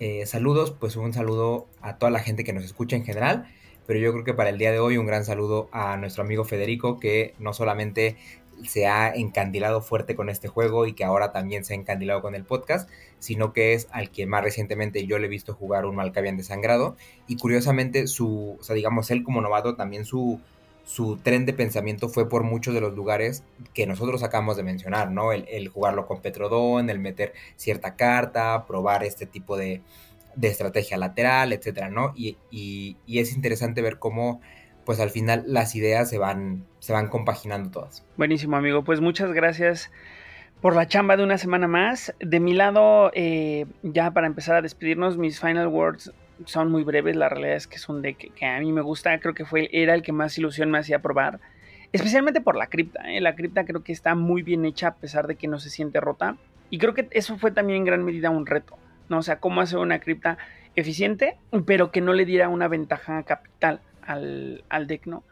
[0.00, 3.46] Eh, saludos, pues un saludo a toda la gente que nos escucha en general,
[3.86, 6.44] pero yo creo que para el día de hoy un gran saludo a nuestro amigo
[6.44, 8.16] Federico que no solamente
[8.68, 12.34] se ha encandilado fuerte con este juego y que ahora también se ha encandilado con
[12.34, 15.96] el podcast, sino que es al que más recientemente yo le he visto jugar un
[15.96, 20.40] Malkavian desangrado y curiosamente su, o sea, digamos él como novato también su,
[20.84, 23.44] su tren de pensamiento fue por muchos de los lugares
[23.74, 25.32] que nosotros acabamos de mencionar, ¿no?
[25.32, 29.82] El, jugarlo con Petrodón, el meter cierta carta, probar este tipo de,
[30.40, 32.12] estrategia lateral, etcétera, ¿no?
[32.16, 34.40] Y, y, y es interesante ver cómo
[34.84, 38.04] pues al final las ideas se van, se van compaginando todas.
[38.16, 38.82] Buenísimo, amigo.
[38.82, 39.90] Pues muchas gracias
[40.60, 42.14] por la chamba de una semana más.
[42.20, 46.12] De mi lado, eh, ya para empezar a despedirnos, mis final words
[46.44, 47.16] son muy breves.
[47.16, 49.18] La realidad es que es un deck que a mí me gusta.
[49.20, 51.40] Creo que fue, era el que más ilusión me hacía probar.
[51.92, 53.02] Especialmente por la cripta.
[53.10, 53.20] ¿eh?
[53.20, 56.00] La cripta creo que está muy bien hecha a pesar de que no se siente
[56.00, 56.36] rota.
[56.70, 58.78] Y creo que eso fue también en gran medida un reto.
[59.08, 59.18] ¿no?
[59.18, 60.38] O sea, cómo hacer una cripta
[60.74, 61.36] eficiente,
[61.66, 65.24] pero que no le diera una ventaja capital al, al deck, ¿no?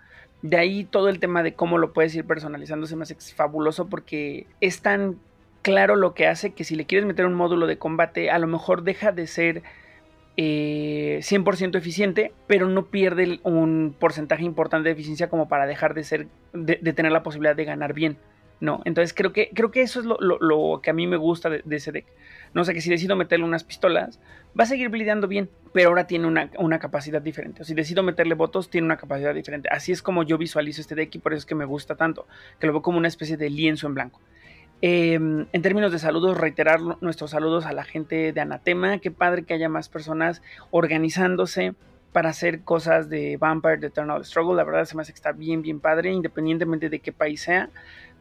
[0.43, 3.89] De ahí todo el tema de cómo lo puedes ir personalizando se me hace fabuloso
[3.89, 5.19] porque es tan
[5.63, 8.47] claro lo que hace que si le quieres meter un módulo de combate, a lo
[8.47, 9.63] mejor deja de ser
[10.37, 16.05] 100% eh, eficiente, pero no pierde un porcentaje importante de eficiencia como para dejar de
[16.05, 18.17] ser, de, tener la posibilidad de ganar bien.
[18.61, 21.63] No, entonces creo que, creo que eso es lo, que a mí me gusta de,
[21.71, 22.07] ese deck.
[22.53, 24.19] No sé, que si decido meterle unas pistolas,
[24.59, 27.63] va a seguir blideando bien, pero ahora tiene una, capacidad diferente.
[27.63, 29.69] O si decido meterle votos, tiene una capacidad diferente.
[29.71, 32.27] Así es como yo visualizo este deck y por eso es que me gusta tanto,
[32.59, 34.21] que lo veo como una especie de lienzo en blanco.
[34.83, 38.99] Em, en términos de saludos, reiterar nuestros saludos a la gente de Anatema.
[38.99, 41.75] Qué padre que haya más personas organizándose
[42.13, 44.57] para hacer cosas de Vampire, de Eternal Struggle.
[44.57, 47.71] La verdad se me hace que está bien, bien padre, independientemente de qué país sea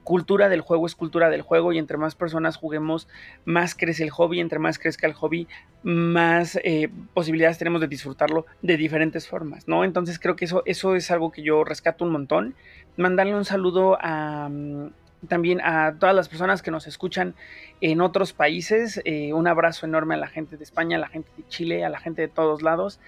[0.09, 3.07] cultura del juego es cultura del juego y entre más personas juguemos,
[3.45, 5.47] más crece el hobby, entre más crezca el hobby,
[5.83, 9.83] más eh, posibilidades tenemos de disfrutarlo de diferentes formas, ¿no?
[9.83, 12.55] Entonces creo que eso, eso es algo que yo rescato un montón.
[12.97, 14.93] Mandarle un saludo a, mm,
[15.27, 17.35] también a todas las personas que nos escuchan
[17.79, 21.29] en otros países, eh, un abrazo enorme a la gente de España, a la gente
[21.37, 22.99] de Chile, a la gente de todos lados.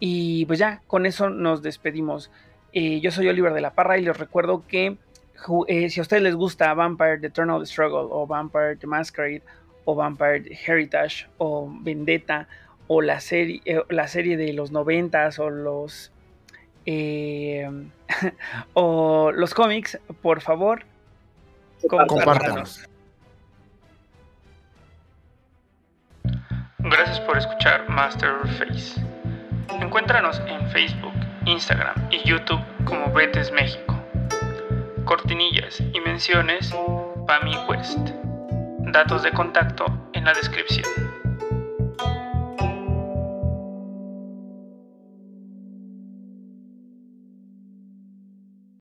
[0.00, 2.30] Y pues ya, con eso nos despedimos.
[2.72, 4.96] Eh, yo soy Oliver de la Parra y les recuerdo que
[5.68, 9.42] eh, si a ustedes les gusta Vampire The Eternal Struggle o Vampire The Masquerade
[9.84, 12.48] o Vampire The Heritage o Vendetta
[12.88, 16.12] o la serie, eh, la serie de los noventas o los
[16.86, 17.68] eh,
[18.74, 20.84] o los cómics, por favor,
[21.88, 22.88] compártanos.
[26.78, 29.00] Gracias por escuchar Masterface.
[29.80, 31.14] Encuéntranos en Facebook,
[31.46, 33.85] Instagram y YouTube como Betes México
[35.06, 36.74] cortinillas y menciones,
[37.26, 38.10] Pami West.
[38.80, 40.84] Datos de contacto en la descripción.